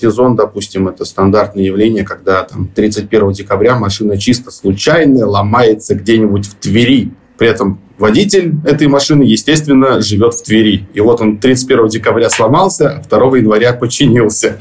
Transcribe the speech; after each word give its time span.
сезон, 0.00 0.36
допустим, 0.36 0.88
это 0.88 1.04
стандартное 1.04 1.64
явление, 1.64 2.04
когда 2.04 2.42
там 2.44 2.68
31 2.74 3.32
декабря 3.32 3.78
машина 3.78 4.16
чисто 4.16 4.50
случайно 4.50 5.26
ломается 5.26 5.94
где-нибудь 5.94 6.46
в 6.46 6.54
Твери. 6.54 7.12
При 7.38 7.48
этом 7.48 7.80
водитель 7.98 8.54
этой 8.64 8.86
машины, 8.86 9.22
естественно, 9.22 10.00
живет 10.00 10.34
в 10.34 10.42
Твери. 10.42 10.88
И 10.94 11.00
вот 11.00 11.20
он 11.20 11.38
31 11.38 11.88
декабря 11.88 12.30
сломался, 12.30 13.02
а 13.04 13.08
2 13.08 13.38
января 13.38 13.72
починился. 13.72 14.56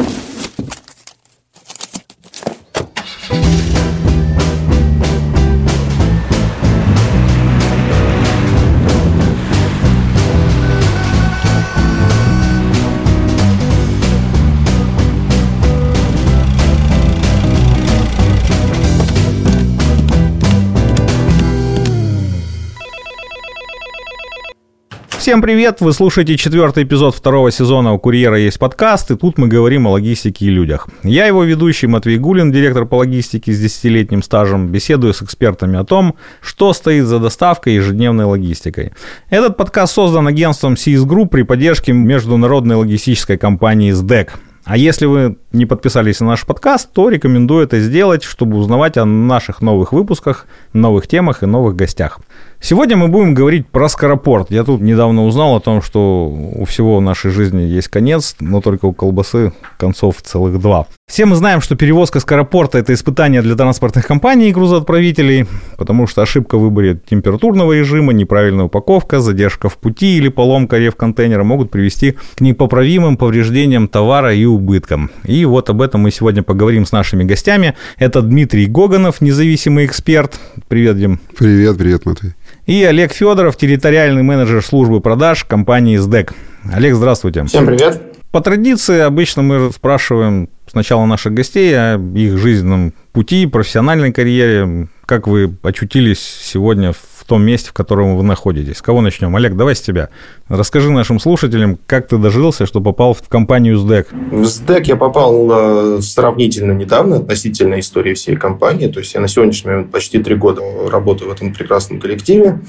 Всем 25.29 25.43
привет! 25.43 25.79
Вы 25.79 25.93
слушаете 25.93 26.37
четвертый 26.37 26.85
эпизод 26.85 27.13
второго 27.13 27.51
сезона 27.51 27.93
«У 27.93 27.99
курьера 27.99 28.39
есть 28.39 28.57
подкаст», 28.57 29.11
и 29.11 29.15
тут 29.15 29.37
мы 29.37 29.47
говорим 29.47 29.85
о 29.85 29.91
логистике 29.91 30.47
и 30.47 30.49
людях. 30.49 30.87
Я 31.03 31.27
его 31.27 31.43
ведущий 31.43 31.85
Матвей 31.85 32.17
Гулин, 32.17 32.51
директор 32.51 32.87
по 32.87 32.95
логистике 32.95 33.53
с 33.53 33.59
десятилетним 33.59 34.23
стажем, 34.23 34.69
беседую 34.69 35.13
с 35.13 35.21
экспертами 35.21 35.77
о 35.77 35.83
том, 35.83 36.15
что 36.41 36.73
стоит 36.73 37.05
за 37.05 37.19
доставкой 37.19 37.73
и 37.73 37.75
ежедневной 37.75 38.25
логистикой. 38.25 38.93
Этот 39.29 39.55
подкаст 39.55 39.93
создан 39.93 40.25
агентством 40.25 40.73
CS 40.73 41.05
Group 41.05 41.27
при 41.27 41.43
поддержке 41.43 41.93
международной 41.93 42.77
логистической 42.77 43.37
компании 43.37 43.93
SDEC. 43.93 44.29
А 44.63 44.77
если 44.77 45.05
вы 45.05 45.37
не 45.51 45.65
подписались 45.65 46.19
на 46.19 46.27
наш 46.27 46.45
подкаст, 46.45 46.91
то 46.93 47.09
рекомендую 47.09 47.63
это 47.63 47.79
сделать, 47.79 48.23
чтобы 48.23 48.57
узнавать 48.57 48.97
о 48.97 49.05
наших 49.05 49.61
новых 49.61 49.93
выпусках, 49.93 50.45
новых 50.73 51.07
темах 51.07 51.43
и 51.43 51.47
новых 51.47 51.75
гостях. 51.75 52.19
Сегодня 52.61 52.97
мы 52.97 53.07
будем 53.07 53.33
говорить 53.33 53.67
про 53.69 53.87
скоропорт. 53.87 54.51
Я 54.51 54.65
тут 54.65 54.81
недавно 54.81 55.25
узнал 55.25 55.55
о 55.55 55.61
том, 55.61 55.81
что 55.81 56.27
у 56.27 56.65
всего 56.65 56.97
в 56.97 57.01
нашей 57.01 57.31
жизни 57.31 57.61
есть 57.61 57.87
конец, 57.87 58.35
но 58.41 58.59
только 58.59 58.85
у 58.85 58.93
колбасы 58.93 59.53
концов 59.77 60.21
целых 60.21 60.59
два. 60.59 60.85
Все 61.07 61.25
мы 61.25 61.35
знаем, 61.35 61.61
что 61.61 61.75
перевозка 61.75 62.19
скоропорта– 62.19 62.77
это 62.79 62.93
испытание 62.93 63.41
для 63.41 63.55
транспортных 63.55 64.05
компаний 64.05 64.49
и 64.49 64.51
грузоотправителей, 64.51 65.47
потому 65.77 66.05
что 66.05 66.21
ошибка 66.21 66.57
в 66.57 66.61
выборе 66.61 66.99
температурного 67.09 67.71
режима, 67.71 68.11
неправильная 68.11 68.65
упаковка, 68.65 69.21
задержка 69.21 69.69
в 69.69 69.77
пути 69.77 70.17
или 70.17 70.27
поломка 70.27 70.77
рев-контейнера 70.77 71.43
могут 71.43 71.71
привести 71.71 72.17
к 72.35 72.41
непоправимым 72.41 73.15
повреждениям 73.15 73.87
товара 73.87 74.35
и 74.35 74.43
убыткам. 74.45 75.09
И 75.23 75.38
вот 75.45 75.69
об 75.69 75.81
этом 75.81 76.01
мы 76.01 76.11
сегодня 76.11 76.43
поговорим 76.43 76.85
с 76.85 76.91
нашими 76.91 77.23
гостями. 77.23 77.75
Это 77.97 78.21
Дмитрий 78.21 78.65
Гоганов, 78.65 79.21
независимый 79.21 79.85
эксперт. 79.85 80.39
Привет, 80.67 80.97
Дим. 80.97 81.19
Привет, 81.37 81.77
привет, 81.77 82.05
Матвей. 82.05 82.33
И 82.65 82.83
Олег 82.83 83.13
Федоров, 83.13 83.57
территориальный 83.57 84.23
менеджер 84.23 84.63
службы 84.63 85.01
продаж 85.01 85.43
компании 85.43 85.97
СДЭК. 85.97 86.33
Олег, 86.71 86.95
здравствуйте. 86.95 87.43
Всем 87.45 87.65
привет. 87.65 88.01
По 88.31 88.41
традиции 88.41 88.99
обычно 88.99 89.41
мы 89.41 89.71
спрашиваем 89.71 90.49
сначала 90.67 91.05
наших 91.05 91.33
гостей 91.33 91.73
о 91.75 91.97
их 91.97 92.37
жизненном 92.37 92.93
пути, 93.11 93.47
профессиональной 93.47 94.13
карьере. 94.13 94.87
Как 95.07 95.27
вы 95.27 95.55
очутились 95.63 96.19
сегодня 96.19 96.93
в 96.93 96.99
том 97.29 97.43
месте, 97.43 97.69
в 97.69 97.73
котором 97.73 98.17
вы 98.17 98.23
находитесь. 98.23 98.77
С 98.77 98.81
кого 98.81 99.01
начнем? 99.01 99.35
Олег, 99.35 99.55
давай 99.55 99.75
с 99.75 99.81
тебя. 99.81 100.09
Расскажи 100.49 100.89
нашим 100.89 101.19
слушателям, 101.19 101.77
как 101.85 102.07
ты 102.07 102.17
дожился, 102.17 102.65
что 102.65 102.81
попал 102.81 103.13
в 103.13 103.21
компанию 103.29 103.77
СДЭК. 103.77 104.07
В 104.11 104.45
СДЭК 104.45 104.87
я 104.87 104.95
попал 104.95 105.47
э, 105.51 106.01
сравнительно 106.01 106.71
недавно, 106.71 107.17
относительно 107.17 107.79
истории 107.79 108.15
всей 108.15 108.35
компании. 108.35 108.87
То 108.87 108.99
есть 108.99 109.13
я 109.13 109.21
на 109.21 109.27
сегодняшний 109.27 109.69
момент 109.71 109.91
почти 109.91 110.21
три 110.21 110.35
года 110.35 110.61
работаю 110.89 111.29
в 111.29 111.33
этом 111.33 111.53
прекрасном 111.53 111.99
коллективе. 111.99 112.59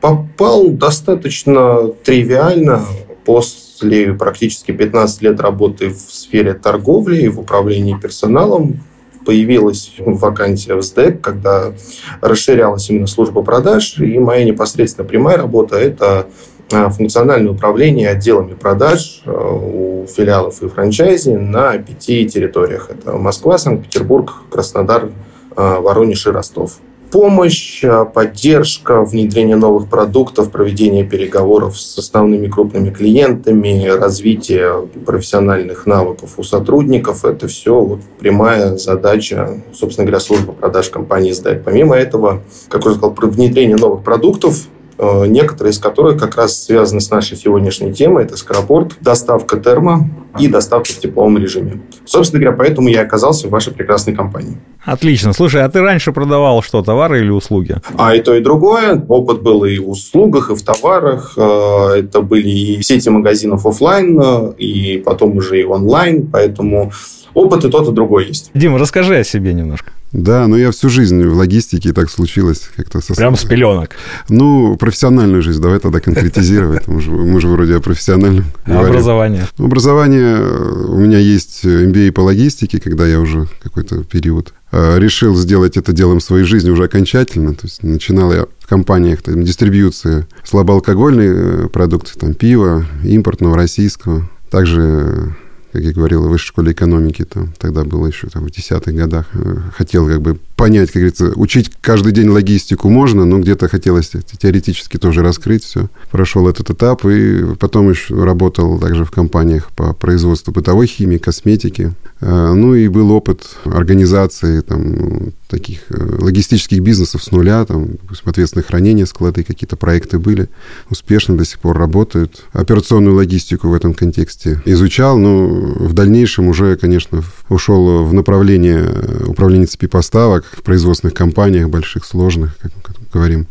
Попал 0.00 0.68
достаточно 0.70 1.88
тривиально 2.02 2.82
после 3.26 4.14
практически 4.14 4.72
15 4.72 5.22
лет 5.22 5.40
работы 5.40 5.90
в 5.90 5.98
сфере 5.98 6.54
торговли 6.54 7.22
и 7.22 7.28
в 7.28 7.38
управлении 7.38 7.94
персоналом 7.94 8.80
появилась 9.24 9.94
вакансия 9.98 10.74
в 10.74 10.82
СДЭК, 10.82 11.20
когда 11.20 11.72
расширялась 12.20 12.88
именно 12.90 13.06
служба 13.06 13.42
продаж, 13.42 13.98
и 13.98 14.18
моя 14.18 14.44
непосредственно 14.44 15.06
прямая 15.06 15.36
работа– 15.36 15.76
это 15.78 16.26
а, 16.72 16.88
функциональное 16.90 17.52
управление 17.52 18.10
отделами 18.10 18.54
продаж 18.54 19.22
а, 19.24 19.30
у 19.30 20.06
филиалов 20.06 20.62
и 20.62 20.68
франчайзи 20.68 21.30
на 21.30 21.78
пяти 21.78 22.28
территориях. 22.28 22.90
Это 22.90 23.12
Москва, 23.12 23.58
Санкт-Петербург, 23.58 24.32
Краснодар, 24.50 25.10
а, 25.56 25.80
Воронеж 25.80 26.26
и 26.26 26.30
Ростов 26.30 26.78
помощь, 27.10 27.84
а, 27.84 28.04
поддержка, 28.04 29.02
внедрение 29.02 29.56
новых 29.56 29.88
продуктов, 29.88 30.50
проведение 30.50 31.04
переговоров 31.04 31.78
с 31.78 31.98
основными 31.98 32.48
крупными 32.48 32.90
клиентами, 32.90 33.86
развитие 33.86 34.88
профессиональных 35.04 35.86
навыков 35.86 36.34
у 36.36 36.42
сотрудников– 36.42 37.24
это 37.26 37.48
все 37.48 37.80
вот 37.80 38.00
прямая 38.18 38.76
задача, 38.76 39.62
собственно 39.72 40.06
говоря, 40.06 40.20
службы 40.20 40.52
продаж 40.52 40.90
компании 40.90 41.32
«Сдать». 41.32 41.64
Помимо 41.64 41.96
этого, 41.96 42.42
как 42.68 42.84
я 42.84 42.92
сказал, 42.92 43.14
внедрение 43.14 43.76
новых 43.76 44.02
продуктов, 44.02 44.68
Э, 44.70 44.79
некоторые 45.26 45.72
из 45.72 45.78
которых 45.78 46.18
как 46.18 46.36
раз 46.36 46.64
связаны 46.64 47.00
с 47.00 47.10
нашей 47.10 47.36
сегодняшней 47.36 47.92
темой. 47.92 48.24
Это 48.24 48.36
скоропорт, 48.36 48.92
доставка 49.00 49.58
термо 49.58 50.08
и 50.38 50.48
доставка 50.48 50.92
в 50.92 50.98
тепловом 50.98 51.38
режиме. 51.38 51.80
Собственно 52.04 52.42
говоря, 52.42 52.56
поэтому 52.56 52.88
я 52.88 53.02
оказался 53.02 53.48
в 53.48 53.50
вашей 53.50 53.72
прекрасной 53.72 54.14
компании. 54.14 54.58
Отлично. 54.84 55.32
Слушай, 55.32 55.62
а 55.62 55.68
ты 55.68 55.80
раньше 55.80 56.12
продавал 56.12 56.62
что, 56.62 56.82
товары 56.82 57.20
или 57.20 57.30
услуги? 57.30 57.76
А 57.96 58.14
и 58.14 58.20
то, 58.20 58.34
и 58.34 58.40
другое. 58.40 59.04
Опыт 59.08 59.42
был 59.42 59.64
и 59.64 59.78
в 59.78 59.90
услугах, 59.90 60.50
и 60.50 60.54
в 60.54 60.62
товарах. 60.62 61.34
Э, 61.36 61.98
это 61.98 62.22
были 62.22 62.48
и 62.48 62.82
сети 62.82 63.08
магазинов 63.10 63.66
офлайн, 63.66 64.18
э, 64.20 64.52
и 64.58 64.98
потом 64.98 65.36
уже 65.36 65.60
и 65.60 65.64
онлайн. 65.64 66.28
Поэтому 66.30 66.92
опыт 67.34 67.64
и 67.64 67.70
тот, 67.70 67.88
и 67.88 67.92
другой 67.92 68.28
есть. 68.28 68.50
Дима, 68.54 68.78
расскажи 68.78 69.16
о 69.16 69.24
себе 69.24 69.52
немножко. 69.52 69.92
Да, 70.12 70.48
но 70.48 70.56
я 70.56 70.72
всю 70.72 70.88
жизнь 70.88 71.24
в 71.24 71.36
логистике, 71.36 71.90
и 71.90 71.92
так 71.92 72.10
случилось. 72.10 72.68
Как-то 72.76 73.00
со... 73.00 73.14
Прям 73.14 73.36
с 73.36 73.44
пеленок. 73.44 73.96
Ну, 74.28 74.76
профессиональную 74.76 75.42
жизнь, 75.42 75.62
давай 75.62 75.78
тогда 75.78 76.00
конкретизировать. 76.00 76.88
Мы 76.88 77.00
же, 77.00 77.10
мы 77.10 77.40
же 77.40 77.48
вроде 77.48 77.76
о 77.76 77.80
профессиональном 77.80 78.46
а 78.64 78.80
образование? 78.80 79.46
Ну, 79.56 79.66
образование, 79.66 80.36
э, 80.38 80.84
у 80.88 80.98
меня 80.98 81.18
есть 81.18 81.64
MBA 81.64 82.10
по 82.12 82.22
логистике, 82.22 82.80
когда 82.80 83.06
я 83.06 83.20
уже 83.20 83.46
какой-то 83.62 84.02
период 84.02 84.52
э, 84.72 84.98
решил 84.98 85.36
сделать 85.36 85.76
это 85.76 85.92
делом 85.92 86.20
своей 86.20 86.44
жизни 86.44 86.70
уже 86.70 86.84
окончательно. 86.84 87.54
То 87.54 87.66
есть 87.66 87.82
начинал 87.84 88.32
я 88.32 88.46
в 88.58 88.66
компаниях 88.66 89.22
там, 89.22 89.44
дистрибьюции 89.44 90.26
слабоалкогольной 90.44 91.28
э, 91.28 91.68
продукции, 91.68 92.18
там 92.18 92.34
пива, 92.34 92.84
импортного, 93.04 93.54
российского. 93.54 94.28
Также 94.50 95.36
как 95.72 95.82
я 95.82 95.92
говорил, 95.92 96.26
в 96.26 96.28
высшей 96.28 96.48
школе 96.48 96.72
экономики, 96.72 97.24
там, 97.24 97.52
тогда 97.58 97.84
было 97.84 98.06
еще 98.06 98.28
там, 98.28 98.44
в 98.44 98.50
десятых 98.50 98.94
годах, 98.94 99.26
э, 99.34 99.56
хотел 99.76 100.06
как 100.06 100.20
бы 100.20 100.38
понять, 100.60 100.90
как 100.90 101.00
говорится, 101.00 101.32
учить 101.36 101.70
каждый 101.80 102.12
день 102.12 102.28
логистику 102.28 102.90
можно, 102.90 103.24
но 103.24 103.38
где-то 103.38 103.66
хотелось 103.66 104.12
теоретически 104.38 104.98
тоже 104.98 105.22
раскрыть 105.22 105.64
все. 105.64 105.88
Прошел 106.10 106.46
этот 106.48 106.68
этап 106.68 107.06
и 107.06 107.54
потом 107.58 107.88
еще 107.88 108.22
работал 108.22 108.78
также 108.78 109.06
в 109.06 109.10
компаниях 109.10 109.70
по 109.72 109.94
производству 109.94 110.52
бытовой 110.52 110.86
химии, 110.86 111.16
косметики. 111.16 111.94
Э, 112.20 112.52
ну 112.52 112.74
и 112.74 112.88
был 112.88 113.10
опыт 113.10 113.56
организации 113.64 114.60
там, 114.60 115.32
таких 115.48 115.80
э, 115.88 116.16
логистических 116.20 116.80
бизнесов 116.82 117.24
с 117.24 117.30
нуля, 117.30 117.64
там, 117.64 117.92
ответственное 118.26 118.64
хранение, 118.64 119.06
склады, 119.06 119.44
какие-то 119.44 119.76
проекты 119.76 120.18
были, 120.18 120.50
успешно 120.90 121.38
до 121.38 121.46
сих 121.46 121.58
пор 121.58 121.78
работают. 121.78 122.44
Операционную 122.52 123.16
логистику 123.16 123.68
в 123.68 123.74
этом 123.74 123.94
контексте 123.94 124.60
изучал, 124.66 125.16
но 125.16 125.46
в 125.46 125.94
дальнейшем 125.94 126.48
уже, 126.48 126.76
конечно, 126.76 127.22
ушел 127.50 128.04
в 128.04 128.14
направление 128.14 128.88
управления 129.26 129.66
цепи 129.66 129.86
поставок 129.86 130.46
в 130.50 130.62
производственных 130.62 131.14
компаниях 131.14 131.68
больших, 131.68 132.06
сложных, 132.06 132.56
как 132.58 132.72
мы 132.98 133.06
говорим 133.12 133.46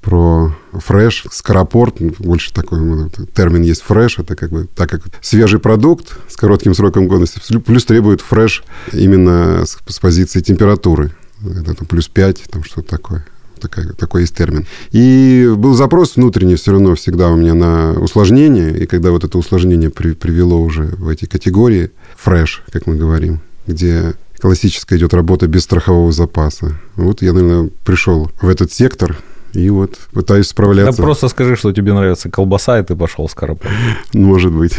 про 0.00 0.52
фреш, 0.72 1.26
скоропорт, 1.30 2.00
больше 2.18 2.52
такой 2.52 2.80
ну, 2.80 3.08
термин 3.34 3.62
есть 3.62 3.82
фреш, 3.82 4.18
это 4.18 4.34
как 4.34 4.50
бы 4.50 4.66
так 4.74 4.90
как 4.90 5.02
свежий 5.20 5.60
продукт 5.60 6.18
с 6.28 6.36
коротким 6.36 6.74
сроком 6.74 7.06
годности, 7.06 7.40
плюс 7.60 7.84
требует 7.84 8.20
фреш 8.20 8.64
именно 8.92 9.64
с, 9.64 9.78
с 9.86 9.98
позиции 10.00 10.40
температуры 10.40 11.12
это 11.44 11.84
плюс 11.84 12.08
5, 12.08 12.44
там 12.50 12.64
что-то 12.64 12.88
такое. 12.88 13.24
Такой, 13.60 13.92
такой 13.92 14.22
есть 14.22 14.34
термин. 14.34 14.66
И 14.90 15.48
был 15.56 15.74
запрос 15.74 16.16
внутренний 16.16 16.56
все 16.56 16.72
равно 16.72 16.96
всегда 16.96 17.28
у 17.28 17.36
меня 17.36 17.54
на 17.54 17.92
усложнение, 17.92 18.76
и 18.76 18.86
когда 18.86 19.12
вот 19.12 19.22
это 19.22 19.38
усложнение 19.38 19.88
при, 19.88 20.14
привело 20.14 20.60
уже 20.60 20.86
в 20.86 21.08
эти 21.08 21.26
категории, 21.26 21.92
фреш, 22.22 22.62
как 22.70 22.86
мы 22.86 22.96
говорим, 22.96 23.40
где 23.66 24.14
классическая 24.40 24.98
идет 24.98 25.14
работа 25.14 25.46
без 25.46 25.62
страхового 25.62 26.12
запаса. 26.12 26.74
Вот 26.96 27.22
я, 27.22 27.32
наверное, 27.32 27.70
пришел 27.84 28.30
в 28.40 28.48
этот 28.48 28.72
сектор, 28.72 29.16
И 29.54 29.68
вот 29.68 29.98
пытаюсь 30.12 30.48
справляться. 30.48 30.96
Да 30.96 31.04
просто 31.04 31.28
скажи, 31.28 31.56
что 31.56 31.72
тебе 31.72 31.92
нравится 31.92 32.30
колбаса, 32.30 32.78
и 32.78 32.82
ты 32.82 32.96
пошел 32.96 33.28
с 33.28 33.34
коробкой. 33.34 33.70
Может 34.14 34.50
быть. 34.52 34.74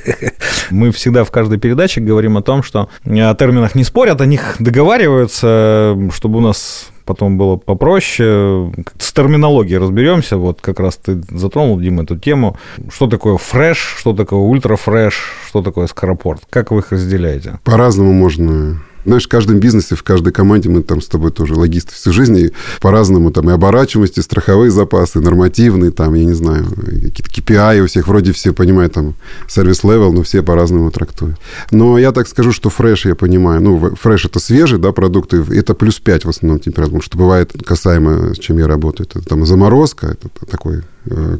Мы 0.70 0.92
всегда 0.92 1.24
в 1.24 1.30
каждой 1.30 1.58
передаче 1.58 2.00
говорим 2.00 2.36
о 2.36 2.42
том, 2.42 2.62
что 2.62 2.88
о 3.04 3.34
терминах 3.34 3.74
не 3.74 3.82
спорят, 3.84 4.20
о 4.20 4.26
них 4.26 4.56
договариваются, 4.60 5.96
чтобы 6.14 6.38
у 6.38 6.40
нас 6.40 6.90
потом 7.10 7.38
было 7.38 7.56
попроще. 7.56 8.72
С 8.98 9.12
терминологией 9.12 9.78
разберемся. 9.78 10.36
Вот 10.36 10.60
как 10.60 10.78
раз 10.78 10.96
ты 10.96 11.20
затронул, 11.30 11.80
Дима, 11.80 12.04
эту 12.04 12.16
тему. 12.16 12.56
Что 12.88 13.08
такое 13.08 13.36
fresh, 13.36 13.78
что 13.98 14.12
такое 14.12 14.38
ultra-fresh, 14.38 15.14
что 15.48 15.60
такое 15.60 15.88
скоропорт? 15.88 16.42
Как 16.50 16.70
вы 16.70 16.78
их 16.78 16.92
разделяете? 16.92 17.58
По-разному 17.64 18.12
можно 18.12 18.80
знаешь, 19.04 19.26
в 19.26 19.28
каждом 19.28 19.58
бизнесе, 19.58 19.94
в 19.94 20.02
каждой 20.02 20.32
команде 20.32 20.68
мы 20.68 20.82
там 20.82 21.00
с 21.00 21.06
тобой 21.06 21.30
тоже 21.30 21.54
логисты 21.54 21.94
всю 21.94 22.12
жизнь 22.12 22.50
по-разному 22.80 23.30
там 23.30 23.50
и 23.50 23.52
оборачиваемости, 23.52 24.20
страховые 24.20 24.70
запасы, 24.70 25.20
нормативные, 25.20 25.90
там, 25.90 26.14
я 26.14 26.24
не 26.24 26.34
знаю, 26.34 26.64
какие-то 26.66 27.30
KPI 27.30 27.80
у 27.80 27.86
всех, 27.86 28.08
вроде 28.08 28.32
все 28.32 28.52
понимают 28.52 28.94
там 28.94 29.14
service 29.48 29.82
level, 29.82 30.12
но 30.12 30.22
все 30.22 30.42
по-разному 30.42 30.90
трактуют. 30.90 31.36
Но 31.70 31.98
я 31.98 32.12
так 32.12 32.28
скажу, 32.28 32.52
что 32.52 32.70
fresh 32.70 33.06
я 33.06 33.14
понимаю, 33.14 33.62
ну, 33.62 33.94
fresh 33.96 34.24
это 34.24 34.40
свежий, 34.40 34.78
да, 34.78 34.92
продукты, 34.92 35.44
это 35.50 35.74
плюс 35.74 35.98
5 35.98 36.24
в 36.24 36.28
основном 36.28 36.60
температура, 36.60 37.00
потому 37.00 37.02
что 37.02 37.18
бывает 37.18 37.52
касаемо, 37.64 38.34
с 38.34 38.38
чем 38.38 38.58
я 38.58 38.66
работаю, 38.66 39.06
это 39.08 39.26
там 39.26 39.46
заморозка, 39.46 40.08
это 40.08 40.28
такой 40.46 40.82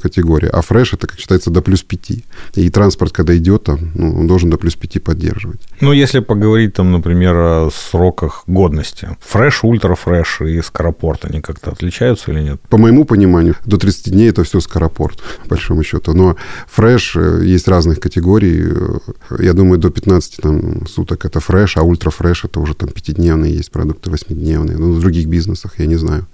категория. 0.02 0.48
А 0.48 0.62
фреш 0.62 0.94
это, 0.94 1.06
как 1.06 1.18
считается, 1.18 1.50
до 1.50 1.62
плюс 1.62 1.82
5. 1.82 2.10
И 2.54 2.70
транспорт, 2.70 3.12
когда 3.12 3.36
идет 3.36 3.64
там, 3.64 3.90
ну, 3.94 4.20
он 4.20 4.26
должен 4.26 4.50
до 4.50 4.56
плюс 4.56 4.74
5 4.74 5.02
поддерживать. 5.02 5.60
Ну, 5.80 5.92
если 5.92 6.20
поговорить 6.20 6.74
там, 6.74 6.92
например, 6.92 7.34
о 7.36 7.70
сроках 7.70 8.44
годности. 8.46 9.16
Фреш, 9.20 9.64
ультрафреш 9.64 10.40
и 10.40 10.62
скоропорт, 10.62 11.24
они 11.24 11.40
как-то 11.40 11.70
отличаются 11.70 12.32
или 12.32 12.40
нет? 12.40 12.60
По 12.68 12.78
моему 12.78 13.04
пониманию, 13.04 13.56
до 13.64 13.76
30 13.76 14.12
дней 14.12 14.30
это 14.30 14.44
все 14.44 14.60
скоропорт, 14.60 15.18
по 15.42 15.50
большому 15.50 15.82
счету. 15.82 16.12
Но 16.14 16.36
фреш 16.68 17.16
э, 17.16 17.40
есть 17.44 17.68
разных 17.68 18.00
категорий. 18.00 18.62
Э, 18.62 19.42
я 19.42 19.52
думаю, 19.52 19.78
до 19.78 19.90
15 19.90 20.36
там, 20.36 20.86
суток 20.86 21.24
это 21.24 21.40
фреш, 21.40 21.76
а 21.76 21.82
ультрафреш 21.82 22.44
это 22.44 22.60
уже 22.60 22.74
там 22.74 22.88
5-дневные 22.88 23.52
есть 23.52 23.70
продукты, 23.70 24.10
8-дневные. 24.10 24.76
Ну, 24.78 24.92
в 24.92 25.00
других 25.00 25.26
бизнесах, 25.26 25.78
я 25.78 25.86
не 25.86 25.96
знаю. 25.96 26.26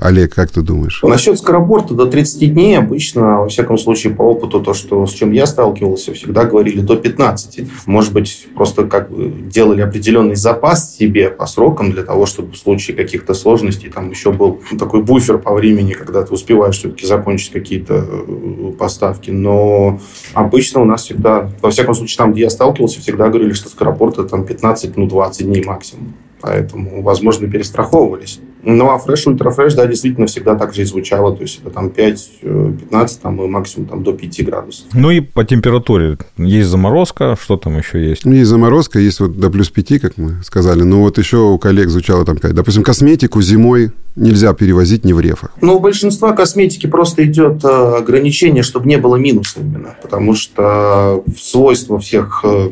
Олег, 0.00 0.34
как 0.34 0.50
ты 0.50 0.62
думаешь? 0.62 1.00
Насчет 1.02 1.38
скоропорта 1.38 1.94
до 1.94 2.06
30 2.06 2.49
дней 2.50 2.78
обычно, 2.78 3.40
во 3.40 3.48
всяком 3.48 3.78
случае, 3.78 4.14
по 4.14 4.22
опыту, 4.22 4.60
то, 4.60 4.74
что, 4.74 5.06
с 5.06 5.12
чем 5.12 5.32
я 5.32 5.46
сталкивался, 5.46 6.12
всегда 6.12 6.44
говорили 6.44 6.80
до 6.80 6.96
15. 6.96 7.86
Может 7.86 8.12
быть, 8.12 8.46
просто 8.54 8.84
как 8.84 9.10
бы 9.10 9.30
делали 9.30 9.80
определенный 9.80 10.34
запас 10.34 10.96
себе 10.96 11.30
по 11.30 11.46
срокам 11.46 11.92
для 11.92 12.02
того, 12.02 12.26
чтобы 12.26 12.52
в 12.52 12.56
случае 12.56 12.96
каких-то 12.96 13.34
сложностей 13.34 13.90
там 13.90 14.10
еще 14.10 14.32
был 14.32 14.60
такой 14.78 15.02
буфер 15.02 15.38
по 15.38 15.54
времени, 15.54 15.92
когда 15.92 16.22
ты 16.22 16.32
успеваешь 16.32 16.78
все-таки 16.78 17.06
закончить 17.06 17.52
какие-то 17.52 18.04
э, 18.08 18.72
поставки. 18.78 19.30
Но 19.30 20.00
обычно 20.34 20.80
у 20.80 20.84
нас 20.84 21.04
всегда, 21.04 21.50
во 21.62 21.70
всяком 21.70 21.94
случае, 21.94 22.18
там, 22.18 22.32
где 22.32 22.42
я 22.42 22.50
сталкивался, 22.50 23.00
всегда 23.00 23.28
говорили, 23.28 23.52
что 23.52 23.68
скоропорт 23.68 24.18
это 24.18 24.28
там 24.28 24.44
15, 24.44 24.96
ну, 24.96 25.06
20 25.06 25.46
дней 25.46 25.64
максимум. 25.64 26.14
Поэтому, 26.40 27.02
возможно, 27.02 27.48
перестраховывались. 27.48 28.40
Ну, 28.62 28.90
а 28.90 28.98
фреш, 28.98 29.26
ультрафреш, 29.26 29.74
да, 29.74 29.86
действительно 29.86 30.26
всегда 30.26 30.54
так 30.54 30.74
же 30.74 30.82
и 30.82 30.84
звучало. 30.84 31.34
То 31.34 31.42
есть 31.42 31.60
это 31.60 31.70
там 31.70 31.88
5-15, 31.88 32.28
э, 32.42 33.06
там 33.22 33.42
и 33.42 33.48
максимум 33.48 33.88
там, 33.88 34.02
до 34.02 34.12
5 34.12 34.44
градусов. 34.44 34.86
Ну 34.92 35.10
и 35.10 35.20
по 35.20 35.44
температуре. 35.44 36.18
Есть 36.36 36.68
заморозка, 36.68 37.36
что 37.40 37.56
там 37.56 37.78
еще 37.78 38.06
есть? 38.06 38.24
Ну, 38.24 38.32
есть 38.32 38.48
заморозка, 38.48 38.98
есть 38.98 39.20
вот 39.20 39.38
до 39.38 39.50
плюс 39.50 39.70
5, 39.70 40.00
как 40.00 40.18
мы 40.18 40.42
сказали. 40.42 40.82
Но 40.82 41.00
вот 41.00 41.18
еще 41.18 41.38
у 41.38 41.58
коллег 41.58 41.88
звучало 41.88 42.24
там, 42.24 42.36
допустим, 42.40 42.82
косметику 42.82 43.40
зимой 43.40 43.92
нельзя 44.16 44.52
перевозить 44.52 45.04
не 45.04 45.12
в 45.12 45.20
рефах. 45.20 45.52
Ну, 45.60 45.76
у 45.76 45.80
большинства 45.80 46.32
косметики 46.32 46.86
просто 46.86 47.24
идет 47.24 47.64
э, 47.64 47.68
ограничение, 47.68 48.62
чтобы 48.62 48.88
не 48.88 48.96
было 48.96 49.16
минуса 49.16 49.60
именно. 49.60 49.94
Потому 50.02 50.34
что 50.34 51.24
свойства 51.38 51.98
всех 51.98 52.40
э, 52.44 52.70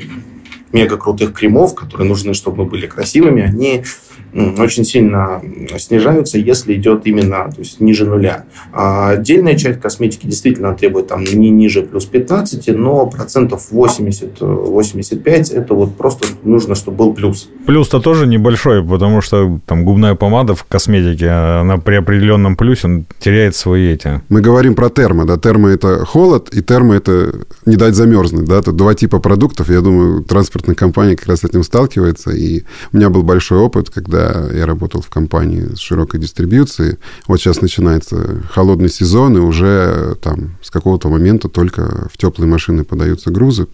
мега 0.73 0.97
крутых 0.97 1.33
кремов, 1.33 1.75
которые 1.75 2.09
нужны, 2.09 2.35
чтобы 2.35 2.65
мы 2.65 2.71
были 2.71 2.87
красивыми, 2.87 3.43
они 3.43 3.85
очень 4.33 4.85
сильно 4.85 5.41
снижаются, 5.79 6.39
если 6.39 6.75
идет 6.75 7.07
именно 7.07 7.51
то 7.51 7.61
есть, 7.61 7.81
ниже 7.81 8.07
нуля. 8.07 8.45
А 8.73 9.11
отдельная 9.11 9.57
часть 9.57 9.81
косметики 9.81 10.27
действительно 10.27 10.75
требует 10.75 11.09
там 11.09 11.25
не 11.25 11.51
ниже 11.51 11.83
плюс 11.83 12.05
15, 12.07 12.69
но 12.77 13.07
процентов 13.07 13.69
80-85 13.73 15.55
это 15.55 15.75
вот 15.75 15.97
просто 15.97 16.27
нужно, 16.45 16.75
чтобы 16.75 16.97
был 16.99 17.15
плюс. 17.15 17.49
Плюс-то 17.67 18.01
тоже 18.01 18.27
небольшой, 18.27 18.85
потому 18.85 19.21
что 19.21 19.61
там 19.67 19.85
губная 19.85 20.15
помада 20.15 20.55
в 20.55 20.65
косметике, 20.65 21.29
она 21.31 21.79
при 21.79 21.97
определенном 21.97 22.57
плюсе 22.57 23.05
теряет 23.19 23.55
свои 23.55 23.93
эти. 23.93 24.21
Мы 24.29 24.41
говорим 24.41 24.75
про 24.75 24.91
термо, 24.91 25.25
да, 25.25 25.37
термо 25.37 25.69
это 25.69 26.05
холод, 26.05 26.49
и 26.53 26.63
термо 26.63 26.95
это 26.95 27.35
не 27.67 27.77
дать 27.77 27.95
замерзнуть, 27.95 28.45
да, 28.47 28.59
это 28.59 28.73
два 28.73 28.95
типа 28.95 29.19
продуктов, 29.19 29.71
я 29.71 29.81
думаю, 29.81 30.23
транспортная 30.25 30.75
компания 30.75 31.17
как 31.17 31.29
раз 31.29 31.41
с 31.41 31.45
этим 31.45 31.63
сталкивается, 31.63 32.31
и 32.31 32.63
у 32.93 32.97
меня 32.97 33.11
был 33.11 33.23
большой 33.23 33.59
опыт, 33.59 33.91
когда 33.91 34.18
когда 34.19 34.57
я 34.57 34.67
работал 34.67 35.01
в 35.01 35.09
компании 35.09 35.75
с 35.75 35.79
широкой 35.79 36.21
дистрибьюцией. 36.21 36.99
Вот 37.27 37.41
сейчас 37.41 37.61
начинается 37.61 38.43
холодный 38.51 38.89
сезон, 38.89 39.37
и 39.37 39.41
уже 39.41 40.17
там 40.21 40.57
с 40.63 40.71
какого-то 40.71 41.09
момента 41.09 41.49
только 41.49 42.09
в 42.13 42.19
теплые 42.19 42.49
машины 42.49 42.85
подаются 42.85 43.31
грузы. 43.31 43.69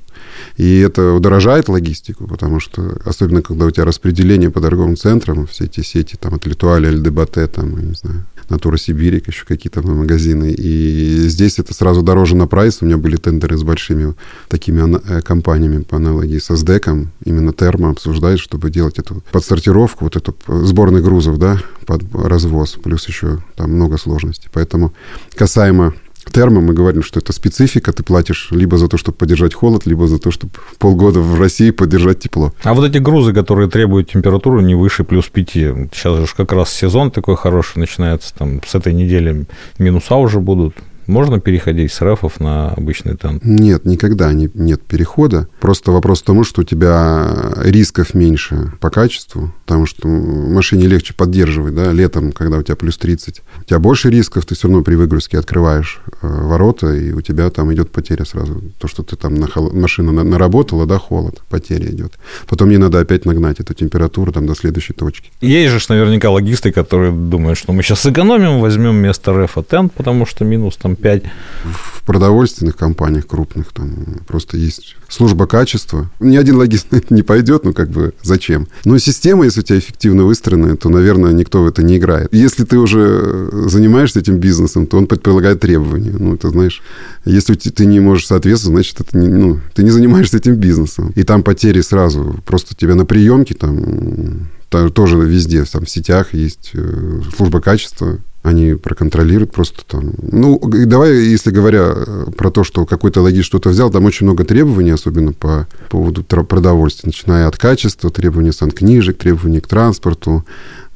И 0.56 0.78
это 0.80 1.12
удорожает 1.12 1.68
логистику, 1.68 2.26
потому 2.26 2.60
что, 2.60 2.98
особенно 3.04 3.42
когда 3.42 3.66
у 3.66 3.70
тебя 3.70 3.84
распределение 3.84 4.50
по 4.50 4.60
торговым 4.60 4.96
центрам, 4.96 5.46
все 5.46 5.64
эти 5.64 5.80
сети, 5.80 6.16
там, 6.20 6.34
от 6.34 6.46
Литуаля, 6.46 6.90
Эльдебате, 6.90 7.46
там, 7.46 7.76
я 7.76 7.84
не 7.84 7.94
знаю, 7.94 8.24
Натура 8.48 8.76
Сибирик, 8.76 9.28
еще 9.28 9.44
какие-то 9.44 9.82
магазины. 9.82 10.54
И 10.56 11.28
здесь 11.28 11.58
это 11.58 11.74
сразу 11.74 12.02
дороже 12.02 12.36
на 12.36 12.46
прайс. 12.46 12.78
У 12.80 12.86
меня 12.86 12.98
были 12.98 13.16
тендеры 13.16 13.56
с 13.56 13.62
большими 13.62 14.14
такими 14.48 14.98
э, 14.98 15.22
компаниями 15.22 15.82
по 15.82 15.96
аналогии 15.96 16.38
со 16.38 16.56
СДЭКом. 16.56 17.10
Именно 17.24 17.52
Термо 17.52 17.90
обсуждает, 17.90 18.40
чтобы 18.40 18.70
делать 18.70 18.98
эту 18.98 19.22
подсортировку, 19.32 20.04
вот 20.04 20.16
эту 20.16 20.32
сборных 20.46 21.02
грузов, 21.02 21.38
да, 21.38 21.58
под 21.86 22.02
развоз. 22.14 22.76
Плюс 22.82 23.08
еще 23.08 23.38
там 23.56 23.72
много 23.72 23.98
сложностей. 23.98 24.48
Поэтому 24.52 24.92
касаемо 25.36 25.94
термо, 26.32 26.60
мы 26.60 26.74
говорим, 26.74 27.02
что 27.02 27.20
это 27.20 27.32
специфика, 27.32 27.92
ты 27.92 28.02
платишь 28.02 28.48
либо 28.50 28.78
за 28.78 28.88
то, 28.88 28.96
чтобы 28.96 29.16
поддержать 29.18 29.54
холод, 29.54 29.86
либо 29.86 30.06
за 30.06 30.18
то, 30.18 30.30
чтобы 30.30 30.52
полгода 30.78 31.20
в 31.20 31.38
России 31.38 31.70
поддержать 31.70 32.20
тепло. 32.20 32.52
А 32.62 32.74
вот 32.74 32.88
эти 32.88 32.98
грузы, 32.98 33.32
которые 33.32 33.68
требуют 33.68 34.10
температуру 34.10 34.60
не 34.60 34.74
выше 34.74 35.04
плюс 35.04 35.28
5, 35.28 35.50
сейчас 35.92 36.18
же 36.18 36.34
как 36.36 36.52
раз 36.52 36.72
сезон 36.72 37.10
такой 37.10 37.36
хороший 37.36 37.78
начинается, 37.78 38.34
там 38.34 38.60
с 38.66 38.74
этой 38.74 38.92
недели 38.92 39.46
минуса 39.78 40.16
уже 40.16 40.40
будут, 40.40 40.74
можно 41.06 41.40
переходить 41.40 41.92
с 41.92 42.00
рефов 42.00 42.40
на 42.40 42.70
обычный 42.70 43.16
тент? 43.16 43.44
Нет, 43.44 43.84
никогда 43.84 44.32
не, 44.32 44.50
нет 44.54 44.82
перехода. 44.82 45.48
Просто 45.60 45.92
вопрос 45.92 46.22
в 46.22 46.24
том, 46.24 46.44
что 46.44 46.62
у 46.62 46.64
тебя 46.64 47.54
рисков 47.56 48.14
меньше 48.14 48.72
по 48.80 48.90
качеству, 48.90 49.52
потому 49.64 49.86
что 49.86 50.08
машине 50.08 50.86
легче 50.86 51.14
поддерживать, 51.14 51.74
да, 51.74 51.92
летом, 51.92 52.32
когда 52.32 52.58
у 52.58 52.62
тебя 52.62 52.76
плюс 52.76 52.96
30. 52.98 53.42
У 53.60 53.64
тебя 53.64 53.78
больше 53.78 54.10
рисков, 54.10 54.46
ты 54.46 54.54
все 54.54 54.68
равно 54.68 54.82
при 54.82 54.94
выгрузке 54.94 55.38
открываешь 55.38 56.00
э, 56.22 56.26
ворота, 56.26 56.92
и 56.94 57.12
у 57.12 57.20
тебя 57.20 57.50
там 57.50 57.72
идет 57.72 57.90
потеря 57.90 58.24
сразу. 58.24 58.62
То, 58.78 58.88
что 58.88 59.02
ты 59.02 59.16
там 59.16 59.34
на 59.34 59.46
хол... 59.46 59.70
машина 59.72 60.12
на... 60.12 60.24
наработала, 60.24 60.86
да, 60.86 60.98
холод, 60.98 61.42
потеря 61.48 61.90
идет. 61.90 62.14
Потом 62.48 62.70
не 62.70 62.78
надо 62.78 63.00
опять 63.00 63.24
нагнать 63.24 63.60
эту 63.60 63.74
температуру 63.74 64.32
там 64.32 64.46
до 64.46 64.54
следующей 64.54 64.92
точки. 64.92 65.30
Есть 65.40 65.72
же 65.72 65.80
наверняка 65.88 66.30
логисты, 66.30 66.72
которые 66.72 67.12
думают, 67.12 67.58
что 67.58 67.72
мы 67.72 67.82
сейчас 67.82 68.00
сэкономим, 68.00 68.60
возьмем 68.60 68.92
вместо 68.92 69.32
рефа 69.32 69.62
тент, 69.62 69.92
потому 69.92 70.26
что 70.26 70.44
минус 70.44 70.76
там 70.76 70.93
5. 70.94 71.22
В 71.64 72.02
продовольственных 72.04 72.76
компаниях 72.76 73.26
крупных 73.26 73.72
там 73.72 74.20
просто 74.26 74.56
есть 74.56 74.96
служба 75.08 75.46
качества. 75.46 76.10
Ни 76.20 76.36
один 76.36 76.56
логист 76.56 76.88
не 77.10 77.22
пойдет, 77.22 77.64
ну 77.64 77.72
как 77.72 77.90
бы 77.90 78.12
зачем? 78.22 78.68
Но 78.84 78.98
система, 78.98 79.44
если 79.44 79.60
у 79.60 79.62
тебя 79.62 79.78
эффективно 79.78 80.24
выстроена, 80.24 80.76
то, 80.76 80.88
наверное, 80.88 81.32
никто 81.32 81.62
в 81.62 81.66
это 81.66 81.82
не 81.82 81.96
играет. 81.96 82.28
Если 82.32 82.64
ты 82.64 82.78
уже 82.78 83.48
занимаешься 83.68 84.20
этим 84.20 84.38
бизнесом, 84.38 84.86
то 84.86 84.98
он 84.98 85.06
предполагает 85.06 85.60
требования. 85.60 86.14
Ну, 86.18 86.34
это 86.34 86.50
знаешь, 86.50 86.82
если 87.24 87.54
ты 87.54 87.86
не 87.86 88.00
можешь 88.00 88.26
соответствовать, 88.26 88.74
значит, 88.74 89.00
это 89.00 89.16
не, 89.16 89.28
ну, 89.28 89.60
ты 89.74 89.82
не 89.82 89.90
занимаешься 89.90 90.36
этим 90.36 90.56
бизнесом. 90.56 91.12
И 91.16 91.22
там 91.22 91.42
потери 91.42 91.80
сразу. 91.80 92.40
Просто 92.44 92.74
тебя 92.74 92.94
на 92.94 93.06
приемке 93.06 93.54
там 93.54 94.48
тоже 94.68 95.16
везде, 95.18 95.64
там 95.64 95.84
в 95.84 95.90
сетях 95.90 96.34
есть 96.34 96.70
э, 96.74 97.20
служба 97.36 97.60
качества, 97.60 98.18
они 98.44 98.74
проконтролируют 98.74 99.52
просто 99.52 99.84
там. 99.86 100.12
Ну, 100.20 100.60
давай, 100.62 101.14
если 101.14 101.50
говоря 101.50 101.94
э, 101.96 102.26
про 102.36 102.50
то, 102.50 102.62
что 102.62 102.84
какой-то 102.84 103.22
логист 103.22 103.46
что-то 103.46 103.70
взял, 103.70 103.90
там 103.90 104.04
очень 104.04 104.26
много 104.26 104.44
требований, 104.44 104.90
особенно 104.90 105.32
по 105.32 105.66
поводу 105.88 106.22
продовольствия, 106.22 107.06
начиная 107.06 107.48
от 107.48 107.56
качества, 107.56 108.10
требования 108.10 108.52
санкнижек, 108.52 109.16
требования 109.16 109.62
к 109.62 109.66
транспорту. 109.66 110.44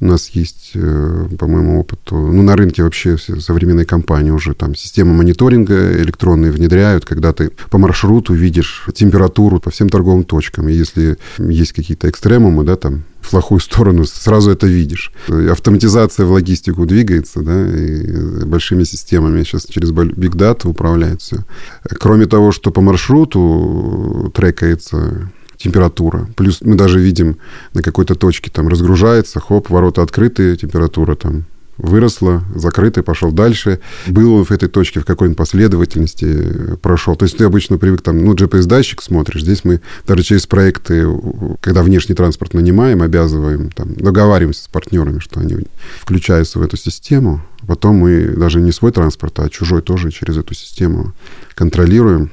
У 0.01 0.07
нас 0.07 0.29
есть, 0.31 0.73
э, 0.75 1.29
по 1.39 1.47
моему 1.47 1.81
опыту, 1.81 2.17
ну, 2.17 2.43
на 2.43 2.55
рынке 2.55 2.85
вообще 2.85 3.17
все 3.17 3.41
современные 3.41 3.85
компании 3.85 4.31
уже 4.31 4.55
там 4.55 4.75
системы 4.77 5.13
мониторинга 5.13 6.01
электронные 6.01 6.53
внедряют, 6.53 7.05
когда 7.05 7.33
ты 7.33 7.51
по 7.71 7.79
маршруту 7.79 8.33
видишь 8.33 8.87
температуру 8.95 9.59
по 9.59 9.71
всем 9.71 9.89
торговым 9.89 10.23
точкам. 10.23 10.69
И 10.69 10.73
если 10.73 11.19
есть 11.39 11.73
какие-то 11.73 12.09
экстремумы, 12.09 12.63
да, 12.63 12.77
там 12.77 13.05
в 13.21 13.31
плохую 13.31 13.61
сторону, 13.61 14.05
сразу 14.05 14.53
это 14.53 14.67
видишь. 14.67 15.13
Автоматизация 15.29 16.25
в 16.27 16.31
логистику 16.31 16.87
двигается, 16.87 17.43
да, 17.43 17.69
и 17.69 18.45
большими 18.45 18.85
системами 18.85 19.43
сейчас 19.43 19.67
через 19.67 19.91
Big 19.91 20.35
Data 20.35 20.69
управляет 20.69 21.21
все. 21.21 21.45
Кроме 21.99 22.27
того, 22.27 22.53
что 22.53 22.71
по 22.71 22.81
маршруту 22.81 24.33
трекается 24.35 25.31
температура. 25.59 26.29
Плюс 26.37 26.61
мы 26.63 26.77
даже 26.77 26.99
видим 26.99 27.39
на 27.75 27.83
какой-то 27.83 28.15
точке 28.15 28.51
там 28.51 28.69
разгружается, 28.69 29.41
хоп, 29.41 29.69
ворота 29.69 30.03
открыты, 30.03 30.57
температура 30.57 31.15
там 31.15 31.45
выросла, 31.79 32.43
закрытый, 32.55 33.03
пошел 33.03 33.33
дальше. 33.33 33.81
Был 34.09 34.35
он 34.35 34.45
в 34.45 34.51
этой 34.51 34.69
точке, 34.69 35.01
в 35.01 35.05
какой-нибудь 35.05 35.39
последовательности 35.39 36.77
прошел. 36.83 37.17
То 37.17 37.25
есть 37.25 37.39
ты 37.39 37.45
обычно 37.45 37.79
привык 37.79 38.03
там, 38.03 38.25
ну, 38.25 38.35
GPS-датчик 38.35 39.01
смотришь. 39.01 39.43
Здесь 39.43 39.65
мы 39.65 39.81
даже 40.07 40.23
через 40.23 40.47
проекты, 40.47 41.07
когда 41.61 41.83
внешний 41.83 42.15
транспорт 42.15 42.53
нанимаем, 42.53 43.01
обязываем, 43.01 43.71
там, 43.71 43.95
договариваемся 43.95 44.65
с 44.65 44.69
партнерами, 44.69 45.21
что 45.21 45.41
они 45.41 45.57
включаются 46.01 46.59
в 46.59 46.63
эту 46.63 46.77
систему. 46.77 47.43
Потом 47.67 47.97
мы 47.97 48.35
даже 48.37 48.61
не 48.61 48.73
свой 48.73 48.93
транспорт, 48.93 49.39
а 49.39 49.49
чужой 49.49 49.83
тоже 49.83 50.11
через 50.11 50.37
эту 50.37 50.55
систему 50.55 51.13
контролируем. 51.55 52.31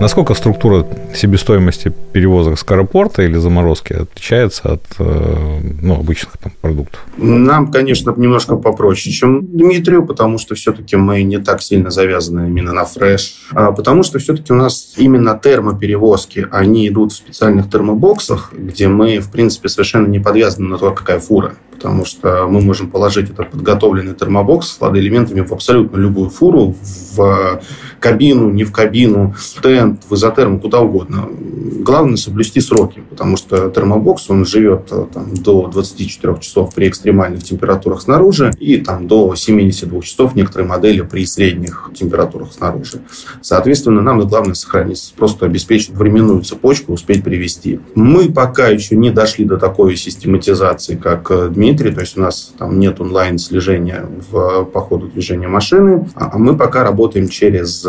Насколько 0.00 0.34
структура 0.34 0.86
себестоимости 1.12 1.92
перевозок 2.12 2.56
с 2.56 2.64
аэропорта 2.68 3.22
или 3.22 3.36
заморозки 3.36 3.94
отличается 3.94 4.74
от 4.74 4.84
э, 5.00 5.60
ну, 5.82 5.94
обычных 5.94 6.38
там, 6.38 6.52
продуктов? 6.60 7.04
Нам, 7.16 7.72
конечно, 7.72 8.14
немножко 8.16 8.54
попроще, 8.56 9.12
чем 9.12 9.44
Дмитрию, 9.44 10.06
потому 10.06 10.38
что 10.38 10.54
все-таки 10.54 10.96
мы 10.96 11.22
не 11.22 11.38
так 11.38 11.62
сильно 11.62 11.90
завязаны 11.90 12.46
именно 12.46 12.72
на 12.72 12.84
фреш, 12.84 13.48
а 13.50 13.72
потому 13.72 14.04
что 14.04 14.20
все-таки 14.20 14.52
у 14.52 14.56
нас 14.56 14.94
именно 14.96 15.38
термоперевозки, 15.42 16.46
они 16.52 16.86
идут 16.86 17.12
в 17.12 17.16
специальных 17.16 17.68
термобоксах, 17.68 18.52
где 18.56 18.86
мы, 18.86 19.18
в 19.18 19.32
принципе, 19.32 19.68
совершенно 19.68 20.06
не 20.06 20.20
подвязаны 20.20 20.68
на 20.68 20.78
то, 20.78 20.92
какая 20.92 21.18
фура 21.18 21.54
потому 21.78 22.04
что 22.04 22.48
мы 22.48 22.60
можем 22.60 22.90
положить 22.90 23.30
этот 23.30 23.50
подготовленный 23.50 24.12
термобокс 24.12 24.68
с 24.68 24.80
ладоэлементами 24.80 25.42
в 25.42 25.52
абсолютно 25.52 25.96
любую 25.96 26.28
фуру, 26.28 26.74
в 27.14 27.62
кабину, 28.00 28.50
не 28.50 28.64
в 28.64 28.72
кабину, 28.72 29.32
в 29.38 29.62
тент, 29.62 30.02
в 30.08 30.14
изотерм, 30.14 30.58
куда 30.58 30.80
угодно. 30.80 31.28
Главное 31.30 32.16
соблюсти 32.16 32.60
сроки, 32.60 33.02
потому 33.08 33.36
что 33.36 33.70
термобокс, 33.70 34.28
он 34.28 34.44
живет 34.44 34.88
э, 34.90 35.06
там, 35.12 35.34
до 35.34 35.68
24 35.68 36.38
часов 36.40 36.74
при 36.74 36.88
экстремальных 36.88 37.44
температурах 37.44 38.02
снаружи 38.02 38.52
и 38.58 38.78
там, 38.78 39.06
до 39.06 39.34
72 39.36 40.02
часов 40.02 40.34
некоторые 40.34 40.68
модели 40.68 41.02
при 41.02 41.24
средних 41.26 41.90
температурах 41.94 42.52
снаружи. 42.52 43.02
Соответственно, 43.40 44.02
нам 44.02 44.20
главное 44.26 44.54
сохранить, 44.54 45.14
просто 45.16 45.46
обеспечить 45.46 45.90
временную 45.90 46.42
цепочку, 46.42 46.92
успеть 46.92 47.22
привести. 47.22 47.78
Мы 47.94 48.32
пока 48.32 48.68
еще 48.68 48.96
не 48.96 49.10
дошли 49.10 49.44
до 49.44 49.58
такой 49.58 49.96
систематизации, 49.96 50.96
как 50.96 51.30
э, 51.30 51.48
Дмитрий, 51.68 51.92
то 51.92 52.00
есть 52.00 52.16
у 52.16 52.20
нас 52.20 52.54
там 52.58 52.78
нет 52.78 53.00
онлайн-слежения 53.00 54.06
в, 54.30 54.64
по 54.64 54.80
ходу 54.80 55.08
движения 55.08 55.48
машины, 55.48 56.08
а 56.14 56.38
мы 56.38 56.56
пока 56.56 56.82
работаем 56.82 57.28
через 57.28 57.86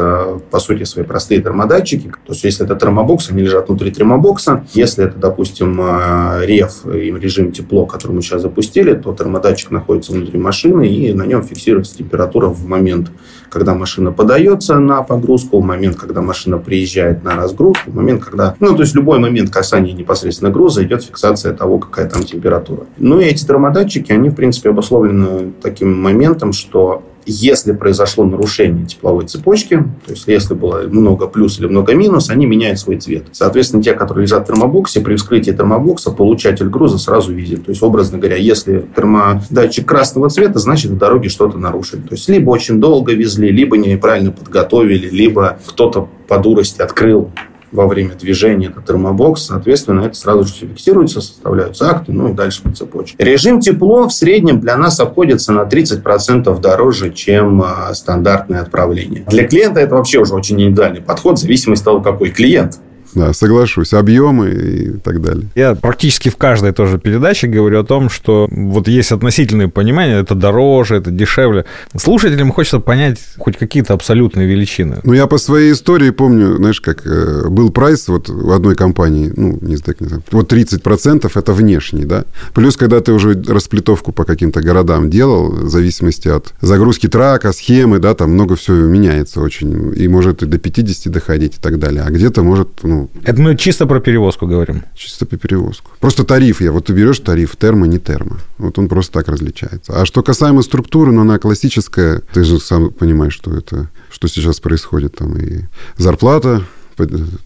по 0.52 0.60
сути, 0.60 0.84
свои 0.84 1.06
простые 1.06 1.42
термодатчики. 1.42 2.10
То 2.26 2.34
есть, 2.34 2.44
если 2.44 2.66
это 2.66 2.76
термобокс, 2.76 3.30
они 3.30 3.42
лежат 3.42 3.68
внутри 3.68 3.92
термобокса. 3.92 4.66
Если 4.74 5.06
это, 5.06 5.18
допустим, 5.18 5.80
э, 5.82 6.46
реф 6.46 6.86
и 6.86 7.12
режим 7.12 7.52
тепло, 7.52 7.86
который 7.86 8.14
мы 8.14 8.22
сейчас 8.22 8.42
запустили, 8.42 8.94
то 8.94 9.14
термодатчик 9.14 9.72
находится 9.72 10.12
внутри 10.12 10.40
машины, 10.40 10.88
и 10.88 11.14
на 11.14 11.24
нем 11.24 11.44
фиксируется 11.44 11.98
температура 11.98 12.48
в 12.48 12.66
момент, 12.66 13.12
когда 13.50 13.74
машина 13.74 14.12
подается 14.12 14.80
на 14.80 15.02
погрузку, 15.02 15.60
в 15.60 15.66
момент, 15.66 15.98
когда 15.98 16.22
машина 16.22 16.58
приезжает 16.58 17.24
на 17.24 17.36
разгрузку, 17.36 17.92
в 17.92 17.96
момент, 17.96 18.24
когда... 18.24 18.56
Ну, 18.60 18.76
то 18.76 18.82
есть, 18.82 18.96
любой 18.96 19.20
момент 19.20 19.50
касания 19.50 19.94
непосредственно 19.94 20.52
груза 20.52 20.84
идет 20.84 21.04
фиксация 21.04 21.54
того, 21.54 21.80
какая 21.80 22.10
там 22.10 22.24
температура. 22.24 22.86
Ну, 22.98 23.20
и 23.20 23.26
эти 23.26 23.46
термодатчики, 23.46 23.69
они, 24.14 24.30
в 24.30 24.36
принципе, 24.36 24.70
обусловлены 24.70 25.54
таким 25.62 26.02
моментом, 26.02 26.54
что 26.54 27.04
если 27.26 27.74
произошло 27.74 28.26
нарушение 28.26 28.86
тепловой 28.86 29.26
цепочки, 29.26 29.78
то 30.06 30.12
есть 30.12 30.28
если 30.28 30.56
было 30.56 30.88
много 30.88 31.28
плюс 31.28 31.60
или 31.60 31.68
много 31.68 31.94
минус, 31.94 32.30
они 32.30 32.46
меняют 32.46 32.80
свой 32.80 32.98
цвет. 32.98 33.26
Соответственно, 33.32 33.84
те, 33.84 33.94
которые 33.94 34.24
лежат 34.24 34.46
в 34.46 34.48
термобоксе, 34.48 35.02
при 35.02 35.16
вскрытии 35.16 35.52
термобокса 35.52 36.12
получатель 36.12 36.68
груза 36.70 36.98
сразу 36.98 37.34
видит. 37.34 37.66
То 37.66 37.72
есть, 37.72 37.84
образно 37.84 38.18
говоря, 38.18 38.38
если 38.38 38.86
термодатчик 38.96 39.88
красного 39.88 40.30
цвета, 40.30 40.60
значит, 40.60 40.92
в 40.92 40.98
дороге 40.98 41.30
что-то 41.30 41.58
нарушили. 41.58 42.02
То 42.02 42.16
есть, 42.16 42.28
либо 42.30 42.50
очень 42.50 42.80
долго 42.80 43.14
везли, 43.14 43.52
либо 43.52 43.78
неправильно 43.78 44.32
подготовили, 44.32 45.10
либо 45.10 45.60
кто-то 45.68 46.10
по 46.28 46.40
дурости 46.40 46.82
открыл 46.82 47.30
во 47.72 47.88
время 47.88 48.16
движения 48.16 48.68
это 48.68 48.82
термобокс, 48.82 49.44
соответственно, 49.44 50.02
это 50.02 50.16
сразу 50.16 50.44
же 50.44 50.54
фиксируется, 50.54 51.22
составляются 51.22 51.90
акты, 51.90 52.12
ну 52.12 52.30
и 52.30 52.34
дальше 52.34 52.64
по 52.64 52.72
цепочке. 52.72 53.16
Режим 53.20 53.60
тепло 53.60 54.08
в 54.08 54.14
среднем 54.14 54.60
для 54.60 54.78
нас 54.78 55.00
обходится 55.00 55.52
на 55.52 55.62
30% 55.62 56.60
дороже, 56.60 57.12
чем 57.12 57.62
а, 57.62 57.94
стандартное 57.94 58.62
отправление. 58.62 59.24
Для 59.28 59.48
клиента 59.48 59.80
это 59.80 59.96
вообще 59.96 60.20
уже 60.20 60.34
очень 60.34 60.56
индивидуальный 60.56 61.02
подход, 61.02 61.38
в 61.38 61.42
зависимости 61.42 61.84
от 61.84 61.86
того, 61.86 62.02
какой 62.02 62.30
клиент. 62.30 62.80
Да, 63.14 63.34
соглашусь. 63.34 63.94
Объемы 63.94 64.50
и 64.50 64.90
так 64.98 65.22
далее. 65.22 65.48
Я 65.56 65.76
практически 65.76 66.30
в 66.30 66.38
каждой 66.38 66.72
тоже 66.72 67.00
передаче 67.00 67.48
говорю 67.48 67.80
о 67.80 67.84
том, 67.84 68.10
что 68.10 68.48
вот 68.52 68.88
есть 68.88 69.12
относительное 69.12 69.68
понимание, 69.68 70.20
это 70.20 70.36
дороже, 70.36 70.96
это 70.96 71.12
дешевле. 71.12 71.66
Слушателям 71.96 72.52
хочется 72.52 72.80
понять 72.80 73.20
хоть 73.38 73.58
какие-то 73.58 73.94
абсолютные 73.94 74.48
величины. 74.48 74.98
Ну, 75.04 75.14
я 75.14 75.28
по 75.28 75.38
своей 75.38 75.74
истории 75.74 76.10
помню, 76.10 76.58
знаешь, 76.58 76.82
как 76.82 77.06
э, 77.06 77.48
был 77.50 77.70
прайс 77.72 78.08
вот 78.08 78.30
в 78.30 78.52
одной 78.52 78.76
компании, 78.76 79.32
ну, 79.36 79.58
не 79.62 79.76
знаю, 79.76 79.96
не 80.00 80.08
знаю, 80.08 80.24
вот 80.32 80.52
30% 80.52 81.32
это 81.34 81.54
внешний, 81.54 82.06
да. 82.06 82.26
Плюс, 82.54 82.78
когда 82.78 83.00
ты 83.00 83.14
уже 83.14 83.42
расплитовку 83.48 84.12
по 84.12 84.26
каким-то 84.26 84.62
городам 84.62 85.10
делал, 85.10 85.52
в 85.52 85.70
зависимости 85.70 86.28
от 86.28 86.54
загрузки 86.62 87.08
трака, 87.08 87.54
схемы, 87.54 88.00
да, 88.00 88.14
там 88.14 88.32
много 88.32 88.56
всего 88.56 88.78
меняется 88.78 89.42
очень. 89.42 89.94
И 89.96 90.08
может 90.08 90.44
и 90.44 90.46
до 90.46 90.58
50 90.58 91.12
доходить 91.12 91.58
и 91.58 91.62
так 91.62 91.80
далее. 91.80 92.04
А 92.06 92.10
где-то 92.10 92.44
может, 92.44 92.84
ну, 92.84 92.99
это 93.24 93.42
мы 93.42 93.56
чисто 93.56 93.86
про 93.86 94.00
перевозку 94.00 94.48
говорим. 94.48 94.84
Чисто 94.96 95.26
по 95.26 95.38
перевозку. 95.38 95.92
Просто 96.00 96.24
тариф 96.24 96.62
я. 96.62 96.72
Вот 96.72 96.86
ты 96.86 96.94
берешь 96.94 97.20
тариф 97.20 97.56
термо, 97.56 97.88
не 97.88 98.00
термо. 98.00 98.38
Вот 98.58 98.78
он 98.80 98.88
просто 98.88 99.14
так 99.14 99.28
различается. 99.28 100.02
А 100.02 100.06
что 100.06 100.24
касаемо 100.24 100.62
структуры, 100.62 101.12
ну, 101.12 101.22
она 101.22 101.40
классическая. 101.40 102.22
Ты 102.34 102.44
же 102.44 102.60
сам 102.60 102.90
понимаешь, 102.92 103.34
что 103.34 103.56
это, 103.56 103.90
что 104.10 104.28
сейчас 104.28 104.60
происходит. 104.60 105.16
Там 105.16 105.38
и 105.38 105.62
зарплата, 105.98 106.64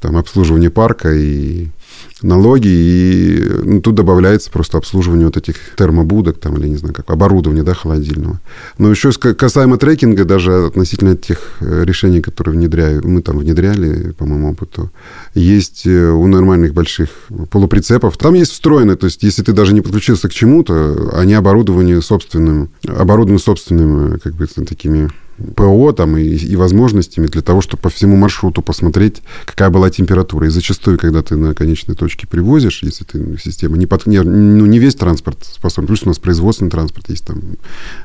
там 0.01 0.17
обслуживание 0.17 0.69
парка 0.69 1.13
и 1.13 1.67
налоги, 2.21 2.67
и 2.67 3.49
ну, 3.63 3.81
тут 3.81 3.95
добавляется 3.95 4.49
просто 4.49 4.77
обслуживание 4.77 5.25
вот 5.25 5.37
этих 5.37 5.75
термобудок, 5.77 6.39
там, 6.39 6.57
или 6.57 6.67
не 6.69 6.77
знаю, 6.77 6.93
как 6.93 7.09
оборудование, 7.09 7.63
да, 7.63 7.73
холодильного. 7.73 8.39
Но 8.77 8.89
еще 8.89 9.11
касаемо 9.11 9.77
трекинга, 9.77 10.25
даже 10.25 10.67
относительно 10.67 11.15
тех 11.15 11.39
э, 11.59 11.83
решений, 11.85 12.21
которые 12.21 12.55
внедряю, 12.55 13.05
мы 13.07 13.21
там 13.21 13.37
внедряли, 13.37 14.11
по 14.11 14.25
моему 14.25 14.51
опыту, 14.51 14.91
есть 15.33 15.85
э, 15.85 16.09
у 16.09 16.27
нормальных 16.27 16.73
больших 16.73 17.09
полуприцепов, 17.51 18.17
там 18.17 18.33
есть 18.33 18.51
встроенные, 18.51 18.95
то 18.95 19.05
есть 19.05 19.23
если 19.23 19.43
ты 19.43 19.53
даже 19.53 19.73
не 19.73 19.81
подключился 19.81 20.29
к 20.29 20.33
чему-то, 20.33 21.11
они 21.13 21.33
оборудованы 21.33 22.01
собственным, 22.01 22.69
оборудованы 22.87 23.39
собственными, 23.39 24.17
как 24.17 24.33
бы, 24.35 24.47
такими 24.47 25.09
ПО 25.55 25.91
там, 25.93 26.17
и, 26.17 26.23
и 26.23 26.55
возможностями 26.55 27.27
для 27.27 27.41
того, 27.41 27.61
чтобы 27.61 27.81
по 27.81 27.89
всему 27.89 28.15
маршруту 28.15 28.61
посмотреть, 28.61 29.21
какая 29.45 29.69
была 29.69 29.89
температура. 29.89 30.47
И 30.47 30.49
зачастую, 30.49 30.99
когда 30.99 31.21
ты 31.21 31.35
на 31.35 31.53
конечной 31.83 31.95
точке 31.95 32.27
привозишь, 32.27 32.83
если 32.83 33.03
ты 33.03 33.37
система 33.43 33.77
не, 33.77 33.85
под, 33.85 34.05
не, 34.07 34.21
ну, 34.21 34.65
не 34.65 34.79
весь 34.79 34.95
транспорт 34.95 35.37
способен, 35.43 35.87
плюс 35.87 36.03
у 36.03 36.07
нас 36.07 36.19
производственный 36.19 36.71
транспорт 36.71 37.09
есть 37.09 37.25
там 37.25 37.41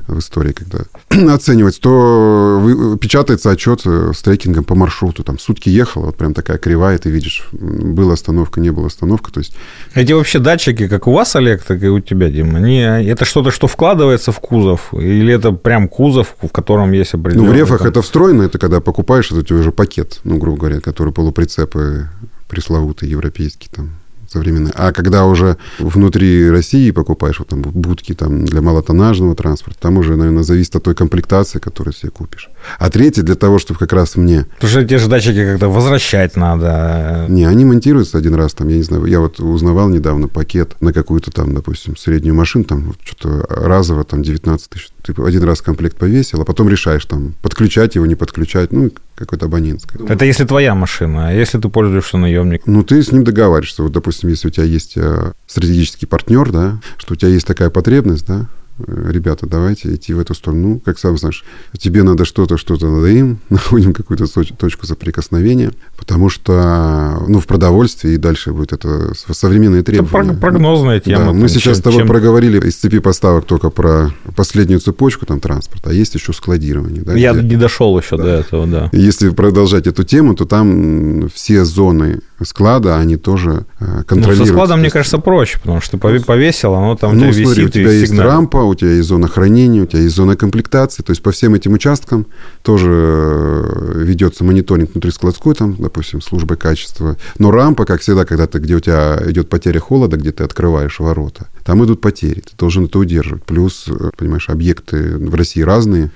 в 0.07 0.19
истории, 0.19 0.53
когда 0.53 0.79
оценивать, 1.33 1.79
то 1.79 2.59
вы, 2.61 2.97
печатается 2.97 3.51
отчет 3.51 3.81
э, 3.85 4.11
с 4.13 4.21
трекингом 4.21 4.63
по 4.63 4.75
маршруту. 4.75 5.23
Там 5.23 5.39
сутки 5.39 5.69
ехал, 5.69 6.03
вот 6.03 6.17
прям 6.17 6.33
такая 6.33 6.57
кривая, 6.57 6.97
ты 6.97 7.09
видишь, 7.09 7.47
была 7.51 8.13
остановка, 8.13 8.59
не 8.59 8.71
была 8.71 8.87
остановка. 8.87 9.31
То 9.31 9.39
есть... 9.39 9.55
Эти 9.95 10.13
вообще 10.13 10.39
датчики, 10.39 10.87
как 10.87 11.07
у 11.07 11.13
вас, 11.13 11.35
Олег, 11.35 11.63
так 11.63 11.83
и 11.83 11.87
у 11.87 11.99
тебя, 11.99 12.29
Дима, 12.29 12.57
они, 12.57 12.79
это 12.79 13.25
что-то, 13.25 13.51
что 13.51 13.67
вкладывается 13.67 14.31
в 14.31 14.39
кузов? 14.39 14.93
Или 14.93 15.33
это 15.33 15.51
прям 15.51 15.87
кузов, 15.87 16.35
в 16.41 16.49
котором 16.49 16.91
есть 16.91 17.13
ну, 17.13 17.45
в 17.45 17.53
рефах 17.53 17.85
это 17.85 18.01
встроено, 18.01 18.43
это 18.43 18.59
когда 18.59 18.79
покупаешь, 18.81 19.31
это 19.31 19.39
у 19.39 19.43
тебя 19.43 19.59
уже 19.59 19.71
пакет, 19.71 20.19
ну, 20.23 20.37
грубо 20.37 20.57
говоря, 20.57 20.79
который 20.79 21.13
полуприцепы 21.13 22.07
пресловутые 22.49 23.11
европейские 23.11 23.69
там 23.71 23.91
современные. 24.31 24.73
А 24.75 24.91
когда 24.91 25.25
уже 25.25 25.57
внутри 25.79 26.49
России 26.49 26.91
покупаешь 26.91 27.39
вот 27.39 27.49
там 27.49 27.61
будки 27.61 28.13
там, 28.13 28.45
для 28.45 28.61
малотоннажного 28.61 29.35
транспорта, 29.35 29.79
там 29.79 29.97
уже, 29.97 30.15
наверное, 30.15 30.43
зависит 30.43 30.75
от 30.75 30.83
той 30.83 30.95
комплектации, 30.95 31.59
которую 31.59 31.93
себе 31.93 32.11
купишь. 32.11 32.49
А 32.77 32.89
третий 32.89 33.21
для 33.21 33.35
того, 33.35 33.59
чтобы 33.59 33.79
как 33.79 33.93
раз 33.93 34.15
мне... 34.15 34.45
Потому 34.55 34.71
что 34.71 34.85
те 34.85 34.97
же 34.97 35.07
датчики 35.07 35.45
когда 35.45 35.67
возвращать 35.67 36.35
надо. 36.35 37.25
Не, 37.29 37.45
они 37.45 37.65
монтируются 37.65 38.17
один 38.17 38.35
раз, 38.35 38.53
там, 38.53 38.67
я 38.67 38.77
не 38.77 38.83
знаю, 38.83 39.05
я 39.05 39.19
вот 39.19 39.39
узнавал 39.39 39.89
недавно 39.89 40.27
пакет 40.27 40.75
на 40.81 40.93
какую-то 40.93 41.31
там, 41.31 41.53
допустим, 41.53 41.97
среднюю 41.97 42.35
машину, 42.35 42.65
там 42.65 42.93
что-то 43.03 43.45
разово, 43.49 44.03
там 44.03 44.21
19 44.21 44.69
тысяч. 44.69 44.89
Ты 45.03 45.13
один 45.23 45.43
раз 45.43 45.61
комплект 45.61 45.97
повесил, 45.97 46.41
а 46.41 46.45
потом 46.45 46.69
решаешь 46.69 47.05
там 47.05 47.33
подключать 47.41 47.95
его, 47.95 48.05
не 48.05 48.15
подключать, 48.15 48.71
ну, 48.71 48.91
какой-то 49.15 49.45
абонентское. 49.45 50.05
Это 50.07 50.25
если 50.25 50.45
твоя 50.45 50.75
машина, 50.75 51.29
а 51.29 51.33
если 51.33 51.59
ты 51.59 51.69
пользуешься 51.69 52.17
наемником? 52.17 52.73
Ну, 52.73 52.83
ты 52.83 53.01
с 53.01 53.11
ним 53.11 53.23
договариваешься. 53.23 53.83
Вот, 53.83 53.91
допустим, 53.91 54.18
допустим, 54.19 54.29
если 54.29 54.47
у 54.47 54.51
тебя 54.51 54.65
есть 54.65 54.93
э, 54.97 55.33
стратегический 55.47 56.05
партнер, 56.05 56.51
да, 56.51 56.79
что 56.97 57.13
у 57.13 57.15
тебя 57.15 57.29
есть 57.29 57.47
такая 57.47 57.69
потребность, 57.69 58.25
да, 58.25 58.47
Э, 58.87 59.09
ребята, 59.11 59.45
давайте 59.45 59.93
идти 59.93 60.13
в 60.13 60.19
эту 60.19 60.33
сторону. 60.33 60.67
Ну, 60.67 60.79
как 60.79 60.99
сам 60.99 61.17
знаешь, 61.17 61.43
тебе 61.77 62.03
надо 62.03 62.25
что-то, 62.25 62.57
что-то 62.57 62.87
надо 62.87 63.07
им, 63.07 63.39
находим 63.49 63.93
какую-то 63.93 64.25
точку 64.55 64.85
соприкосновения, 64.85 65.71
потому 65.97 66.29
что, 66.29 67.23
ну, 67.27 67.39
в 67.39 67.47
продовольствии 67.47 68.13
и 68.13 68.17
дальше 68.17 68.51
будет 68.51 68.73
это 68.73 69.13
современные 69.15 69.83
требования. 69.83 70.31
Это 70.31 70.39
прогнозная 70.39 70.99
тема. 70.99 71.25
Да, 71.25 71.33
мы 71.33 71.49
сейчас 71.49 71.63
чем, 71.63 71.75
с 71.75 71.81
тобой 71.81 71.99
чем... 71.99 72.07
проговорили 72.07 72.67
из 72.67 72.75
цепи 72.75 72.99
поставок 72.99 73.45
только 73.45 73.69
про 73.69 74.11
последнюю 74.35 74.79
цепочку 74.79 75.25
там 75.25 75.39
транспорта, 75.39 75.89
а 75.89 75.93
есть 75.93 76.15
еще 76.15 76.33
складирование. 76.33 77.01
Да, 77.01 77.13
Я 77.13 77.33
где... 77.33 77.41
не 77.41 77.55
дошел 77.55 77.97
еще 77.97 78.17
да. 78.17 78.23
до 78.23 78.29
этого, 78.29 78.67
да. 78.67 78.89
Если 78.93 79.29
продолжать 79.29 79.87
эту 79.87 80.03
тему, 80.03 80.35
то 80.35 80.45
там 80.45 81.29
все 81.33 81.65
зоны 81.65 82.21
склада, 82.43 82.97
они 82.97 83.17
тоже 83.17 83.65
контролируют. 83.79 84.39
Ну, 84.39 84.45
со 84.45 84.51
складом, 84.51 84.79
мне 84.79 84.89
кажется, 84.89 85.17
проще, 85.17 85.59
потому 85.59 85.81
что 85.81 85.97
повесил, 85.97 86.73
оно 86.73 86.95
там 86.95 87.17
ну, 87.17 87.29
у 87.29 87.31
тебя 87.31 87.45
смотри, 87.45 87.63
висит 87.63 87.75
у 87.75 87.79
тебя 87.79 87.91
есть 87.91 88.11
сигнал. 88.11 88.27
рампа, 88.27 88.57
у 88.57 88.75
тебя 88.75 88.91
есть 88.91 89.07
зона 89.07 89.27
хранения, 89.27 89.83
у 89.83 89.85
тебя 89.85 90.01
есть 90.01 90.15
зона 90.15 90.35
комплектации. 90.35 91.03
То 91.03 91.11
есть 91.11 91.21
по 91.21 91.31
всем 91.31 91.53
этим 91.53 91.73
участкам 91.73 92.27
тоже 92.61 92.89
э, 92.91 94.03
ведется 94.03 94.43
мониторинг 94.43 94.91
внутри 94.91 95.11
складской, 95.11 95.55
там, 95.55 95.75
допустим, 95.77 96.21
службы 96.21 96.55
качества. 96.55 97.17
Но 97.37 97.51
рампа, 97.51 97.85
как 97.85 98.01
всегда, 98.01 98.25
когда 98.25 98.47
ты, 98.47 98.59
где 98.59 98.75
у 98.75 98.79
тебя 98.79 99.19
идет 99.25 99.49
потеря 99.49 99.79
холода, 99.79 100.17
где 100.17 100.31
ты 100.31 100.43
открываешь 100.43 100.99
ворота, 100.99 101.47
там 101.63 101.83
идут 101.83 102.01
потери. 102.01 102.41
Ты 102.41 102.55
должен 102.57 102.85
это 102.85 102.99
удерживать. 102.99 103.43
Плюс, 103.43 103.85
э, 103.87 104.11
понимаешь, 104.17 104.49
объекты 104.49 105.17
в 105.17 105.35
России 105.35 105.61
разные. 105.61 106.11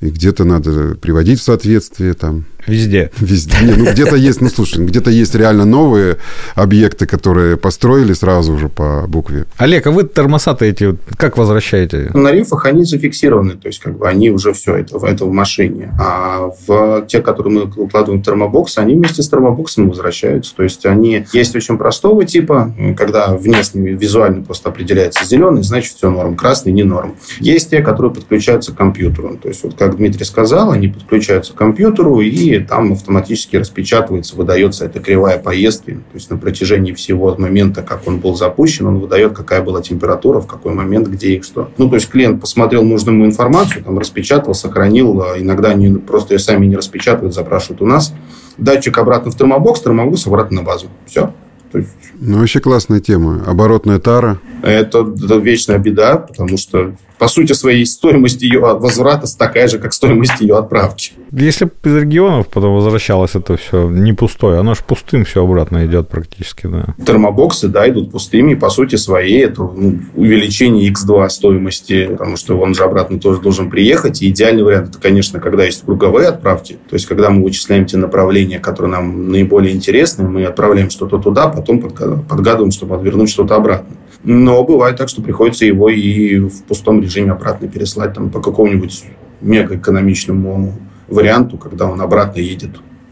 И 0.00 0.10
где-то 0.10 0.44
надо 0.44 0.94
приводить 0.94 1.40
в 1.40 1.42
соответствие 1.42 2.12
там 2.12 2.44
Везде. 2.66 3.10
Везде. 3.18 3.56
Не, 3.62 3.72
ну, 3.72 3.90
где-то 3.92 4.16
есть, 4.16 4.40
ну, 4.40 4.48
слушай, 4.48 4.84
где-то 4.84 5.10
есть 5.10 5.34
реально 5.34 5.64
новые 5.64 6.16
объекты, 6.54 7.06
которые 7.06 7.56
построили 7.56 8.12
сразу 8.12 8.52
уже 8.52 8.68
по 8.68 9.04
букве. 9.06 9.46
Олег, 9.56 9.86
а 9.86 9.90
вы 9.90 10.04
тормоза 10.04 10.56
эти 10.60 10.96
как 11.16 11.38
возвращаете? 11.38 12.10
На 12.14 12.32
рифах 12.32 12.66
они 12.66 12.84
зафиксированы, 12.84 13.52
то 13.52 13.68
есть, 13.68 13.80
как 13.80 13.98
бы, 13.98 14.08
они 14.08 14.30
уже 14.30 14.52
все, 14.52 14.76
это, 14.76 15.04
это 15.06 15.24
в 15.24 15.32
машине. 15.32 15.92
А 15.98 16.50
в 16.66 17.06
те, 17.06 17.20
которые 17.20 17.52
мы 17.52 17.84
укладываем 17.84 18.22
в 18.22 18.24
термобокс, 18.24 18.78
они 18.78 18.94
вместе 18.94 19.22
с 19.22 19.28
термобоксом 19.28 19.88
возвращаются. 19.88 20.54
То 20.54 20.62
есть, 20.62 20.86
они 20.86 21.26
есть 21.32 21.54
очень 21.56 21.78
простого 21.78 22.24
типа, 22.24 22.74
когда 22.96 23.34
внешне, 23.34 23.92
визуально 23.92 24.42
просто 24.42 24.68
определяется 24.68 25.24
зеленый, 25.24 25.62
значит, 25.62 25.94
все 25.94 26.10
норм. 26.10 26.36
Красный 26.36 26.72
не 26.72 26.82
норм. 26.82 27.16
Есть 27.40 27.70
те, 27.70 27.80
которые 27.80 28.12
подключаются 28.12 28.72
к 28.72 28.76
компьютеру. 28.76 29.38
То 29.40 29.48
есть, 29.48 29.62
вот 29.64 29.74
как 29.74 29.96
Дмитрий 29.96 30.24
сказал, 30.24 30.70
они 30.70 30.88
подключаются 30.88 31.52
к 31.52 31.56
компьютеру 31.56 32.20
и 32.20 32.55
там 32.60 32.92
автоматически 32.92 33.56
распечатывается, 33.56 34.36
выдается 34.36 34.84
эта 34.84 35.00
кривая 35.00 35.38
поездки. 35.38 35.92
То 35.92 36.14
есть 36.14 36.30
на 36.30 36.36
протяжении 36.36 36.92
всего 36.92 37.34
момента, 37.36 37.82
как 37.82 38.06
он 38.06 38.18
был 38.18 38.34
запущен, 38.34 38.86
он 38.86 38.98
выдает, 38.98 39.32
какая 39.32 39.62
была 39.62 39.82
температура, 39.82 40.40
в 40.40 40.46
какой 40.46 40.72
момент, 40.72 41.08
где 41.08 41.36
и 41.36 41.42
что. 41.42 41.70
Ну, 41.78 41.88
то 41.88 41.96
есть 41.96 42.08
клиент 42.08 42.40
посмотрел 42.40 42.82
нужную 42.82 43.16
ему 43.16 43.26
информацию, 43.26 43.84
там 43.84 43.98
распечатал, 43.98 44.54
сохранил. 44.54 45.22
А 45.22 45.38
иногда 45.38 45.70
они 45.70 45.96
просто 45.96 46.34
ее 46.34 46.38
сами 46.38 46.66
не 46.66 46.76
распечатывают, 46.76 47.34
запрашивают 47.34 47.82
у 47.82 47.86
нас. 47.86 48.12
Датчик 48.58 48.96
обратно 48.98 49.30
в 49.30 49.36
термобокс, 49.36 49.80
термобокс 49.80 50.26
обратно 50.26 50.58
на 50.58 50.62
базу. 50.62 50.86
Все. 51.06 51.32
То 51.72 51.78
есть... 51.78 51.90
Ну, 52.18 52.38
вообще 52.38 52.60
классная 52.60 53.00
тема. 53.00 53.42
Оборотная 53.46 53.98
тара. 53.98 54.38
Это, 54.66 55.06
это 55.16 55.36
вечная 55.36 55.78
беда, 55.78 56.16
потому 56.16 56.56
что 56.56 56.94
по 57.18 57.28
сути 57.28 57.52
своей 57.52 57.86
стоимость 57.86 58.42
ее 58.42 58.60
возврата 58.60 59.26
такая 59.36 59.68
же, 59.68 59.78
как 59.78 59.92
стоимость 59.92 60.40
ее 60.40 60.56
отправки. 60.58 61.12
Если 61.32 61.64
бы 61.64 61.72
из 61.84 61.96
регионов 61.96 62.48
потом 62.48 62.74
возвращалось 62.74 63.34
это 63.34 63.56
все 63.56 63.88
не 63.88 64.12
пустое, 64.12 64.58
оно 64.58 64.74
же 64.74 64.80
пустым 64.86 65.24
все 65.24 65.42
обратно 65.42 65.86
идет 65.86 66.08
практически, 66.08 66.66
да. 66.66 66.94
Термобоксы, 67.04 67.68
да, 67.68 67.88
идут 67.88 68.12
пустыми, 68.12 68.54
по 68.54 68.68
сути 68.68 68.96
своей 68.96 69.44
это 69.44 69.62
ну, 69.62 69.98
увеличение 70.14 70.90
x2 70.90 71.28
стоимости, 71.30 72.06
потому 72.06 72.36
что 72.36 72.58
он 72.58 72.74
же 72.74 72.84
обратно 72.84 73.18
тоже 73.18 73.40
должен 73.40 73.70
приехать. 73.70 74.22
И 74.22 74.28
идеальный 74.28 74.62
вариант, 74.62 74.90
это, 74.90 74.98
конечно, 74.98 75.40
когда 75.40 75.64
есть 75.64 75.84
круговые 75.84 76.28
отправки, 76.28 76.78
то 76.88 76.94
есть 76.94 77.06
когда 77.06 77.30
мы 77.30 77.42
вычисляем 77.44 77.86
те 77.86 77.96
направления, 77.96 78.58
которые 78.58 78.92
нам 78.92 79.30
наиболее 79.30 79.74
интересны, 79.74 80.28
мы 80.28 80.44
отправляем 80.44 80.90
что-то 80.90 81.18
туда, 81.18 81.48
потом 81.48 81.80
подгадываем, 81.80 82.72
чтобы 82.72 82.96
отвернуть 82.96 83.30
что-то 83.30 83.56
обратно. 83.56 83.96
Но 84.24 84.64
бывает 84.64 84.96
так, 84.96 85.08
что 85.08 85.22
приходится 85.22 85.64
его 85.64 85.88
и 85.88 86.38
в 86.38 86.62
пустом 86.64 87.02
режиме 87.02 87.32
обратно 87.32 87.68
переслать 87.68 88.14
там, 88.14 88.30
по 88.30 88.40
какому-нибудь 88.40 89.04
мега 89.40 89.76
экономичному 89.76 90.72
варианту, 91.08 91.58
когда 91.58 91.86
он 91.86 92.00
обратно 92.00 92.40
едет 92.40 92.70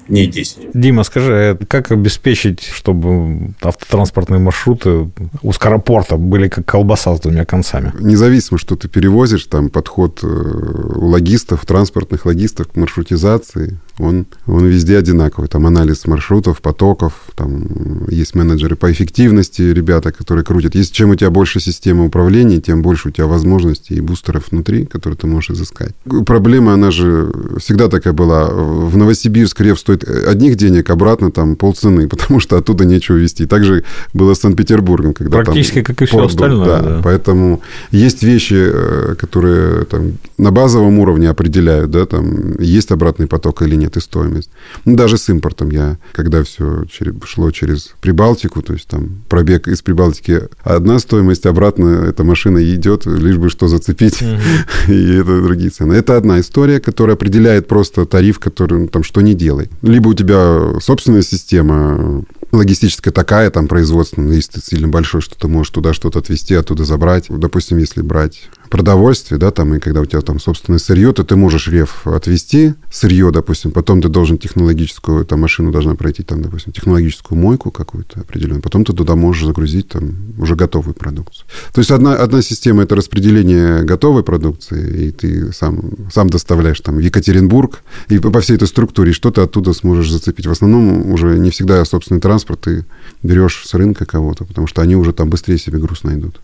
не 0.09 0.27
10. 0.27 0.71
Дима, 0.75 1.05
скажи, 1.05 1.33
а 1.33 1.67
как 1.67 1.90
обеспечить, 1.90 2.62
чтобы 2.62 3.55
автотранспортные 3.62 4.38
маршруты 4.38 5.11
у 5.43 5.53
скоропорта 5.53 6.17
были 6.17 6.49
как 6.49 6.67
колбаса 6.67 7.17
с 7.17 7.21
двумя 7.21 7.45
концами? 7.45 7.93
Независимо, 8.01 8.59
что 8.59 8.77
ты 8.77 8.88
перевозишь, 8.88 9.45
там 9.45 9.71
подход 9.71 10.21
э, 10.23 10.27
у 10.27 11.07
логистов, 11.07 11.64
транспортных 11.64 12.27
логистов 12.27 12.69
к 12.69 12.77
маршрутизации, 12.77 13.79
он, 13.99 14.27
он 14.47 14.67
везде 14.67 14.99
одинаковый. 14.99 15.49
Там 15.49 15.67
анализ 15.67 16.07
маршрутов, 16.07 16.61
потоков, 16.61 17.13
там 17.37 18.07
есть 18.09 18.35
менеджеры 18.35 18.77
по 18.77 18.91
эффективности, 18.91 19.63
ребята, 19.63 20.11
которые 20.13 20.45
крутят. 20.45 20.75
Если 20.75 20.93
чем 20.93 21.11
у 21.11 21.15
тебя 21.15 21.31
больше 21.31 21.61
системы 21.61 22.07
управления, 22.07 22.61
тем 22.61 22.83
больше 22.83 23.09
у 23.09 23.11
тебя 23.13 23.27
возможностей 23.27 23.95
и 23.95 24.01
бустеров 24.01 24.51
внутри, 24.51 24.87
которые 24.87 25.17
ты 25.17 25.27
можешь 25.27 25.51
изыскать. 25.51 25.95
Проблема, 26.27 26.75
она 26.75 26.91
же 26.91 27.33
всегда 27.59 27.89
такая 27.89 28.13
была. 28.13 28.49
В 28.49 28.97
Новосибирск 28.97 29.61
рев 29.61 29.79
стоит 29.79 30.05
одних 30.05 30.57
денег, 30.57 30.91
обратно 30.91 31.31
там 31.31 31.55
полцены, 31.55 32.09
потому 32.15 32.41
что 32.41 32.57
оттуда 32.57 32.85
нечего 32.85 33.17
везти. 33.17 33.47
Также 33.47 33.85
было 34.13 34.35
с 34.35 34.41
Санкт-Петербургом. 34.41 35.15
Когда 35.15 35.39
Практически 35.39 35.83
там 35.83 35.85
как 35.85 36.03
и 36.03 36.07
все 36.07 36.25
остальное. 36.25 36.67
Да, 36.67 36.83
да. 36.83 37.01
Поэтому 37.05 37.63
есть 37.93 38.23
вещи, 38.25 38.57
э, 38.57 39.15
которые 39.19 39.85
там, 39.85 40.19
на 40.37 40.51
базовом 40.51 40.99
уровне 40.99 41.29
определяют, 41.29 41.91
да, 41.91 42.07
там 42.07 42.59
есть 42.59 42.91
обратный 42.91 43.27
поток 43.27 43.63
или 43.63 43.77
нет 43.77 43.84
нет 43.85 43.97
и 43.97 44.01
стоимость. 44.01 44.51
Ну, 44.85 44.97
даже 44.97 45.18
с 45.18 45.29
импортом 45.29 45.70
я, 45.70 45.99
когда 46.12 46.42
все 46.42 46.85
шло 47.25 47.51
через 47.51 47.92
Прибалтику, 48.01 48.62
то 48.62 48.73
есть 48.73 48.88
там 48.88 49.23
пробег 49.29 49.68
из 49.68 49.83
Прибалтики 49.83 50.42
одна 50.62 50.99
стоимость, 50.99 51.47
обратно 51.47 52.07
эта 52.09 52.25
машина 52.25 52.62
идет, 52.75 53.07
лишь 53.07 53.37
бы 53.37 53.51
что 53.51 53.68
зацепить, 53.68 54.23
и 54.88 55.14
это 55.14 55.42
другие 55.42 55.70
цены. 55.70 55.92
Это 55.94 56.16
одна 56.16 56.40
история, 56.40 56.81
которая 56.81 57.16
определяет 57.16 57.68
просто 57.68 58.07
тариф, 58.07 58.38
который 58.38 58.81
ну, 58.81 58.88
там 58.88 59.05
что 59.05 59.20
не 59.20 59.35
делай. 59.35 59.70
Либо 59.83 60.09
у 60.09 60.14
тебя 60.14 60.81
собственная 60.81 61.23
система 61.23 62.25
логистическая 62.53 63.12
такая, 63.12 63.51
там 63.51 63.68
производственная, 63.68 64.37
если 64.37 64.53
ты 64.53 64.61
сильно 64.61 64.88
большой, 64.88 65.20
что 65.20 65.37
ты 65.37 65.49
можешь 65.49 65.73
туда 65.73 65.92
что-то 65.92 66.20
отвезти, 66.20 66.55
оттуда 66.55 66.85
забрать. 66.85 67.27
Допустим, 67.29 67.79
если 67.79 68.01
брать 68.01 68.49
продовольствие, 68.75 69.39
да, 69.39 69.53
там, 69.53 69.73
и 69.77 69.79
когда 69.79 70.01
у 70.01 70.05
тебя 70.05 70.21
там 70.21 70.41
собственное 70.41 70.81
сырье, 70.81 71.13
то 71.13 71.23
ты 71.23 71.37
можешь 71.37 71.69
реф 71.69 72.09
отвезти, 72.09 72.75
сырье, 72.91 73.31
допустим, 73.31 73.71
потом 73.71 74.03
ты 74.03 74.09
должен 74.09 74.37
технологическую, 74.37 75.23
эта 75.23 75.37
машина 75.37 75.71
должна 75.71 75.95
пройти, 75.95 76.25
там, 76.25 76.43
допустим, 76.43 76.73
технологическую 76.73 77.39
мойку 77.39 77.71
какую-то 77.71 78.23
определенную, 78.23 78.63
потом 78.63 78.85
ты 78.85 78.93
туда 78.93 79.15
можешь 79.15 79.47
загрузить 79.47 79.91
там 79.91 80.17
уже 80.39 80.57
готовую 80.57 80.95
продукцию. 80.95 81.47
То 81.73 81.83
есть 81.83 81.93
одна, 81.93 82.17
одна 82.17 82.43
система– 82.43 82.83
это 82.85 82.97
распределение 82.97 83.85
готовой 83.85 84.25
продукции, 84.25 85.07
и 85.07 85.11
ты 85.13 85.53
сам, 85.53 85.81
сам 86.13 86.29
доставляешь 86.29 86.81
там 86.81 86.97
в 86.97 86.99
Екатеринбург, 86.99 87.85
и 88.09 88.19
по 88.19 88.41
всей 88.41 88.57
этой 88.57 88.67
структуре, 88.67 89.13
что 89.13 89.31
ты 89.31 89.43
оттуда 89.43 89.73
сможешь 89.73 90.11
зацепить. 90.11 90.49
В 90.49 90.51
основном 90.51 91.13
уже 91.13 91.39
не 91.39 91.51
всегда 91.51 91.85
собственный 91.85 92.21
транспорт 92.21 92.63
ты 92.63 92.87
берешь 93.23 93.63
с 93.65 93.73
рынка 93.75 94.05
кого-то, 94.05 94.45
потому 94.45 94.67
что 94.67 94.83
они 94.83 94.97
уже 94.97 95.13
там 95.13 95.31
быстрее 95.31 95.59
себе 95.59 95.79
груз 95.79 96.03
найдут. 96.03 96.41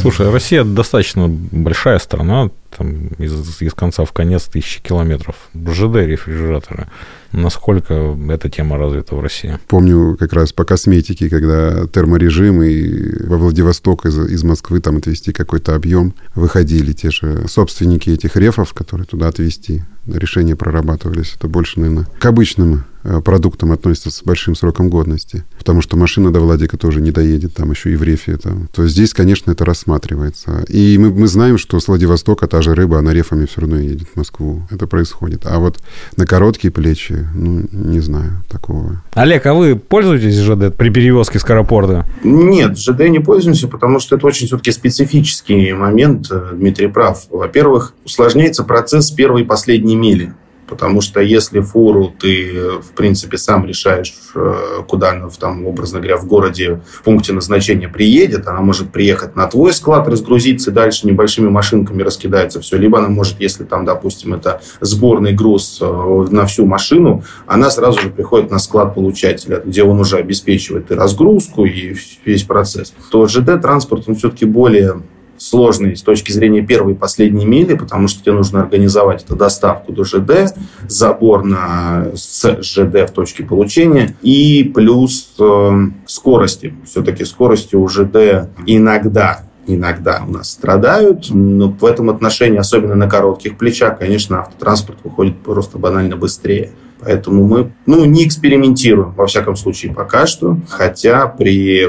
Слушай, 0.00 0.30
Россия 0.30 0.64
достаточно 0.64 1.28
большая 1.28 1.98
страна, 1.98 2.50
там 2.76 3.08
из, 3.18 3.60
из 3.60 3.74
конца 3.74 4.04
в 4.04 4.12
конец 4.12 4.44
тысячи 4.44 4.80
километров. 4.80 5.36
ЖД 5.54 5.96
рефрижераторы. 5.96 6.86
Насколько 7.32 8.16
эта 8.30 8.48
тема 8.48 8.78
развита 8.78 9.14
в 9.14 9.20
России? 9.20 9.58
Помню 9.68 10.16
как 10.18 10.32
раз 10.32 10.52
по 10.52 10.64
косметике, 10.64 11.28
когда 11.28 11.86
терморежим 11.86 12.62
и 12.62 13.26
во 13.26 13.36
Владивосток 13.36 14.06
из, 14.06 14.18
из 14.18 14.42
Москвы 14.42 14.80
там 14.80 14.96
отвезти 14.96 15.32
какой-то 15.32 15.74
объем, 15.74 16.14
выходили 16.34 16.92
те 16.92 17.10
же 17.10 17.46
собственники 17.46 18.10
этих 18.10 18.36
рефов, 18.36 18.72
которые 18.72 19.06
туда 19.06 19.28
отвезти. 19.28 19.84
Решения 20.06 20.56
прорабатывались. 20.56 21.34
Это 21.36 21.46
больше, 21.46 21.78
наверное, 21.78 22.06
к 22.18 22.24
обычным 22.24 22.84
продуктам 23.24 23.72
относится 23.72 24.10
с 24.10 24.22
большим 24.22 24.54
сроком 24.54 24.88
годности, 24.88 25.44
потому 25.58 25.82
что 25.82 25.96
машина 25.96 26.32
до 26.32 26.40
Владика 26.40 26.76
тоже 26.76 27.00
не 27.00 27.10
доедет, 27.10 27.54
там 27.54 27.70
еще 27.70 27.92
и 27.92 27.96
в 27.96 28.02
рефе. 28.02 28.36
Там. 28.36 28.68
То 28.74 28.86
здесь, 28.86 29.14
конечно, 29.14 29.50
это 29.50 29.64
рассматривается. 29.64 30.64
И 30.68 30.98
мы, 30.98 31.10
мы 31.10 31.26
знаем, 31.26 31.58
что 31.58 31.80
с 31.80 31.88
Владивостока 31.88 32.46
та 32.46 32.62
же 32.62 32.74
рыба, 32.74 32.98
она 32.98 33.12
рефами 33.12 33.46
все 33.46 33.62
равно 33.62 33.78
едет 33.78 34.08
в 34.12 34.16
Москву. 34.16 34.62
Это 34.70 34.86
происходит. 34.86 35.42
А 35.44 35.58
вот 35.58 35.78
на 36.16 36.26
короткие 36.26 36.70
плечи, 36.70 37.26
ну, 37.34 37.66
не 37.72 38.00
знаю 38.00 38.42
такого. 38.48 39.02
Олег, 39.14 39.46
а 39.46 39.54
вы 39.54 39.76
пользуетесь 39.76 40.38
ЖД 40.38 40.74
при 40.76 40.90
перевозке 40.90 41.38
с 41.38 41.42
Скоропорта? 41.42 42.06
Нет, 42.22 42.78
ЖД 42.78 43.08
не 43.08 43.18
пользуемся, 43.18 43.68
потому 43.68 43.98
что 43.98 44.16
это 44.16 44.26
очень 44.26 44.46
все-таки 44.46 44.72
специфический 44.72 45.72
момент. 45.72 46.30
Э, 46.30 46.52
Дмитрий 46.54 46.88
прав. 46.88 47.26
Во-первых, 47.30 47.94
усложняется 48.04 48.64
процесс 48.64 49.10
первой 49.10 49.42
и 49.42 49.44
последней 49.44 49.96
мили 49.96 50.34
Потому 50.70 51.00
что 51.00 51.20
если 51.20 51.60
фуру 51.60 52.14
ты, 52.16 52.78
в 52.80 52.92
принципе, 52.94 53.36
сам 53.36 53.66
решаешь, 53.66 54.14
э, 54.36 54.82
куда 54.86 55.10
она, 55.10 55.28
там, 55.30 55.66
образно 55.66 55.98
говоря, 55.98 56.16
в 56.16 56.26
городе 56.26 56.80
в 56.88 57.02
пункте 57.02 57.32
назначения 57.32 57.88
приедет, 57.88 58.46
она 58.46 58.60
может 58.60 58.92
приехать 58.92 59.34
на 59.34 59.48
твой 59.48 59.72
склад, 59.72 60.06
разгрузиться, 60.06 60.70
дальше 60.70 61.08
небольшими 61.08 61.48
машинками 61.48 62.02
раскидается 62.02 62.60
все. 62.60 62.78
Либо 62.78 62.98
она 62.98 63.08
может, 63.08 63.40
если 63.40 63.64
там, 63.64 63.84
допустим, 63.84 64.32
это 64.32 64.62
сборный 64.80 65.32
груз 65.32 65.78
э, 65.82 66.26
на 66.30 66.46
всю 66.46 66.66
машину, 66.66 67.24
она 67.46 67.68
сразу 67.68 68.00
же 68.00 68.10
приходит 68.10 68.52
на 68.52 68.60
склад 68.60 68.94
получателя, 68.94 69.60
где 69.64 69.82
он 69.82 69.98
уже 69.98 70.18
обеспечивает 70.18 70.92
и 70.92 70.94
разгрузку, 70.94 71.64
и 71.64 71.96
весь 72.24 72.44
процесс. 72.44 72.94
То 73.10 73.26
ЖД-транспорт, 73.26 74.04
он 74.06 74.14
все-таки 74.14 74.44
более 74.44 75.02
сложный 75.40 75.96
с 75.96 76.02
точки 76.02 76.32
зрения 76.32 76.62
первой 76.62 76.92
и 76.92 76.96
последней 76.96 77.46
мили, 77.46 77.74
потому 77.74 78.08
что 78.08 78.22
тебе 78.22 78.32
нужно 78.32 78.60
организовать 78.60 79.24
эту 79.24 79.36
доставку 79.36 79.92
до 79.92 80.04
ЖД, 80.04 80.54
забор 80.86 81.44
на, 81.44 82.08
с 82.14 82.62
ЖД 82.62 83.08
в 83.08 83.12
точке 83.12 83.42
получения 83.42 84.14
и 84.22 84.70
плюс 84.74 85.34
э, 85.38 85.70
скорости. 86.06 86.74
Все-таки 86.84 87.24
скорости 87.24 87.74
у 87.74 87.88
ЖД 87.88 88.50
иногда 88.66 89.46
иногда 89.66 90.24
у 90.26 90.32
нас 90.32 90.50
страдают, 90.50 91.26
но 91.30 91.68
в 91.68 91.84
этом 91.84 92.10
отношении, 92.10 92.58
особенно 92.58 92.96
на 92.96 93.08
коротких 93.08 93.56
плечах, 93.56 93.98
конечно, 93.98 94.40
автотранспорт 94.40 94.98
выходит 95.04 95.38
просто 95.38 95.78
банально 95.78 96.16
быстрее. 96.16 96.72
Поэтому 97.00 97.44
мы 97.44 97.72
ну, 97.86 98.04
не 98.04 98.26
экспериментируем, 98.26 99.12
во 99.12 99.26
всяком 99.26 99.56
случае, 99.56 99.94
пока 99.94 100.26
что. 100.26 100.58
Хотя 100.68 101.26
при 101.26 101.88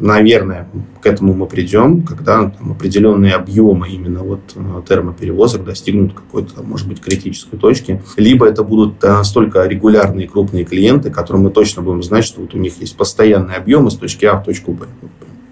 наверное, 0.00 0.68
к 1.00 1.06
этому 1.06 1.34
мы 1.34 1.46
придем, 1.46 2.02
когда 2.02 2.50
там, 2.50 2.72
определенные 2.72 3.34
объемы 3.34 3.88
именно 3.88 4.20
вот 4.20 4.40
э, 4.54 4.82
термоперевозок 4.88 5.64
достигнут 5.64 6.14
какой-то, 6.14 6.62
может 6.62 6.88
быть, 6.88 7.00
критической 7.00 7.58
точки. 7.58 8.02
Либо 8.16 8.46
это 8.46 8.62
будут 8.62 9.02
настолько 9.02 9.66
регулярные 9.66 10.28
крупные 10.28 10.64
клиенты, 10.64 11.10
которым 11.10 11.42
мы 11.42 11.50
точно 11.50 11.82
будем 11.82 12.02
знать, 12.02 12.24
что 12.24 12.40
вот 12.40 12.54
у 12.54 12.58
них 12.58 12.80
есть 12.80 12.96
постоянные 12.96 13.56
объемы 13.56 13.90
с 13.90 13.94
точки 13.94 14.24
А 14.24 14.36
в 14.36 14.44
точку 14.44 14.72
Б. 14.72 14.86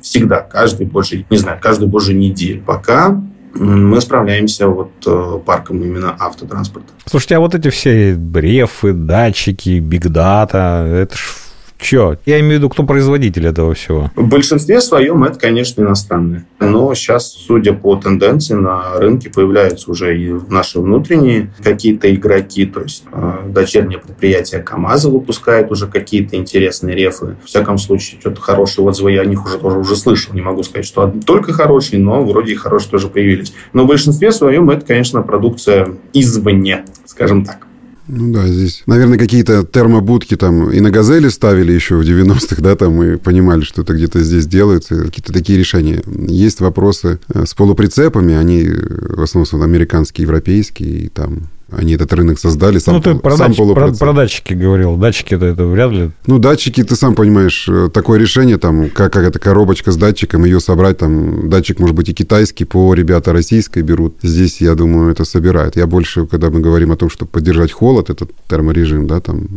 Всегда, 0.01 0.41
каждый 0.41 0.87
божий, 0.87 1.27
не 1.31 1.37
знаю, 1.37 1.59
каждый 1.61 1.89
божий 1.89 2.15
неделю. 2.15 2.63
Пока 2.65 3.21
мы 3.55 4.01
справляемся 4.01 4.69
вот 4.69 4.91
э, 5.07 5.39
парком 5.45 5.83
именно 5.83 6.15
автотранспорта. 6.19 6.93
Слушайте, 7.07 7.37
а 7.37 7.41
вот 7.41 7.55
эти 7.55 7.71
все 7.71 8.15
рефы, 8.15 8.93
датчики, 8.93 9.79
бигдата, 9.79 10.87
это 10.89 11.17
ж 11.17 11.46
Че? 11.79 12.19
Я 12.27 12.41
имею 12.41 12.55
в 12.55 12.57
виду, 12.59 12.69
кто 12.69 12.83
производитель 12.85 13.47
этого 13.47 13.75
всего? 13.75 14.11
В 14.17 14.27
большинстве 14.27 14.81
своем 14.81 15.25
это, 15.25 15.39
конечно, 15.39 15.83
иностранные. 15.83 16.47
Но 16.59 16.95
сейчас, 16.95 17.33
судя 17.33 17.73
по 17.75 17.97
тенденции, 17.97 18.55
на 18.55 18.99
рынке 18.99 19.31
появляются 19.31 19.91
уже 19.91 20.19
и 20.19 20.33
наши 20.49 20.81
внутренние 20.81 21.53
какие-то 21.63 22.13
игроки. 22.15 22.67
То 22.67 22.81
есть 22.81 23.05
э, 23.13 23.33
дочернее 23.49 23.99
предприятие 23.99 24.63
КАМАЗа 24.63 25.11
выпускает 25.11 25.71
уже 25.71 25.87
какие-то 25.87 26.37
интересные 26.37 26.97
рефы. 26.97 27.37
В 27.43 27.47
всяком 27.47 27.79
случае, 27.79 28.21
что-то 28.21 28.41
хорошие 28.41 28.85
отзывы 28.85 29.13
я 29.13 29.21
о 29.23 29.27
них 29.27 29.45
уже 29.45 29.59
тоже 29.59 29.79
уже 29.79 29.97
слышал. 29.97 30.35
Не 30.35 30.41
могу 30.41 30.63
сказать, 30.63 30.87
что 30.87 31.13
только 31.25 31.53
хорошие, 31.53 32.01
но 32.01 32.25
вроде 32.25 32.53
и 32.53 32.57
хорошие 32.57 32.91
тоже 32.91 33.09
появились. 33.09 33.53
Но 33.73 33.85
в 33.85 33.87
большинстве 33.87 34.33
своем 34.33 34.71
это, 34.71 34.85
конечно, 34.87 35.23
продукция 35.23 35.95
извне, 36.13 36.85
скажем 37.05 37.45
так. 37.45 37.66
Ну 38.09 38.33
да, 38.33 38.47
здесь, 38.47 38.83
наверное, 38.87 39.19
какие-то 39.19 39.65
термобудки 39.65 40.37
там 40.37 40.71
и 40.71 40.81
на 40.81 40.91
«Газели» 40.91 41.29
ставили 41.29 41.73
еще 41.73 41.97
в 41.97 42.03
90-х, 42.03 42.63
да, 42.63 42.77
там 42.77 42.95
мы 42.95 43.19
понимали, 43.19 43.63
что 43.63 43.83
это 43.83 43.95
где-то 43.95 44.23
здесь 44.23 44.47
делается, 44.47 45.03
какие-то 45.03 45.33
такие 45.33 45.59
решения. 45.59 46.03
Есть 46.29 46.61
вопросы 46.61 47.19
э, 47.29 47.45
с 47.45 47.55
полуприцепами, 47.55 48.35
они 48.35 48.69
в 48.69 49.23
основном 49.23 49.63
американские, 49.63 50.23
европейские, 50.23 51.07
и 51.07 51.09
там 51.09 51.49
они 51.71 51.95
этот 51.95 52.13
рынок 52.13 52.39
создали. 52.39 52.79
Сам, 52.79 52.97
ну, 52.97 53.01
ты 53.03 53.15
про, 53.17 53.37
сам 53.37 53.49
датчик, 53.49 53.75
про, 53.75 53.93
про 53.93 54.13
датчики 54.13 54.53
говорил. 54.55 54.97
Датчики 54.97 55.35
это, 55.35 55.67
вряд 55.67 55.91
ли. 55.91 56.11
Ну, 56.27 56.39
датчики, 56.39 56.85
ты 56.85 56.95
сам 56.95 57.15
понимаешь, 57.15 57.69
э, 57.69 57.91
такое 57.93 58.21
решение, 58.21 58.57
там, 58.57 58.89
как, 58.91 59.13
как 59.13 59.25
эта 59.25 59.39
коробочка 59.41 59.91
с 59.91 59.97
датчиком, 59.97 60.45
ее 60.45 60.61
собрать, 60.61 60.99
там, 60.99 61.51
датчик 61.51 61.81
может 61.81 61.97
быть 61.97 62.09
и 62.09 62.15
китайский, 62.15 62.65
по 62.65 62.95
ребята 62.95 63.33
российской 63.33 63.83
берут. 63.83 64.15
Здесь, 64.23 64.61
я 64.61 64.77
думаю, 64.77 65.11
это 65.11 65.25
собирают. 65.25 65.77
Я 65.77 65.87
больше, 65.87 66.27
когда 66.27 66.51
мы 66.51 66.61
говорим 66.61 66.93
о 66.93 66.97
том, 66.97 67.11
чтобы 67.11 67.31
поддержать 67.33 67.73
холод, 67.73 68.11
этот 68.11 68.31
терморежим, 68.49 69.09
да, 69.09 69.21
там, 69.21 69.49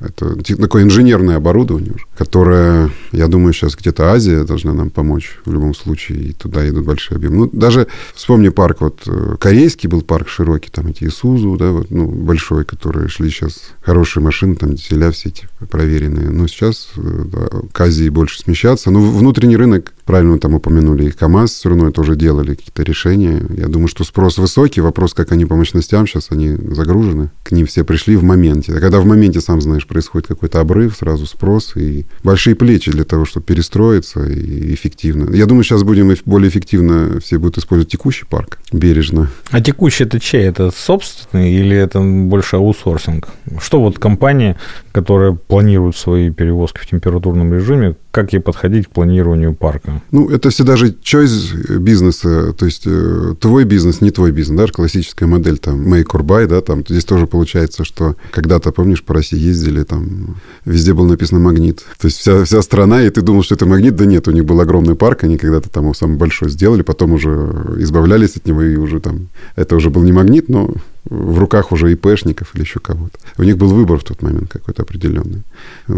э, 0.00 0.06
это 0.06 0.56
такое 0.56 0.84
инженерное 0.84 1.36
оборудование, 1.36 1.96
которое, 2.16 2.90
я 3.12 3.28
думаю, 3.28 3.52
сейчас 3.52 3.76
где-то 3.76 4.10
Азия 4.10 4.44
должна 4.44 4.72
нам 4.72 4.88
помочь 4.88 5.38
в 5.44 5.52
любом 5.52 5.74
случае, 5.74 6.18
и 6.18 6.32
туда 6.32 6.66
идут 6.66 6.86
большие 6.86 7.16
объемы. 7.16 7.36
Ну, 7.36 7.50
даже 7.52 7.88
вспомни 8.14 8.48
парк, 8.48 8.80
вот, 8.80 9.02
э, 9.06 9.36
корейский 9.38 9.90
был 9.90 10.00
парк 10.00 10.28
широкий, 10.28 10.70
там 10.70 10.86
эти 10.86 11.04
Исузу, 11.04 11.41
Isuzu, 11.42 11.56
да, 11.56 11.70
вот, 11.72 11.90
ну, 11.90 12.06
большой, 12.06 12.64
которые 12.64 13.08
шли 13.08 13.30
сейчас, 13.30 13.62
хорошие 13.80 14.22
машины, 14.22 14.54
там, 14.54 14.74
дизеля 14.74 15.10
все 15.10 15.28
эти 15.28 15.48
проверенные. 15.70 16.30
Но 16.30 16.46
сейчас 16.46 16.90
э, 16.96 17.24
да, 17.26 17.48
к 17.72 17.80
Азии 17.80 18.08
больше 18.08 18.38
смещаться. 18.38 18.90
Но 18.90 19.00
внутренний 19.00 19.56
рынок, 19.56 19.92
правильно 20.04 20.38
там 20.38 20.54
упомянули, 20.54 21.04
и 21.06 21.10
КАМАЗ 21.10 21.50
все 21.52 21.68
равно 21.68 21.88
это 21.88 22.00
уже 22.00 22.16
делали 22.16 22.54
какие-то 22.54 22.82
решения. 22.82 23.42
Я 23.56 23.68
думаю, 23.68 23.88
что 23.88 24.04
спрос 24.04 24.38
высокий. 24.38 24.80
Вопрос, 24.80 25.14
как 25.14 25.32
они 25.32 25.46
по 25.46 25.56
мощностям 25.56 26.06
сейчас, 26.06 26.28
они 26.30 26.56
загружены. 26.56 27.30
К 27.42 27.52
ним 27.52 27.66
все 27.66 27.84
пришли 27.84 28.16
в 28.16 28.24
моменте. 28.24 28.72
А 28.74 28.80
когда 28.80 29.00
в 29.00 29.06
моменте, 29.06 29.40
сам 29.40 29.60
знаешь, 29.60 29.86
происходит 29.86 30.28
какой-то 30.28 30.60
обрыв, 30.60 30.96
сразу 30.96 31.26
спрос 31.26 31.76
и 31.76 32.06
большие 32.24 32.54
плечи 32.54 32.90
для 32.90 33.04
того, 33.04 33.24
чтобы 33.24 33.46
перестроиться 33.46 34.24
и 34.24 34.74
эффективно. 34.74 35.34
Я 35.34 35.46
думаю, 35.46 35.64
сейчас 35.64 35.82
будем 35.82 36.14
более 36.24 36.48
эффективно 36.48 37.20
все 37.20 37.38
будут 37.38 37.58
использовать 37.58 37.90
текущий 37.90 38.24
парк 38.24 38.58
бережно. 38.72 39.28
А 39.50 39.60
текущий 39.60 40.04
это 40.04 40.18
чей? 40.20 40.42
Это 40.42 40.70
собственный 40.70 41.52
или 41.52 41.76
это 41.76 42.00
больше 42.00 42.56
аутсорсинг? 42.56 43.28
Что 43.60 43.80
вот 43.80 43.98
компания, 43.98 44.58
которая 44.92 45.32
планирует 45.32 45.96
свои 45.96 46.30
перевозки 46.30 46.78
в 46.78 46.86
температурном 46.86 47.52
режиме, 47.54 47.96
как 48.10 48.32
ей 48.32 48.40
подходить 48.40 48.86
к 48.86 48.90
планированию 48.90 49.54
парка? 49.54 49.91
Ну, 50.10 50.28
это 50.28 50.50
всегда 50.50 50.76
же 50.76 50.94
choice 51.02 51.78
бизнеса, 51.78 52.52
то 52.52 52.66
есть 52.66 52.82
э, 52.86 53.34
твой 53.40 53.64
бизнес, 53.64 54.00
не 54.00 54.10
твой 54.10 54.32
бизнес, 54.32 54.58
да, 54.58 54.72
классическая 54.72 55.26
модель 55.26 55.58
там 55.58 55.92
make 55.92 56.06
or 56.12 56.22
buy, 56.22 56.46
да, 56.46 56.60
там 56.60 56.84
здесь 56.86 57.04
тоже 57.04 57.26
получается, 57.26 57.84
что 57.84 58.16
когда-то, 58.30 58.72
помнишь, 58.72 59.02
по 59.02 59.14
России 59.14 59.38
ездили, 59.38 59.82
там 59.82 60.36
везде 60.64 60.94
было 60.94 61.06
написано 61.06 61.40
магнит, 61.40 61.84
то 61.98 62.06
есть 62.06 62.18
вся, 62.18 62.44
вся 62.44 62.62
страна, 62.62 63.02
и 63.02 63.10
ты 63.10 63.22
думал, 63.22 63.42
что 63.42 63.54
это 63.54 63.66
магнит, 63.66 63.96
да 63.96 64.04
нет, 64.04 64.28
у 64.28 64.32
них 64.32 64.44
был 64.44 64.60
огромный 64.60 64.94
парк, 64.94 65.24
они 65.24 65.38
когда-то 65.38 65.68
там 65.70 65.84
его 65.84 65.94
самый 65.94 66.16
большой 66.16 66.50
сделали, 66.50 66.82
потом 66.82 67.12
уже 67.12 67.30
избавлялись 67.78 68.36
от 68.36 68.46
него, 68.46 68.62
и 68.62 68.76
уже 68.76 69.00
там, 69.00 69.28
это 69.56 69.76
уже 69.76 69.90
был 69.90 70.02
не 70.02 70.12
магнит, 70.12 70.48
но 70.48 70.72
в 71.04 71.38
руках 71.38 71.72
уже 71.72 71.92
ИПшников 71.92 72.54
или 72.54 72.62
еще 72.62 72.80
кого-то. 72.80 73.18
У 73.38 73.42
них 73.42 73.56
был 73.56 73.68
выбор 73.68 73.98
в 73.98 74.04
тот 74.04 74.22
момент 74.22 74.52
какой-то 74.52 74.82
определенный. 74.82 75.42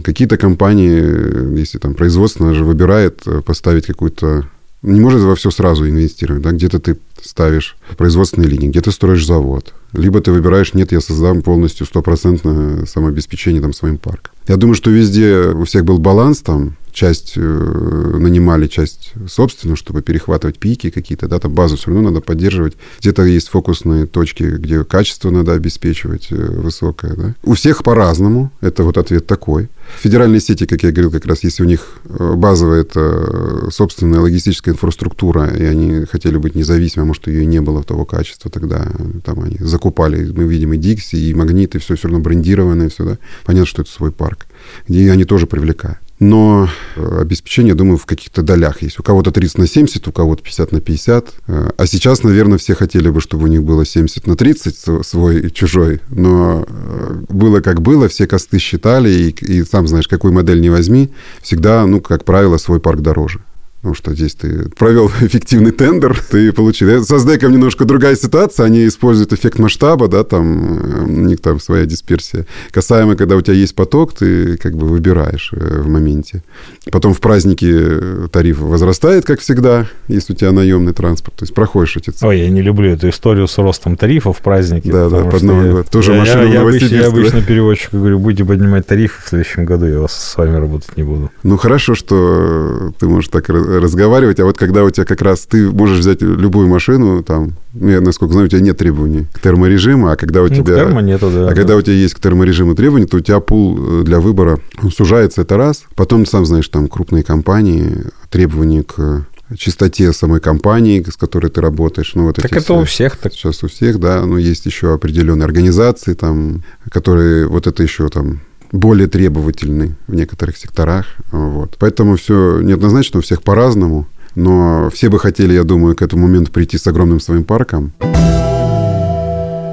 Какие-то 0.03 0.37
компании, 0.37 1.59
если 1.59 1.79
там 1.79 1.95
производство 1.95 2.55
же 2.55 2.65
выбирает 2.65 3.23
э, 3.27 3.43
поставить 3.43 3.87
какую-то 3.87 4.49
не 4.83 5.01
может 5.01 5.23
во 5.23 5.35
все 5.35 5.51
сразу 5.51 5.89
инвестировать, 5.89 6.43
да, 6.43 6.53
где-то 6.53 6.79
ты 6.79 6.97
ставишь 7.25 7.77
производственные 7.97 8.49
линии, 8.49 8.69
где-то 8.69 8.91
строишь 8.91 9.27
завод, 9.27 9.73
либо 9.93 10.21
ты 10.21 10.33
выбираешь, 10.33 10.75
нет, 10.75 10.93
я 10.93 11.01
создам 11.01 11.43
полностью 11.43 11.87
стопроцентное 11.87 12.85
самообеспечение 12.85 13.63
там 13.63 13.73
своим 13.73 13.99
парком. 13.99 14.33
Я 14.49 14.57
думаю, 14.57 14.75
что 14.75 14.91
везде 14.91 15.53
у 15.55 15.65
всех 15.65 15.85
был 15.85 15.99
баланс 15.99 16.41
там, 16.41 16.77
часть 16.95 17.35
э, 17.37 17.41
нанимали, 17.41 18.67
часть 18.67 19.13
собственную, 19.29 19.77
чтобы 19.77 20.01
перехватывать 20.01 20.59
пики 20.59 20.91
какие-то, 20.91 21.29
да, 21.29 21.39
там 21.39 21.53
базу 21.53 21.77
все 21.77 21.91
равно 21.91 22.11
надо 22.11 22.21
поддерживать. 22.21 22.75
Где-то 23.01 23.25
есть 23.25 23.49
фокусные 23.49 24.07
точки, 24.07 24.45
где 24.45 24.85
качество 24.85 25.31
надо 25.31 25.53
обеспечивать 25.53 26.29
э, 26.31 26.35
высокое, 26.37 27.15
да. 27.15 27.35
У 27.43 27.55
всех 27.55 27.83
по-разному, 27.83 28.53
это 28.61 28.85
вот 28.85 28.97
ответ 28.97 29.27
такой. 29.27 29.69
Федеральные 30.01 30.41
сети, 30.41 30.67
как 30.67 30.83
я 30.83 30.93
говорил, 30.93 31.11
как 31.11 31.27
раз 31.27 31.43
если 31.43 31.63
у 31.63 31.67
них 31.67 31.99
э, 32.05 32.35
базовая 32.35 32.83
это 32.83 33.71
собственная 33.71 34.21
логистическая 34.21 34.73
инфраструктура, 34.73 35.47
и 35.49 35.65
они 35.65 36.05
хотели 36.05 36.37
быть 36.37 36.55
независимы, 36.55 37.07
может, 37.15 37.29
ее 37.29 37.47
не 37.47 37.61
было 37.61 37.85
того 37.85 38.05
качества, 38.05 38.51
тогда 38.51 38.91
там 39.25 39.41
они 39.41 39.57
закупали, 39.61 40.33
мы 40.33 40.45
видим 40.45 40.73
и 40.73 40.77
Дикси, 40.77 41.15
и 41.15 41.35
Магнит, 41.35 41.77
и 41.77 41.79
все 41.79 41.95
все 41.95 42.09
равно 42.09 42.21
брендированное, 42.21 42.89
все, 42.89 43.05
да. 43.05 43.19
Понятно, 43.45 43.67
что 43.67 43.83
это 43.83 43.91
свой 43.91 44.11
парк, 44.11 44.47
где 44.89 45.13
они 45.13 45.25
тоже 45.25 45.47
привлекают. 45.47 45.99
Но 46.19 46.69
э, 46.97 47.19
обеспечение, 47.21 47.75
думаю, 47.75 47.99
в 47.99 48.07
каких-то 48.07 48.43
долях 48.43 48.83
есть. 48.83 48.99
У 48.99 49.03
кого-то 49.03 49.31
30 49.31 49.59
на 49.59 49.67
70, 49.67 50.09
у 50.09 50.13
кого-то 50.13 50.43
50 50.43 50.73
на 50.73 50.81
50. 50.81 51.35
Э, 51.47 51.71
а 51.77 51.87
сейчас, 51.87 52.23
наверное, 52.23 52.59
все 52.59 52.75
хотели 52.75 53.11
бы, 53.11 53.21
чтобы 53.21 53.45
у 53.45 53.47
них 53.49 53.63
было 53.63 53.85
70 53.85 54.27
на 54.27 54.37
30, 54.37 55.05
свой 55.05 55.41
и 55.41 55.53
чужой. 55.53 56.01
Но 56.11 56.65
э, 56.67 57.25
было 57.29 57.61
как 57.61 57.83
было, 57.83 58.09
все 58.09 58.27
косты 58.27 58.59
считали, 58.59 59.11
и, 59.11 59.31
и 59.31 59.65
сам 59.65 59.87
знаешь, 59.87 60.09
какую 60.09 60.33
модель 60.33 60.61
не 60.61 60.71
возьми, 60.71 61.11
всегда, 61.43 61.87
ну, 61.87 62.01
как 62.01 62.25
правило, 62.25 62.59
свой 62.59 62.81
парк 62.81 63.01
дороже. 63.01 63.41
Потому 63.85 63.95
что 63.95 64.15
здесь 64.15 64.35
ты 64.35 64.71
провел 64.71 65.09
эффективный 65.21 65.71
тендер, 65.71 66.19
ты 66.31 66.53
получил. 66.53 67.05
Со 67.05 67.17
SDEC 67.17 67.51
немножко 67.51 67.85
другая 67.85 68.17
ситуация, 68.17 68.65
они 68.65 68.87
используют 68.87 69.35
эффект 69.35 69.59
масштаба, 69.59 70.09
да, 70.09 70.25
там 70.25 70.79
э, 70.79 71.05
у 71.05 71.27
них 71.27 71.41
там 71.41 71.61
своя 71.61 71.85
дисперсия. 71.85 72.47
Касаемо, 72.71 73.15
когда 73.15 73.37
у 73.37 73.43
тебя 73.43 73.55
есть 73.55 73.75
поток, 73.75 74.15
ты 74.15 74.57
как 74.57 74.75
бы 74.75 74.87
выбираешь 74.87 75.51
э, 75.53 75.83
в 75.83 75.89
моменте. 75.89 76.43
Потом 76.91 77.13
в 77.13 77.21
праздники 77.21 78.29
тариф 78.33 78.61
возрастает, 78.61 79.27
как 79.27 79.41
всегда, 79.41 79.87
если 80.09 80.33
у 80.33 80.37
тебя 80.37 80.53
наемный 80.53 80.95
транспорт, 80.95 81.37
то 81.37 81.43
есть 81.43 81.53
проходишь 81.53 81.99
эти 81.99 82.09
цены. 82.09 82.31
Ой, 82.31 82.41
я 82.41 82.49
не 82.49 82.63
люблю 82.63 82.91
эту 82.91 83.11
историю 83.11 83.47
с 83.47 83.59
ростом 83.59 83.99
тарифов 83.99 84.39
в 84.39 84.41
праздники. 84.41 84.91
Да, 84.91 85.11
да, 85.11 85.25
под 85.25 85.43
Новый 85.43 85.73
год. 85.73 85.91
Тоже 85.91 86.15
машина 86.15 86.45
я, 86.45 86.55
я, 86.55 86.61
обычно, 86.63 86.87
я 86.87 87.09
обычно 87.09 87.43
переводчику 87.43 87.99
говорю, 87.99 88.19
будете 88.19 88.47
поднимать 88.47 88.87
тарифы 88.87 89.21
в 89.23 89.29
следующем 89.29 89.67
году, 89.67 89.85
я 89.85 89.99
вас 89.99 90.15
с 90.15 90.37
вами 90.39 90.57
работать 90.57 90.97
не 90.97 91.03
буду. 91.03 91.31
Ну, 91.43 91.59
хорошо, 91.59 91.95
что 91.95 92.93
ты 92.99 93.07
можешь 93.07 93.29
так 93.29 93.51
разговаривать, 93.81 94.41
а 94.41 94.45
вот 94.45 94.59
когда 94.59 94.85
у 94.85 94.91
тебя 94.91 95.05
как 95.05 95.23
раз 95.23 95.41
ты 95.41 95.71
можешь 95.71 95.99
взять 95.99 96.23
любую 96.23 96.69
машину, 96.69 97.23
там, 97.23 97.55
ну, 97.73 97.89
я, 97.89 98.01
насколько 98.01 98.33
знаю, 98.33 98.47
у 98.47 98.49
тебя 98.49 98.61
нет 98.61 98.79
требований 98.79 99.27
к 99.33 99.41
терморежиму, 99.41 100.09
а 100.09 100.17
когда 100.17 100.43
у 100.43 100.49
ну, 100.49 100.55
тебя... 100.55 100.77
термо 100.77 101.03
нету, 101.03 101.31
да. 101.31 101.47
А 101.47 101.49
да. 101.51 101.55
когда 101.55 101.77
у 101.77 101.83
тебя 101.83 101.95
есть 101.95 102.15
к 102.15 102.21
терморежиму 102.21 102.75
требования, 102.75 103.07
то 103.07 103.17
у 103.17 103.21
тебя 103.21 103.41
пул 103.41 103.79
э, 103.79 104.03
для 104.05 104.21
выбора 104.21 104.61
сужается, 104.95 105.43
это 105.43 105.57
раз. 105.57 105.85
Потом, 105.95 106.27
сам 106.27 106.47
знаешь, 106.47 106.69
там 106.69 106.89
крупные 106.89 107.23
компании, 107.23 108.05
требования 108.31 108.83
к 108.83 109.27
чистоте 109.57 110.13
самой 110.13 110.41
компании, 110.41 111.05
с 111.09 111.17
которой 111.17 111.49
ты 111.49 111.61
работаешь. 111.61 112.13
Ну, 112.15 112.25
вот 112.25 112.37
так 112.37 112.51
это 112.51 112.61
все, 112.61 112.81
у 112.81 112.85
всех 112.85 113.17
так. 113.17 113.33
Сейчас 113.33 113.63
у 113.63 113.69
всех, 113.69 114.01
да. 114.01 114.25
Но 114.25 114.39
есть 114.39 114.67
еще 114.67 114.95
определенные 114.95 115.45
организации, 115.45 116.15
там, 116.15 116.65
которые 116.91 117.47
вот 117.47 117.67
это 117.67 117.83
еще 117.83 118.09
там 118.09 118.41
более 118.75 119.07
требовательны 119.07 119.95
в 120.09 120.15
некоторых 120.15 120.57
секторах. 120.57 121.07
Вот. 121.31 121.77
Поэтому 121.79 122.17
все 122.17 122.61
неоднозначно, 122.61 123.21
у 123.21 123.23
всех 123.23 123.43
по-разному. 123.43 124.07
Но 124.35 124.91
все 124.93 125.09
бы 125.09 125.21
хотели, 125.21 125.53
я 125.53 125.63
думаю, 125.63 125.95
к 125.95 126.03
этому 126.03 126.27
моменту 126.27 126.51
прийти 126.51 126.77
с 126.77 126.87
огромным 126.89 127.21
своим 127.21 127.45
парком. 127.45 127.93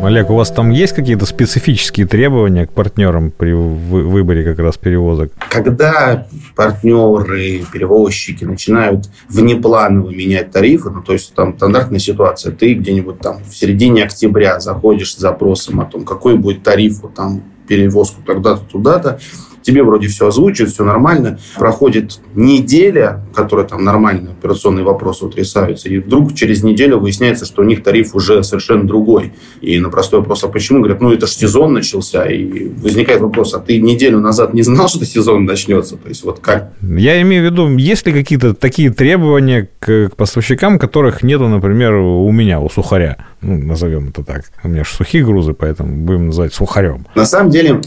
Олег, 0.03 0.31
у 0.31 0.35
вас 0.35 0.49
там 0.49 0.71
есть 0.71 0.93
какие-то 0.93 1.25
специфические 1.25 2.07
требования 2.07 2.65
к 2.65 2.71
партнерам 2.71 3.31
при 3.35 3.53
выборе 3.53 4.43
как 4.43 4.57
раз 4.59 4.77
перевозок? 4.77 5.31
Когда 5.49 6.27
партнеры, 6.55 7.63
перевозчики 7.71 8.43
начинают 8.43 9.09
внепланово 9.29 10.09
менять 10.09 10.51
тарифы, 10.51 10.89
ну, 10.89 11.01
то 11.01 11.13
есть 11.13 11.33
там 11.35 11.55
стандартная 11.55 11.99
ситуация, 11.99 12.51
ты 12.51 12.73
где-нибудь 12.73 13.19
там 13.19 13.43
в 13.43 13.55
середине 13.55 14.03
октября 14.03 14.59
заходишь 14.59 15.15
с 15.15 15.19
запросом 15.19 15.81
о 15.81 15.85
том, 15.85 16.03
какой 16.03 16.35
будет 16.35 16.63
тариф 16.63 17.01
вот, 17.03 17.13
там 17.13 17.43
перевозку 17.71 18.21
тогда-то, 18.25 18.63
туда-то, 18.69 19.21
тебе 19.61 19.83
вроде 19.83 20.07
все 20.07 20.27
озвучивают, 20.27 20.73
все 20.73 20.83
нормально. 20.83 21.39
Проходит 21.57 22.19
неделя, 22.35 23.21
которая 23.33 23.65
там 23.65 23.83
нормально 23.83 24.31
операционные 24.31 24.83
вопросы 24.83 25.25
утрясаются, 25.25 25.89
и 25.89 25.99
вдруг 25.99 26.33
через 26.33 26.63
неделю 26.63 26.99
выясняется, 26.99 27.45
что 27.45 27.61
у 27.61 27.65
них 27.65 27.83
тариф 27.83 28.15
уже 28.15 28.43
совершенно 28.43 28.85
другой. 28.85 29.33
И 29.61 29.79
на 29.79 29.89
простой 29.89 30.19
вопрос, 30.19 30.43
а 30.43 30.47
почему? 30.47 30.79
Говорят, 30.79 31.01
ну 31.01 31.11
это 31.11 31.27
же 31.27 31.33
сезон 31.33 31.73
начался. 31.73 32.25
И 32.25 32.69
возникает 32.69 33.21
вопрос, 33.21 33.53
а 33.53 33.59
ты 33.59 33.79
неделю 33.79 34.19
назад 34.19 34.53
не 34.53 34.63
знал, 34.63 34.87
что 34.87 35.05
сезон 35.05 35.45
начнется? 35.45 35.97
То 35.97 36.09
есть 36.09 36.23
вот 36.23 36.39
как? 36.39 36.73
Я 36.81 37.21
имею 37.21 37.43
в 37.47 37.51
виду, 37.51 37.77
есть 37.77 38.05
ли 38.07 38.13
какие-то 38.13 38.53
такие 38.53 38.91
требования 38.91 39.69
к 39.79 40.11
поставщикам, 40.15 40.79
которых 40.79 41.23
нету, 41.23 41.47
например, 41.47 41.93
у 41.93 42.31
меня, 42.31 42.59
у 42.59 42.69
сухаря? 42.69 43.17
Ну, 43.41 43.57
назовем 43.57 44.09
это 44.09 44.23
так. 44.23 44.45
У 44.63 44.67
меня 44.67 44.83
же 44.83 44.91
сухие 44.91 45.25
грузы, 45.25 45.53
поэтому 45.53 46.05
будем 46.05 46.27
называть 46.27 46.53
сухарем. 46.53 47.07
На 47.15 47.25
самом 47.25 47.49
деле, 47.49 47.81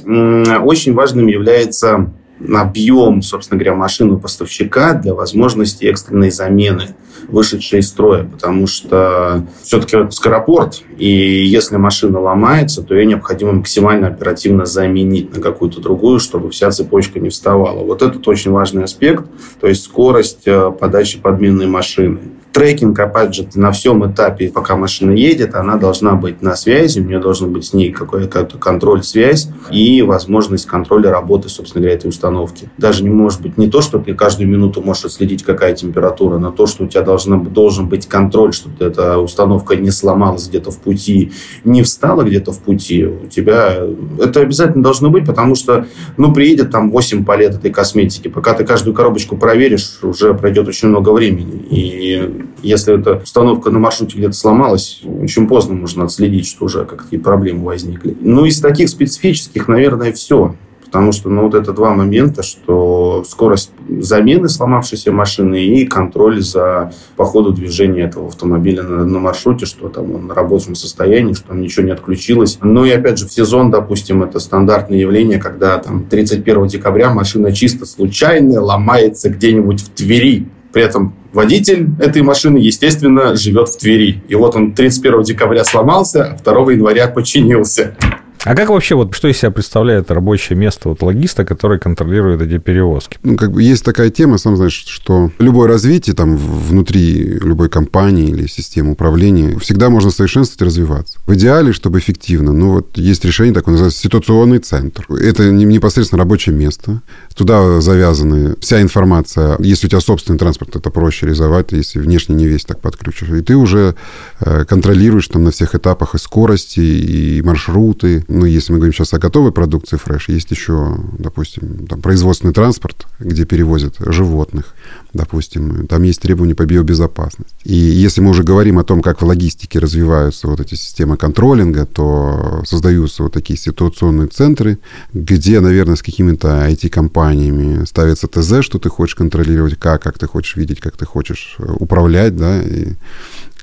очень 0.63 0.95
важным 0.95 1.29
является 1.29 1.64
является 1.65 2.11
объем, 2.53 3.23
собственно 3.23 3.59
говоря, 3.59 3.77
машины 3.77 4.17
поставщика 4.19 4.95
для 4.95 5.15
возможности 5.15 5.85
экстренной 5.85 6.31
замены 6.31 6.95
вышедшей 7.29 7.79
из 7.79 7.89
строя, 7.89 8.25
потому 8.25 8.67
что 8.67 9.47
все-таки 9.63 9.97
это 9.97 10.11
скоропорт, 10.11 10.83
и 10.99 11.47
если 11.47 11.77
машина 11.77 12.21
ломается, 12.21 12.83
то 12.83 12.95
ее 12.95 13.07
необходимо 13.07 13.53
максимально 13.53 14.09
оперативно 14.09 14.67
заменить 14.67 15.35
на 15.35 15.41
какую-то 15.41 15.81
другую, 15.81 16.19
чтобы 16.19 16.51
вся 16.51 16.71
цепочка 16.71 17.21
не 17.21 17.31
вставала. 17.31 17.83
Вот 17.83 18.03
это 18.03 18.19
очень 18.29 18.51
важный 18.51 18.85
аспект, 18.85 19.25
то 19.61 19.69
есть 19.69 19.85
скорость 19.85 20.43
э, 20.47 20.71
подачи 20.79 21.19
подменной 21.19 21.67
машины 21.67 22.19
трекинг, 22.55 22.99
опять 23.01 23.35
же, 23.35 23.47
на 23.57 23.73
всем 23.73 24.11
этапе, 24.11 24.49
пока 24.49 24.77
машина 24.77 25.11
едет, 25.11 25.57
она 25.57 25.77
должна 25.77 26.15
быть 26.15 26.41
на 26.41 26.55
связи, 26.55 27.01
у 27.01 27.05
нее 27.05 27.19
должен 27.19 27.53
быть 27.53 27.67
с 27.67 27.73
ней 27.75 27.91
какой-то 27.91 28.47
контроль, 28.59 29.03
связь 29.03 29.49
и 29.73 30.03
возможность 30.03 30.67
контроля 30.67 31.11
работы, 31.11 31.49
собственно 31.49 31.83
говоря, 31.83 31.97
этой 31.97 32.09
установки. 32.09 32.71
Даже 32.79 33.03
не 33.03 33.11
может 33.11 33.43
быть 33.43 33.59
не 33.59 33.69
то, 33.69 33.83
что 33.83 33.99
ты 33.99 34.15
каждую 34.15 34.49
минуту 34.49 34.81
можешь 34.81 35.07
отследить, 35.07 35.43
какая 35.43 35.75
температура, 35.75 36.39
но 36.39 36.53
то, 36.53 36.67
что 36.67 36.85
у 36.85 36.87
тебя 36.87 37.03
должна, 37.03 37.39
должен 37.39 37.89
быть 37.89 38.07
контроль, 38.07 38.55
чтобы 38.55 38.85
эта 38.85 39.19
установка 39.19 39.75
не 39.75 39.91
сломалась 39.91 40.49
где-то 40.49 40.71
в 40.71 40.79
пути, 40.79 41.33
не 41.65 41.83
встала 41.83 42.23
где-то 42.23 42.53
в 42.53 42.61
пути, 42.61 43.05
у 43.05 43.27
тебя 43.27 43.79
это 44.21 44.41
обязательно 44.41 44.85
должно 44.85 45.11
быть, 45.11 45.27
потому 45.27 45.57
что, 45.57 45.87
ну, 46.17 46.33
приедет 46.33 46.71
там 46.71 46.93
8 46.93 47.25
палет 47.25 47.57
этой 47.57 47.73
косметики, 47.73 48.29
пока 48.29 48.55
ты 48.55 48.65
каждую 48.65 48.95
коробочку 48.95 49.37
проверишь, 49.37 49.99
уже 50.03 50.35
пройдет 50.35 50.69
очень 50.69 50.89
много 50.89 51.11
времени. 51.11 51.67
И 51.69 52.44
если 52.63 52.99
эта 52.99 53.17
установка 53.23 53.71
на 53.71 53.79
маршруте 53.79 54.17
где-то 54.19 54.35
сломалась, 54.35 55.03
очень 55.05 55.47
поздно 55.47 55.75
можно 55.75 56.05
отследить, 56.05 56.47
что 56.47 56.67
уже 56.67 56.85
какие 56.85 57.21
проблемы 57.21 57.65
возникли. 57.65 58.17
Ну, 58.21 58.45
из 58.45 58.61
таких 58.61 58.89
специфических, 58.89 59.69
наверное, 59.69 60.13
все. 60.13 60.55
Потому 60.95 61.11
что 61.11 61.29
ну, 61.29 61.43
вот 61.43 61.57
это 61.57 61.73
два 61.73 61.93
момента, 61.93 62.45
что 62.45 63.25
скорость 63.29 63.73
замены 63.89 64.49
сломавшейся 64.49 65.11
машины 65.11 65.65
и 65.65 65.87
контроль 65.87 66.41
за 66.41 66.93
по 67.17 67.25
ходу 67.25 67.51
движения 67.51 68.03
этого 68.03 68.29
автомобиля 68.29 68.85
на, 68.85 69.05
на 69.05 69.19
маршруте, 69.19 69.67
что 69.67 69.89
там 69.89 70.15
он 70.15 70.29
на 70.29 70.35
рабочем 70.35 70.77
состоянии, 70.77 71.33
что 71.33 71.49
там 71.49 71.61
ничего 71.61 71.85
не 71.85 71.91
отключилось. 71.91 72.61
Ну 72.63 72.85
и 72.85 72.91
опять 72.91 73.19
же 73.19 73.27
в 73.27 73.33
сезон, 73.33 73.73
допустим, 73.73 74.23
это 74.23 74.39
стандартное 74.39 74.99
явление, 74.99 75.41
когда 75.41 75.79
там 75.79 76.05
31 76.05 76.69
декабря 76.69 77.13
машина 77.13 77.51
чисто 77.51 77.87
случайно 77.87 78.61
ломается 78.61 79.31
где-нибудь 79.31 79.81
в 79.81 79.89
Твери. 79.89 80.47
При 80.75 80.83
этом 80.83 81.15
водитель 81.33 81.91
этой 82.01 82.23
машины, 82.23 82.59
естественно, 82.59 83.37
живет 83.37 83.69
в 83.69 83.79
Твери. 83.79 84.25
И 84.27 84.35
вот 84.35 84.57
он 84.57 84.73
31 84.73 85.23
декабря 85.23 85.65
сломался, 85.65 86.25
а 86.25 86.37
2 86.37 86.73
января 86.73 87.07
починился. 87.07 87.97
А 88.45 88.55
как 88.55 88.69
вообще, 88.69 88.95
вот 88.95 89.15
что 89.15 89.29
из 89.29 89.39
себя 89.39 89.51
представляет 89.51 90.11
рабочее 90.11 90.59
место 90.59 90.91
вот 90.91 91.03
логиста, 91.03 91.47
который 91.47 91.79
контролирует 91.79 92.43
эти 92.43 92.59
перевозки? 92.59 93.19
Ну, 93.23 93.37
как 93.37 93.53
бы 93.53 93.63
есть 93.63 93.83
такая 93.83 94.11
тема, 94.11 94.37
сам 94.37 94.57
знаешь, 94.57 94.85
что 94.87 95.31
любое 95.39 95.67
развитие 95.67 96.15
там 96.15 96.37
внутри 96.37 97.39
любой 97.39 97.71
компании 97.71 98.29
или 98.29 98.47
системы 98.47 98.93
управления 98.93 99.59
всегда 99.61 99.89
можно 99.89 100.11
совершенствовать 100.11 100.61
и 100.61 100.65
развиваться. 100.67 101.19
В 101.27 101.35
идеале, 101.35 101.73
чтобы 101.73 101.99
эффективно, 101.99 102.53
ну 102.53 102.73
вот 102.73 102.99
есть 102.99 103.25
решение 103.25 103.55
такое, 103.55 103.73
называется 103.73 104.01
ситуационный 104.01 104.59
центр. 104.59 105.07
Это 105.09 105.51
непосредственно 105.51 106.19
рабочее 106.19 106.55
место. 106.55 107.01
Туда 107.35 107.81
завязаны 107.81 108.57
вся 108.61 108.83
информация. 108.83 109.57
Если 109.61 109.87
у 109.87 109.91
тебя 109.91 110.01
собственный 110.01 110.39
транспорт, 110.39 110.77
это 110.77 110.91
проще 110.91 111.25
реализовать, 111.27 111.73
если 111.73 111.99
внешне 111.99 112.35
не 112.35 112.47
весь 112.47 112.67
так 112.67 112.81
подключишь. 112.81 113.31
И 113.31 113.41
ты 113.41 113.57
уже 113.57 113.95
э, 114.41 114.67
контролируешь 114.67 115.29
там 115.29 115.45
на 115.45 115.51
всех 115.51 115.75
этапах 115.75 116.15
и 116.15 116.19
скорости, 116.19 116.81
и 116.81 117.41
маршруты, 117.41 118.23
ну, 118.35 118.45
если 118.45 118.73
мы 118.73 118.79
говорим 118.79 118.93
сейчас 118.93 119.15
о 119.15 119.19
готовой 119.19 119.53
продукции 119.53 119.97
фреш, 119.97 120.29
есть 120.29 120.51
еще, 120.51 120.97
допустим, 121.19 121.87
там, 121.87 122.01
производственный 122.01 122.53
транспорт, 122.53 123.07
где 123.19 123.45
перевозят 123.45 123.97
животных, 123.99 124.75
допустим, 125.13 125.87
там 125.87 126.03
есть 126.03 126.21
требования 126.21 126.55
по 126.55 126.67
биобезопасности. 126.67 127.55
И 127.65 127.75
если 127.75 128.21
мы 128.21 128.31
уже 128.31 128.43
говорим 128.43 128.79
о 128.79 128.85
том, 128.85 129.01
как 129.03 129.23
в 129.23 129.25
логистике 129.25 129.79
развиваются 129.79 130.49
вот 130.49 130.61
эти 130.61 130.75
системы 130.75 131.17
контролинга, 131.17 131.87
то 131.87 132.63
создаются 132.67 133.23
вот 133.23 133.33
такие 133.33 133.59
ситуационные 133.59 134.29
центры, 134.29 134.79
где, 135.13 135.61
наверное, 135.61 135.97
с 135.97 136.03
какими-то 136.03 136.69
IT-компаниями 136.69 137.85
ставится 137.85 138.27
ТЗ, 138.27 138.63
что 138.63 138.79
ты 138.79 138.89
хочешь 138.89 139.15
контролировать, 139.15 139.79
как, 139.79 140.03
как 140.03 140.19
ты 140.19 140.27
хочешь 140.27 140.57
видеть, 140.57 140.81
как 140.81 140.97
ты 140.97 141.07
хочешь 141.07 141.57
э, 141.59 141.73
управлять, 141.79 142.37
да, 142.37 142.63
и 142.63 142.95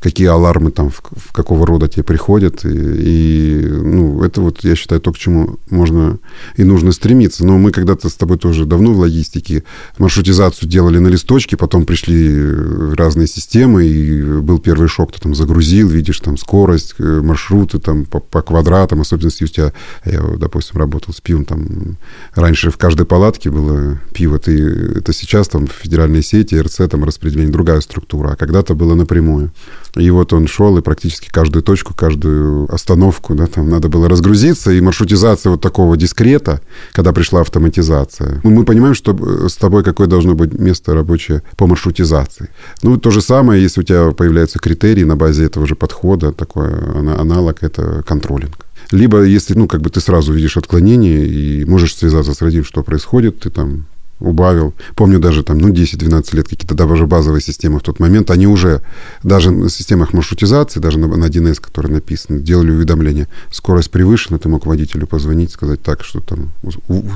какие 0.02 0.28
алармы 0.28 0.72
там, 0.72 0.90
в, 0.90 1.02
в 1.16 1.32
какого 1.32 1.66
рода 1.66 1.88
тебе 1.88 2.04
приходят. 2.04 2.66
И, 2.66 2.70
и, 2.70 3.66
ну, 3.68 4.24
это 4.24 4.42
вот, 4.42 4.64
я 4.64 4.76
считаю, 4.76 5.00
то, 5.00 5.14
к 5.14 5.18
чему 5.18 5.60
можно 5.70 6.18
и 6.58 6.64
нужно 6.64 6.92
стремиться. 6.92 7.46
Но 7.46 7.58
мы 7.60 7.72
когда-то 7.72 8.10
с 8.10 8.16
тобой 8.16 8.38
тоже 8.38 8.66
давно 8.66 8.94
в 8.94 9.00
логистике 9.00 9.64
маршрутизацию 10.00 10.68
делали 10.68 10.98
на 10.98 11.08
листочке, 11.08 11.56
потом 11.56 11.86
пришли 11.86 12.52
разные 12.96 13.28
системы, 13.28 13.86
и 13.86 14.24
был 14.42 14.58
первый 14.58 14.88
шок, 14.88 15.14
ты 15.14 15.20
там 15.20 15.36
загрузил, 15.36 15.88
видишь 15.88 16.20
там 16.20 16.36
скорость, 16.38 16.96
э, 16.98 17.22
маршруты 17.22 17.78
там 17.78 18.06
по, 18.06 18.20
по 18.20 18.42
квадратам, 18.42 19.02
особенно 19.02 19.28
если 19.28 19.46
у 19.46 19.48
тебя, 19.48 19.74
я, 20.06 20.22
допустим, 20.38 20.80
работал 20.80 21.14
с 21.14 21.22
пивом, 21.22 21.46
там 21.46 21.98
раньше 22.34 22.72
в 22.72 22.78
каждой 22.78 23.06
палатке 23.06 23.52
было 23.52 24.00
пиво, 24.14 24.40
ты, 24.40 24.58
это 24.96 25.14
сейчас 25.14 25.48
там 25.48 25.68
федеральные 25.68 26.24
сети, 26.24 26.56
РЦ, 26.56 26.90
там 26.90 27.04
распределение, 27.04 27.54
другая 27.54 27.82
структура, 27.82 28.32
а 28.32 28.36
когда-то 28.36 28.74
было 28.74 28.96
напрямую. 28.96 29.52
И 29.95 30.10
вот 30.10 30.32
он 30.34 30.47
шел, 30.47 30.77
и 30.77 30.82
практически 30.82 31.30
каждую 31.30 31.63
точку, 31.63 31.93
каждую 31.93 32.73
остановку, 32.73 33.36
да, 33.36 33.47
там 33.47 33.69
надо 33.69 33.89
было 33.89 34.08
разгрузиться, 34.08 34.71
и 34.71 34.80
маршрутизация 34.80 35.51
вот 35.51 35.62
такого 35.62 35.97
дискрета, 35.97 36.62
когда 36.93 37.12
пришла 37.12 37.41
автоматизация. 37.41 38.39
Мы, 38.43 38.51
мы 38.51 38.63
понимаем, 38.63 38.95
что 38.95 39.49
с 39.49 39.56
тобой 39.56 39.84
какое 39.84 40.08
должно 40.08 40.34
быть 40.34 40.54
место 40.54 40.93
рабочее 40.93 41.43
по 41.58 41.67
маршрутизации. 41.67 42.49
Ну, 42.84 42.97
то 42.97 43.12
же 43.12 43.21
самое, 43.21 43.62
если 43.62 43.82
у 43.82 43.84
тебя 43.84 44.12
появляются 44.12 44.60
критерии 44.60 45.04
на 45.04 45.15
базе 45.15 45.45
этого 45.45 45.67
же 45.67 45.75
подхода, 45.75 46.32
такой 46.32 46.69
аналог, 46.71 47.62
это 47.62 48.04
контролинг. 48.08 48.65
Либо 48.91 49.23
если, 49.23 49.54
ну, 49.54 49.67
как 49.67 49.82
бы 49.82 49.89
ты 49.89 49.99
сразу 49.99 50.34
видишь 50.34 50.58
отклонение 50.58 51.25
и 51.27 51.65
можешь 51.65 51.95
связаться 51.95 52.34
с 52.34 52.41
родителем, 52.41 52.65
что 52.65 52.84
происходит, 52.84 53.39
ты 53.39 53.49
там 53.49 53.86
убавил. 54.21 54.73
Помню 54.95 55.19
даже 55.19 55.43
там, 55.43 55.57
ну, 55.57 55.69
10-12 55.69 56.36
лет 56.36 56.47
какие-то 56.47 56.75
даже 56.75 57.05
базовые 57.07 57.41
системы 57.41 57.79
в 57.79 57.84
тот 57.84 57.99
момент, 57.99 58.31
они 58.31 58.47
уже 58.47 58.81
даже 59.23 59.51
на 59.51 59.69
системах 59.69 60.13
маршрутизации, 60.13 60.79
даже 60.79 60.99
на, 60.99 61.07
на 61.07 61.25
1С, 61.25 61.60
который 61.60 61.91
написан, 61.91 62.41
делали 62.43 62.71
уведомление. 62.71 63.27
Скорость 63.51 63.91
превышена, 63.91 64.39
ты 64.39 64.49
мог 64.49 64.65
водителю 64.65 65.07
позвонить, 65.07 65.51
сказать 65.51 65.81
так, 65.81 66.03
что 66.03 66.21
там 66.21 66.51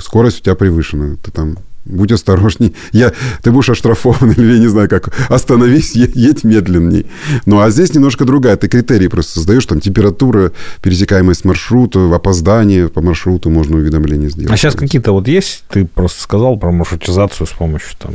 скорость 0.01 0.41
у 0.41 0.43
тебя 0.43 0.55
превышена, 0.55 1.17
ты 1.17 1.31
там 1.31 1.57
Будь 1.85 2.11
осторожней. 2.11 2.75
Я, 2.91 3.13
ты 3.43 3.51
будешь 3.51 3.69
оштрафован, 3.69 4.31
или 4.31 4.53
я 4.53 4.59
не 4.59 4.67
знаю 4.67 4.89
как. 4.89 5.13
Остановись, 5.29 5.95
едь, 5.95 6.15
едь 6.15 6.43
медленней. 6.43 7.05
Ну, 7.45 7.59
а 7.59 7.69
здесь 7.69 7.93
немножко 7.93 8.25
другая. 8.25 8.57
Ты 8.57 8.67
критерии 8.67 9.07
просто 9.07 9.33
создаешь. 9.33 9.65
Там 9.65 9.79
температура, 9.79 10.51
пересекаемость 10.81 11.45
маршрута, 11.45 12.13
опоздание 12.13 12.89
по 12.89 13.01
маршруту 13.01 13.49
можно 13.49 13.77
уведомление 13.77 14.29
сделать. 14.29 14.51
А 14.51 14.57
сейчас 14.57 14.73
какие-то 14.75 15.11
вот 15.11 15.27
есть? 15.27 15.63
Ты 15.69 15.85
просто 15.85 16.21
сказал 16.21 16.57
про 16.57 16.71
маршрутизацию 16.71 17.45
с 17.45 17.51
помощью 17.51 17.95
там 17.99 18.13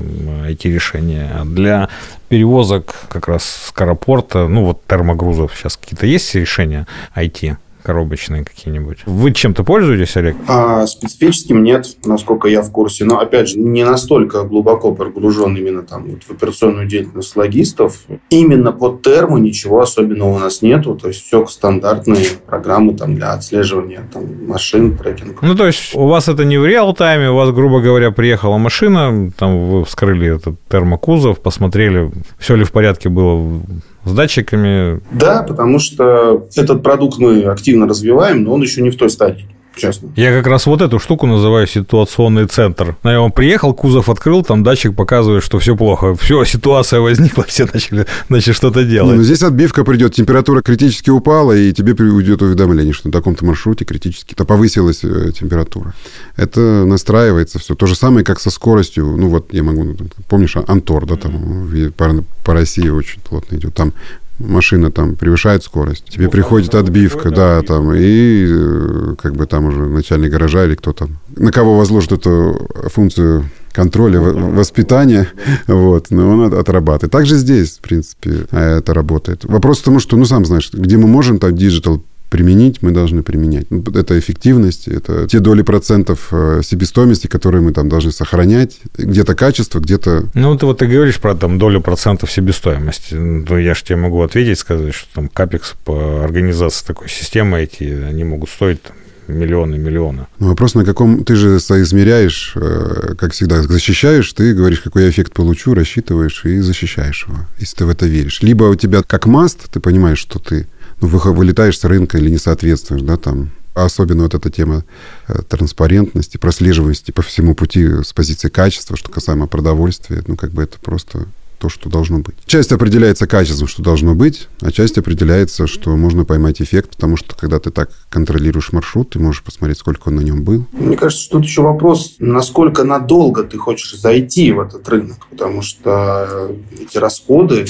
IT-решения. 0.49 1.31
А 1.33 1.45
для 1.45 1.89
перевозок 2.29 2.95
как 3.09 3.29
раз 3.29 3.67
скоропорта, 3.69 4.49
ну, 4.49 4.65
вот 4.65 4.85
термогрузов 4.87 5.53
сейчас 5.57 5.77
какие-то 5.77 6.07
есть 6.07 6.35
решения 6.35 6.87
IT? 7.17 7.57
Коробочные 7.83 8.45
какие-нибудь. 8.45 8.99
Вы 9.07 9.33
чем-то 9.33 9.65
пользуетесь, 9.65 10.17
Олег? 10.17 10.37
А, 10.47 10.87
специфическим 10.87 11.63
нет, 11.63 11.87
насколько 12.05 12.49
я 12.49 12.63
в 12.63 12.71
курсе. 12.71 13.05
Но, 13.05 13.19
опять 13.21 13.49
же, 13.49 13.59
не 13.59 13.85
настолько 13.85 14.43
глубоко 14.45 14.93
погружен 14.93 15.57
именно 15.57 15.83
там 15.83 16.07
вот 16.07 16.23
в 16.25 16.31
операционную 16.31 16.87
деятельность 16.87 17.37
логистов. 17.37 18.01
Именно 18.31 18.73
под 18.73 19.03
терму 19.03 19.39
ничего 19.39 19.81
особенного 19.81 20.31
у 20.31 20.39
нас 20.39 20.63
нету. 20.63 20.95
То 20.95 21.09
есть 21.09 21.25
все 21.25 21.47
стандартные 21.47 22.27
программы 22.47 22.95
там 22.95 23.15
для 23.15 23.33
отслеживания 23.33 24.03
там, 24.13 24.47
машин, 24.47 24.97
трекинг. 24.97 25.43
Ну, 25.43 25.55
то 25.55 25.67
есть 25.67 25.95
у 25.95 26.07
вас 26.07 26.29
это 26.29 26.45
не 26.45 26.59
в 26.59 26.67
реал-тайме, 26.67 27.31
у 27.31 27.37
вас, 27.37 27.51
грубо 27.51 27.81
говоря, 27.81 28.11
приехала 28.11 28.59
машина, 28.59 29.31
там 29.37 29.71
вы 29.71 29.85
вскрыли 29.85 30.37
этот 30.37 30.57
термокузов, 30.69 31.41
посмотрели, 31.41 32.11
все 32.39 32.57
ли 32.57 32.65
в 32.65 32.73
порядке 32.73 33.09
было 33.09 33.61
с 34.05 34.13
датчиками? 34.13 35.01
Да, 35.11 35.43
потому 35.43 35.79
что 35.79 36.47
этот 36.57 36.83
продукт 36.83 37.19
мы 37.19 37.43
активно 37.45 37.87
развиваем, 37.87 38.45
но 38.45 38.55
он 38.55 38.63
еще 38.63 38.83
не 38.83 38.91
в 38.91 38.97
той 38.97 39.11
стадии 39.11 39.47
честно. 39.77 40.11
Я 40.17 40.37
как 40.37 40.47
раз 40.47 40.67
вот 40.67 40.83
эту 40.83 40.99
штуку 40.99 41.27
называю 41.27 41.67
ситуационный 41.67 42.47
центр. 42.47 42.97
Я 43.05 43.21
он 43.21 43.33
приехал, 43.33 43.75
кузов 43.75 44.09
открыл, 44.09 44.45
там 44.45 44.63
датчик 44.63 44.95
показывает, 44.95 45.43
что 45.43 45.59
все 45.59 45.77
плохо. 45.77 46.15
Все, 46.15 46.45
ситуация 46.45 47.01
возникла, 47.01 47.45
все 47.49 47.67
начали, 47.73 48.07
начали 48.29 48.53
что-то 48.53 48.85
делать. 48.85 49.17
Ну, 49.17 49.23
здесь 49.23 49.43
отбивка 49.43 49.85
придет, 49.85 50.15
температура 50.15 50.63
критически 50.63 51.11
упала, 51.11 51.53
и 51.53 51.73
тебе 51.73 51.93
уйдет 51.93 52.43
уведомление, 52.43 52.93
что 52.93 53.09
на 53.09 53.13
таком-то 53.13 53.45
маршруте 53.45 53.85
критически 53.85 54.35
то 54.35 54.45
повысилась 54.45 55.05
э, 55.05 55.33
температура. 55.33 55.95
Это 56.37 56.61
настраивается 56.61 57.59
все. 57.59 57.75
То 57.75 57.87
же 57.87 57.95
самое, 57.95 58.25
как 58.25 58.41
со 58.41 58.51
скоростью. 58.51 59.17
Ну, 59.17 59.29
вот 59.29 59.53
я 59.53 59.63
могу... 59.63 59.97
Помнишь, 60.29 60.57
Антор, 60.57 61.07
да, 61.07 61.17
там 61.17 61.71
по, 61.97 62.25
по 62.45 62.55
России 62.55 62.89
очень 62.89 63.21
плотно 63.21 63.57
идет. 63.57 63.75
Там 63.75 63.93
машина 64.41 64.91
там 64.91 65.17
превышает 65.17 65.63
скорость, 65.63 66.07
тебе 66.07 66.25
ну, 66.25 66.31
приходит 66.31 66.75
отбивка, 66.75 67.31
да, 67.31 67.63
там, 67.63 67.93
и 67.95 68.47
э, 68.49 69.15
как 69.21 69.37
бы 69.37 69.47
там 69.47 69.67
уже 69.67 69.87
начальник 69.87 70.33
гаража 70.33 70.65
или 70.65 70.75
кто 70.75 70.93
там, 70.93 71.19
на 71.37 71.53
кого 71.53 71.77
возложит 71.77 72.13
эту 72.13 72.69
функцию 72.87 73.45
контроля, 73.73 74.21
ну, 74.21 74.51
воспитания, 74.51 75.29
вот, 75.67 76.07
но 76.11 76.29
он 76.29 76.55
отрабатывает. 76.55 77.13
Также 77.13 77.37
здесь, 77.37 77.79
в 77.79 77.81
принципе, 77.81 78.47
это 78.51 78.95
работает. 78.95 79.45
Вопрос 79.45 79.79
в 79.79 79.85
том, 79.85 80.01
что, 80.01 80.17
ну, 80.17 80.25
сам 80.25 80.45
знаешь, 80.45 80.71
где 80.73 80.97
мы 80.97 81.07
можем 81.07 81.39
там 81.39 81.55
digital 81.55 82.03
применить, 82.31 82.81
мы 82.81 82.93
должны 82.93 83.23
применять. 83.23 83.67
Ну, 83.71 83.85
это 83.95 84.19
эффективность, 84.19 84.89
это 84.89 85.27
те 85.29 85.41
доли 85.41 85.63
процентов 85.63 86.29
э, 86.31 86.63
себестоимости, 86.65 87.27
которые 87.27 87.61
мы 87.61 87.73
там 87.73 87.89
должны 87.89 88.13
сохранять. 88.13 88.79
Где-то 88.97 89.35
качество, 89.35 89.81
где-то... 89.81 90.29
Ну, 90.35 90.57
ты 90.57 90.65
вот 90.65 90.79
ты 90.79 90.87
говоришь 90.87 91.21
про 91.21 91.35
там 91.35 91.59
долю 91.59 91.81
процентов 91.81 92.31
себестоимости. 92.31 93.15
Ну, 93.15 93.59
я 93.59 93.75
же 93.75 93.85
тебе 93.85 93.97
могу 93.97 94.23
ответить, 94.23 94.59
сказать, 94.59 94.95
что 94.95 95.09
там 95.15 95.29
CAPEX 95.29 95.75
по 95.85 96.25
организации 96.25 96.87
такой 96.87 97.09
системы 97.09 97.61
эти, 97.61 97.85
они 97.85 98.25
могут 98.25 98.49
стоить 98.49 98.83
там, 98.83 98.97
миллионы, 99.27 99.77
миллионы. 99.79 100.27
Ну, 100.39 100.49
вопрос 100.49 100.75
на 100.75 100.85
каком... 100.85 101.25
Ты 101.25 101.35
же 101.35 101.59
соизмеряешь, 101.59 102.53
э, 102.57 103.15
как 103.19 103.33
всегда, 103.33 103.63
защищаешь, 103.63 104.33
ты 104.33 104.55
говоришь, 104.55 104.81
какой 104.81 105.05
я 105.05 105.11
эффект 105.11 105.33
получу, 105.33 105.75
рассчитываешь 105.75 106.45
и 106.45 106.61
защищаешь 106.61 107.27
его, 107.27 107.39
если 107.59 107.77
ты 107.77 107.85
в 107.87 107.91
это 107.91 108.07
веришь. 108.07 108.43
Либо 108.43 108.65
у 108.65 108.75
тебя 108.77 109.03
как 109.03 109.27
must, 109.27 109.71
ты 109.71 109.81
понимаешь, 109.81 110.19
что 110.19 110.39
ты 110.39 110.67
вылетаешь 111.01 111.79
с 111.79 111.85
рынка 111.85 112.19
или 112.19 112.31
не 112.31 112.39
соответствуешь, 112.39 113.03
да, 113.03 113.17
там. 113.17 113.51
Особенно 113.75 114.25
вот 114.25 114.35
эта 114.35 114.51
тема 114.51 114.85
э, 115.29 115.43
транспарентности, 115.49 116.39
прослеживаемости 116.39 117.13
по 117.13 117.23
всему 117.23 117.55
пути 117.55 118.03
с 118.03 118.13
позиции 118.13 118.49
качества, 118.49 118.97
что 118.97 119.11
касаемо 119.11 119.47
продовольствия, 119.47 120.25
ну, 120.27 120.37
как 120.37 120.51
бы 120.51 120.65
это 120.65 120.79
просто 120.81 121.29
то, 121.61 121.69
что 121.69 121.91
должно 121.91 122.19
быть. 122.19 122.35
Часть 122.47 122.73
определяется 122.73 123.27
качеством, 123.27 123.69
что 123.69 123.83
должно 123.83 124.15
быть, 124.15 124.49
а 124.61 124.73
часть 124.73 124.97
определяется, 124.97 125.67
что 125.67 125.95
можно 125.95 126.25
поймать 126.25 126.61
эффект, 126.63 126.97
потому 126.97 127.17
что 127.17 127.37
когда 127.37 127.61
ты 127.61 127.71
так 127.71 127.91
контролируешь 128.09 128.73
маршрут, 128.73 129.11
ты 129.11 129.19
можешь 129.19 129.43
посмотреть, 129.43 129.79
сколько 129.79 130.09
он 130.09 130.17
на 130.17 130.23
нем 130.23 130.43
был. 130.43 130.67
Мне 130.73 130.97
кажется, 130.97 131.29
тут 131.31 131.45
еще 131.45 131.61
вопрос, 131.61 132.17
насколько 132.19 132.83
надолго 132.83 133.45
ты 133.45 133.59
хочешь 133.59 133.95
зайти 134.01 134.53
в 134.53 134.61
этот 134.61 134.89
рынок, 134.89 135.27
потому 135.29 135.61
что 135.61 136.51
эти 136.81 136.97
расходы, 136.97 137.67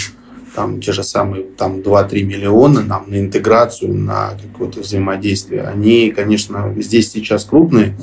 там 0.55 0.81
те 0.81 0.93
же 0.93 1.03
самые 1.03 1.45
там 1.45 1.81
2-3 1.81 2.23
миллиона 2.23 2.83
нам 2.83 3.05
на 3.09 3.19
интеграцию, 3.19 3.95
на 3.95 4.31
какое-то 4.53 4.81
взаимодействие, 4.81 5.63
они, 5.63 6.11
конечно, 6.11 6.75
здесь 6.77 7.11
сейчас 7.13 7.45
крупные, 7.45 7.97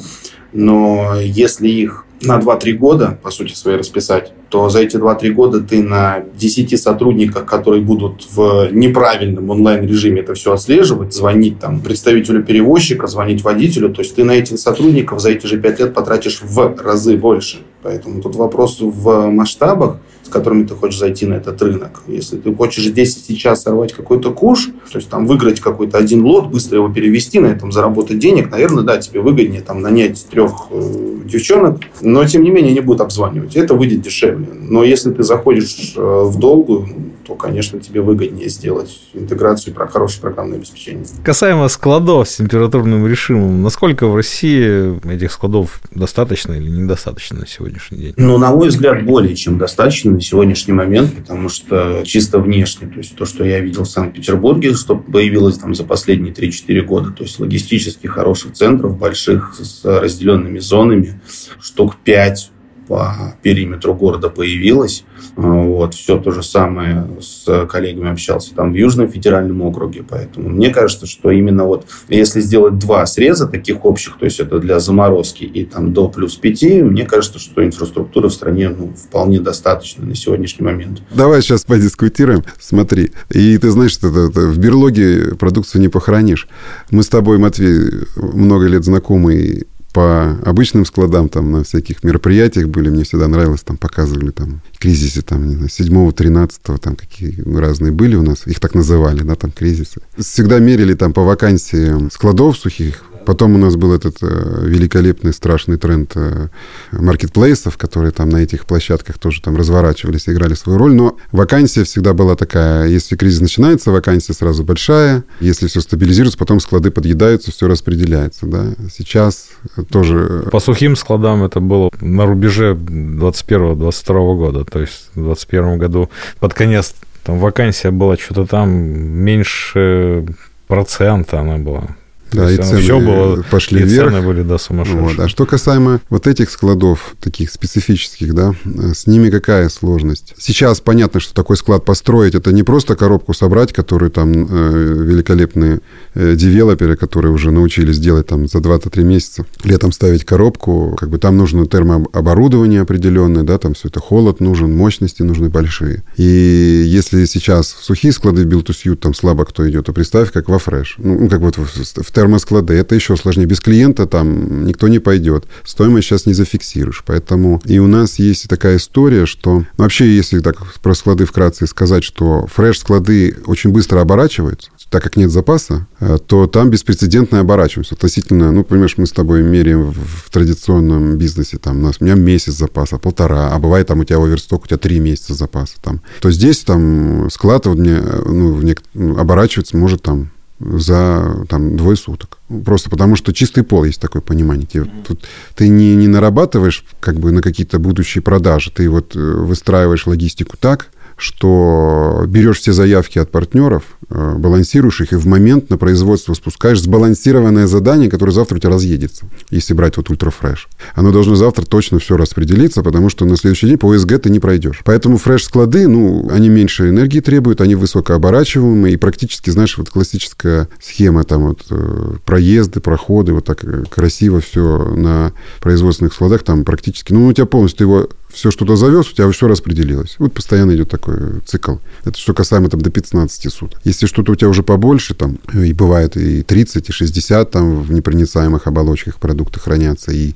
но 0.53 1.15
если 1.19 1.67
их 1.67 2.05
на 2.21 2.39
2-3 2.39 2.73
года, 2.73 3.19
по 3.21 3.29
сути 3.29 3.53
своей, 3.53 3.77
расписать, 3.77 4.33
то 4.49 4.69
за 4.69 4.79
эти 4.79 4.97
2-3 4.97 5.29
года 5.31 5.61
ты 5.61 5.83
на 5.83 6.23
10 6.35 6.81
сотрудниках, 6.81 7.45
которые 7.45 7.81
будут 7.81 8.27
в 8.31 8.69
неправильном 8.71 9.49
онлайн-режиме 9.49 10.21
это 10.21 10.33
все 10.33 10.53
отслеживать, 10.53 11.13
звонить 11.13 11.59
там 11.59 11.81
представителю 11.81 12.43
перевозчика, 12.43 13.07
звонить 13.07 13.43
водителю, 13.43 13.93
то 13.93 14.01
есть 14.01 14.15
ты 14.15 14.23
на 14.23 14.31
этих 14.31 14.57
сотрудников 14.57 15.19
за 15.19 15.31
эти 15.31 15.45
же 15.45 15.59
5 15.59 15.79
лет 15.79 15.93
потратишь 15.93 16.41
в 16.41 16.75
разы 16.81 17.17
больше. 17.17 17.59
Поэтому 17.83 18.21
тут 18.21 18.35
вопрос 18.35 18.79
в 18.81 19.27
масштабах, 19.27 19.97
с 20.23 20.29
которыми 20.29 20.65
ты 20.65 20.75
хочешь 20.75 20.99
зайти 20.99 21.25
на 21.25 21.35
этот 21.35 21.61
рынок. 21.61 22.01
Если 22.07 22.37
ты 22.37 22.53
хочешь 22.53 22.85
здесь 22.85 23.15
и 23.15 23.19
сейчас 23.19 23.63
сорвать 23.63 23.93
какой-то 23.93 24.33
куш, 24.33 24.69
то 24.91 24.97
есть 24.97 25.09
там 25.09 25.25
выиграть 25.25 25.61
какой-то 25.61 25.97
один 25.97 26.23
лот, 26.23 26.47
быстро 26.47 26.77
его 26.77 26.89
перевести, 26.89 27.39
на 27.39 27.47
этом 27.47 27.71
заработать 27.71 28.19
денег, 28.19 28.51
наверное, 28.51 28.83
да, 28.83 28.97
тебе 28.97 29.21
выгоднее 29.21 29.61
там 29.61 29.81
нанять 29.81 30.25
трех 30.29 30.67
э, 30.69 31.17
девчонок, 31.25 31.79
но 32.01 32.25
тем 32.25 32.43
не 32.43 32.49
менее 32.49 32.71
они 32.71 32.81
будут 32.81 33.01
обзванивать. 33.01 33.55
Это 33.55 33.73
выйдет 33.73 34.01
дешевле. 34.01 34.47
Но 34.53 34.83
если 34.83 35.11
ты 35.11 35.23
заходишь 35.23 35.93
э, 35.95 36.01
в 36.01 36.37
долгую, 36.37 36.87
то, 37.27 37.35
конечно, 37.35 37.79
тебе 37.79 38.01
выгоднее 38.01 38.47
сделать 38.47 39.01
интеграцию 39.13 39.73
про 39.73 39.87
хорошее 39.87 40.21
программное 40.21 40.57
обеспечение. 40.57 41.05
Касаемо 41.23 41.67
складов 41.67 42.29
с 42.29 42.37
температурным 42.37 43.05
режимом, 43.05 43.61
насколько 43.61 44.07
в 44.07 44.15
России 44.15 44.97
этих 45.13 45.33
складов 45.33 45.81
достаточно 45.91 46.53
или 46.53 46.69
недостаточно 46.69 47.41
на 47.41 47.47
сегодняшний 47.47 47.97
день? 47.97 48.13
Ну, 48.15 48.37
на 48.37 48.51
мой 48.51 48.69
взгляд, 48.69 49.03
более 49.03 49.35
чем 49.35 49.57
достаточно 49.57 50.11
на 50.11 50.21
сегодняшний 50.21 50.73
момент, 50.73 51.13
потому 51.15 51.49
что 51.49 52.03
чисто 52.05 52.39
внешне, 52.39 52.87
то 52.87 52.99
есть 52.99 53.15
то, 53.15 53.25
что 53.25 53.43
я 53.43 53.59
видел 53.59 53.83
в 53.83 53.89
Санкт-Петербурге, 53.89 54.73
что 54.73 54.95
появилось 54.95 55.57
там 55.57 55.75
за 55.75 55.83
последние 55.83 56.33
3-4 56.33 56.81
года, 56.83 57.11
то 57.11 57.23
есть 57.23 57.39
логистически 57.39 58.07
хороших 58.07 58.53
центров, 58.53 58.97
больших, 58.97 59.53
с 59.59 59.83
разделенными 59.83 60.59
зонами, 60.59 61.19
штук 61.59 61.97
5 62.03 62.51
по 62.87 63.35
периметру 63.41 63.93
города 63.93 64.29
появилось. 64.29 65.03
Вот, 65.35 65.93
все 65.93 66.17
то 66.17 66.31
же 66.31 66.43
самое 66.43 67.07
с 67.21 67.65
коллегами 67.67 68.11
общался 68.11 68.55
там 68.55 68.73
в 68.73 68.75
Южном 68.75 69.09
федеральном 69.09 69.61
округе. 69.61 70.03
Поэтому 70.07 70.49
мне 70.49 70.69
кажется, 70.69 71.05
что 71.05 71.31
именно 71.31 71.65
вот 71.65 71.85
если 72.07 72.41
сделать 72.41 72.79
два 72.79 73.05
среза 73.05 73.47
таких 73.47 73.85
общих, 73.85 74.17
то 74.17 74.25
есть 74.25 74.39
это 74.39 74.59
для 74.59 74.79
заморозки 74.79 75.43
и 75.43 75.65
там 75.65 75.93
до 75.93 76.09
плюс 76.09 76.35
5, 76.35 76.83
мне 76.83 77.05
кажется, 77.05 77.39
что 77.39 77.63
инфраструктуры 77.63 78.29
в 78.29 78.33
стране 78.33 78.69
ну, 78.69 78.93
вполне 78.93 79.39
достаточно 79.39 80.05
на 80.05 80.15
сегодняшний 80.15 80.65
момент. 80.65 81.01
Давай 81.13 81.41
сейчас 81.41 81.65
подискутируем. 81.65 82.43
Смотри, 82.59 83.11
и 83.29 83.57
ты 83.57 83.69
знаешь, 83.69 83.91
что 83.91 84.07
это, 84.09 84.19
это, 84.31 84.41
в 84.47 84.57
берлоге 84.57 85.35
продукцию 85.35 85.81
не 85.81 85.89
похоронишь. 85.89 86.47
Мы 86.91 87.03
с 87.03 87.09
тобой, 87.09 87.37
Матвей, 87.37 88.05
много 88.15 88.67
лет 88.67 88.83
знакомы 88.83 89.65
по 89.97 90.37
обычным 90.45 90.85
складам, 90.85 91.27
там, 91.27 91.51
на 91.51 91.63
всяких 91.63 92.03
мероприятиях 92.03 92.67
были, 92.67 92.91
мне 92.91 93.03
всегда 93.03 93.27
нравилось, 93.27 93.63
там, 93.63 93.77
показывали, 93.77 94.29
там, 94.29 94.61
кризисы, 94.77 95.23
там, 95.23 95.47
не 95.47 95.55
знаю, 95.55 95.69
7 95.69 96.11
13 96.11 96.61
там, 96.79 96.95
какие 96.95 97.41
разные 97.57 97.91
были 97.91 98.15
у 98.15 98.21
нас, 98.21 98.45
их 98.45 98.59
так 98.59 98.75
называли, 98.75 99.23
да, 99.23 99.33
там, 99.33 99.51
кризисы. 99.51 99.99
Всегда 100.15 100.59
мерили, 100.59 100.93
там, 100.93 101.13
по 101.13 101.23
вакансиям 101.23 102.11
складов 102.11 102.57
сухих, 102.57 103.05
Потом 103.27 103.55
у 103.55 103.57
нас 103.57 103.75
был 103.75 103.93
этот 103.93 104.19
э, 104.21 104.61
великолепный, 104.63 105.33
страшный 105.33 105.75
тренд 105.75 106.13
э, 106.15 106.47
маркетплейсов, 106.93 107.77
которые 107.77 108.13
там 108.13 108.29
на 108.29 108.37
этих 108.37 108.65
площадках 108.65 109.17
тоже 109.17 109.41
там 109.41 109.57
разворачивались, 109.57 110.29
играли 110.29 110.53
свою 110.53 110.79
роль. 110.79 110.93
Но 110.93 111.17
вакансия 111.33 111.83
всегда 111.83 112.13
была 112.13 112.37
такая, 112.37 112.87
если 112.87 113.17
кризис 113.17 113.41
начинается, 113.41 113.91
вакансия 113.91 114.31
сразу 114.31 114.63
большая. 114.63 115.25
Если 115.41 115.67
все 115.67 115.81
стабилизируется, 115.81 116.37
потом 116.37 116.61
склады 116.61 116.89
подъедаются, 116.89 117.51
все 117.51 117.67
распределяется. 117.67 118.45
Да? 118.45 118.67
Сейчас 118.97 119.49
тоже... 119.89 120.47
По 120.49 120.61
сухим 120.61 120.95
складам 120.95 121.43
это 121.43 121.59
было 121.59 121.89
на 121.99 122.25
рубеже 122.25 122.75
21-22 122.75 124.37
года. 124.37 124.63
То 124.63 124.79
есть 124.79 125.09
в 125.15 125.21
2021 125.21 125.77
году 125.77 126.09
под 126.39 126.53
конец 126.53 126.95
там 127.25 127.39
вакансия 127.39 127.91
была 127.91 128.15
что-то 128.15 128.45
там 128.45 128.69
меньше 128.69 130.25
процента 130.69 131.41
она 131.41 131.57
была. 131.57 131.89
Да, 132.31 132.51
и 132.51 132.57
цены 132.57 132.81
все 132.81 132.99
было, 132.99 133.43
пошли 133.49 133.81
и 133.81 133.83
вверх. 133.83 134.11
цены 134.11 134.25
были, 134.25 134.41
да, 134.41 134.57
сумасшедшие. 134.57 135.01
Вот. 135.01 135.19
А 135.19 135.29
что 135.29 135.45
касаемо 135.45 136.01
вот 136.09 136.27
этих 136.27 136.49
складов, 136.49 137.15
таких 137.19 137.51
специфических, 137.51 138.33
да, 138.33 138.53
с 138.65 139.07
ними 139.07 139.29
какая 139.29 139.69
сложность? 139.69 140.33
Сейчас 140.37 140.81
понятно, 140.81 141.19
что 141.19 141.33
такой 141.33 141.57
склад 141.57 141.85
построить, 141.85 142.35
это 142.35 142.51
не 142.51 142.63
просто 142.63 142.95
коробку 142.95 143.33
собрать, 143.33 143.73
которую 143.73 144.11
там 144.11 144.31
э, 144.31 145.03
великолепные 145.05 145.79
э, 146.15 146.35
девелоперы, 146.35 146.95
которые 146.95 147.31
уже 147.31 147.51
научились 147.51 147.99
делать 147.99 148.27
там 148.27 148.47
за 148.47 148.59
2-3 148.59 149.03
месяца, 149.03 149.45
летом 149.63 149.91
ставить 149.91 150.25
коробку, 150.25 150.95
как 150.99 151.09
бы 151.09 151.17
там 151.17 151.37
нужно 151.37 151.65
термооборудование 151.65 152.81
определенное, 152.81 153.43
да, 153.43 153.57
там 153.57 153.73
все 153.73 153.87
это 153.87 153.99
холод 153.99 154.39
нужен, 154.39 154.75
мощности 154.75 155.21
нужны 155.21 155.49
большие. 155.49 156.03
И 156.17 156.23
если 156.23 157.25
сейчас 157.25 157.73
в 157.73 157.83
сухие 157.83 158.11
склады 158.11 158.43
в 158.43 158.47
build 158.47 158.65
to 158.65 158.73
suit 158.73 158.97
там 158.97 159.13
слабо 159.13 159.45
кто 159.45 159.67
идет, 159.69 159.85
то 159.85 159.93
представь, 159.93 160.31
как 160.31 160.49
во 160.49 160.59
фреш. 160.59 160.95
Ну, 160.97 161.29
как 161.29 161.39
вот 161.41 161.57
в, 161.57 161.65
в 161.65 162.11
термосклады. 162.17 162.73
Это 162.73 162.95
еще 162.95 163.15
сложнее. 163.15 163.45
Без 163.45 163.59
клиента 163.59 164.07
там 164.07 164.65
никто 164.65 164.87
не 164.87 164.97
пойдет. 164.97 165.45
Стоимость 165.63 166.07
сейчас 166.07 166.25
не 166.25 166.33
зафиксируешь. 166.33 167.03
Поэтому 167.05 167.61
и 167.63 167.77
у 167.77 167.85
нас 167.85 168.17
есть 168.17 168.49
такая 168.49 168.77
история, 168.77 169.27
что 169.27 169.65
вообще, 169.77 170.15
если 170.15 170.39
так 170.39 170.55
про 170.81 170.95
склады 170.95 171.25
вкратце 171.25 171.67
сказать, 171.67 172.03
что 172.03 172.47
фреш-склады 172.47 173.37
очень 173.45 173.69
быстро 173.69 174.01
оборачиваются, 174.01 174.71
так 174.89 175.03
как 175.03 175.15
нет 175.15 175.29
запаса, 175.29 175.85
э, 175.99 176.17
то 176.25 176.47
там 176.47 176.71
беспрецедентная 176.71 177.41
оборачиваемость. 177.41 177.91
Относительно, 177.91 178.51
ну, 178.51 178.63
понимаешь, 178.63 178.97
мы 178.97 179.05
с 179.05 179.11
тобой 179.11 179.43
меряем 179.43 179.91
в, 179.91 180.25
в 180.25 180.29
традиционном 180.31 181.17
бизнесе, 181.17 181.59
там, 181.59 181.77
у, 181.77 181.81
нас, 181.81 181.97
у 181.99 182.03
меня 182.03 182.15
месяц 182.15 182.53
запаса, 182.53 182.97
полтора, 182.97 183.51
а 183.53 183.59
бывает 183.59 183.85
там 183.87 183.99
у 183.99 184.03
тебя 184.05 184.17
оверсток, 184.17 184.63
у 184.63 184.67
тебя 184.67 184.77
три 184.77 184.99
месяца 184.99 185.35
запаса. 185.35 185.75
Там. 185.83 186.01
То 186.19 186.31
здесь 186.31 186.63
там 186.63 187.29
склад 187.29 187.67
вот 187.67 187.77
мне, 187.77 187.99
э, 188.01 188.21
ну, 188.25 188.53
в 188.53 188.63
нек... 188.63 188.81
оборачивается 188.95 189.77
может 189.77 190.01
там 190.01 190.31
за 190.59 191.45
там, 191.49 191.77
двое 191.77 191.95
суток. 191.95 192.39
Просто 192.65 192.89
потому, 192.89 193.15
что 193.15 193.33
чистый 193.33 193.63
пол 193.63 193.83
есть 193.83 194.01
такое 194.01 194.21
понимание. 194.21 194.65
Ты, 194.65 194.79
mm-hmm. 194.79 195.05
тут, 195.07 195.25
ты 195.55 195.67
не, 195.67 195.95
не 195.95 196.07
нарабатываешь 196.07 196.83
как 196.99 197.19
бы 197.19 197.31
на 197.31 197.41
какие-то 197.41 197.79
будущие 197.79 198.21
продажи, 198.21 198.71
ты 198.71 198.89
вот 198.89 199.15
э, 199.15 199.19
выстраиваешь 199.19 200.07
логистику 200.07 200.57
так, 200.57 200.87
что 201.17 202.25
берешь 202.27 202.59
все 202.59 202.73
заявки 202.73 203.17
от 203.17 203.31
партнеров, 203.31 203.83
э, 204.09 204.35
балансируешь 204.37 205.01
их 205.01 205.13
и 205.13 205.15
в 205.15 205.25
момент 205.25 205.71
на 205.71 205.77
производство 205.77 206.35
спускаешь 206.35 206.81
сбалансированное 206.81 207.65
задание, 207.65 208.09
которое 208.09 208.31
завтра 208.31 208.55
у 208.55 208.59
тебя 208.59 208.69
разъедется, 208.69 209.25
если 209.49 209.73
брать 209.73 209.97
вот 209.97 210.11
ультрафреш. 210.11 210.69
Оно 210.93 211.11
должно 211.11 211.35
завтра 211.35 211.65
точно 211.65 211.97
все 211.97 212.17
распределиться, 212.17 212.83
потому 212.83 213.09
что 213.09 213.25
на 213.25 213.35
следующий 213.35 213.65
день 213.65 213.79
по 213.79 213.91
ОСГ 213.91 214.19
ты 214.19 214.29
не 214.29 214.39
пройдешь. 214.39 214.81
Поэтому 214.85 215.17
фреш-склады, 215.17 215.87
ну, 215.87 216.29
они 216.31 216.49
меньше 216.49 216.89
энергии 216.89 217.19
требуют, 217.19 217.61
они 217.61 217.73
высокооборачиваемые, 217.73 218.93
и 218.93 218.97
практически, 218.97 219.49
знаешь, 219.49 219.75
вот 219.79 219.89
классическая 219.89 220.69
схема, 220.79 221.23
там 221.23 221.47
вот 221.47 221.65
э, 221.71 222.13
проезды, 222.25 222.79
проходы, 222.79 223.33
вот 223.33 223.45
так 223.45 223.65
красиво 223.89 224.39
все 224.39 224.93
на 224.95 225.33
производственных 225.61 226.13
складах, 226.13 226.43
там 226.43 226.63
практически, 226.63 227.11
ну, 227.11 227.25
у 227.25 227.33
тебя 227.33 227.47
полностью 227.47 227.87
его 227.87 228.09
все 228.37 228.51
что-то 228.51 228.75
завез, 228.75 229.09
у 229.09 229.13
тебя 229.13 229.29
все 229.31 229.47
распределилось. 229.47 230.15
Вот 230.19 230.31
постоянно 230.31 230.75
идет 230.75 230.89
такой 230.89 231.41
цикл. 231.45 231.77
Это 232.05 232.17
что 232.19 232.35
касаемо 232.35 232.69
там 232.69 232.81
до 232.81 232.91
15 232.91 233.51
суток. 233.51 233.81
Если 233.83 234.05
что-то 234.05 234.31
у 234.31 234.35
тебя 234.35 234.49
уже 234.49 234.61
побольше, 234.61 235.15
там, 235.15 235.39
и 235.53 235.73
бывает 235.73 236.15
и 236.15 236.43
30, 236.43 236.89
и 236.89 236.91
60 236.91 237.49
там 237.49 237.81
в 237.81 237.91
непроницаемых 237.91 238.67
оболочках 238.67 239.15
продукты 239.15 239.59
хранятся, 239.59 240.11
и 240.11 240.33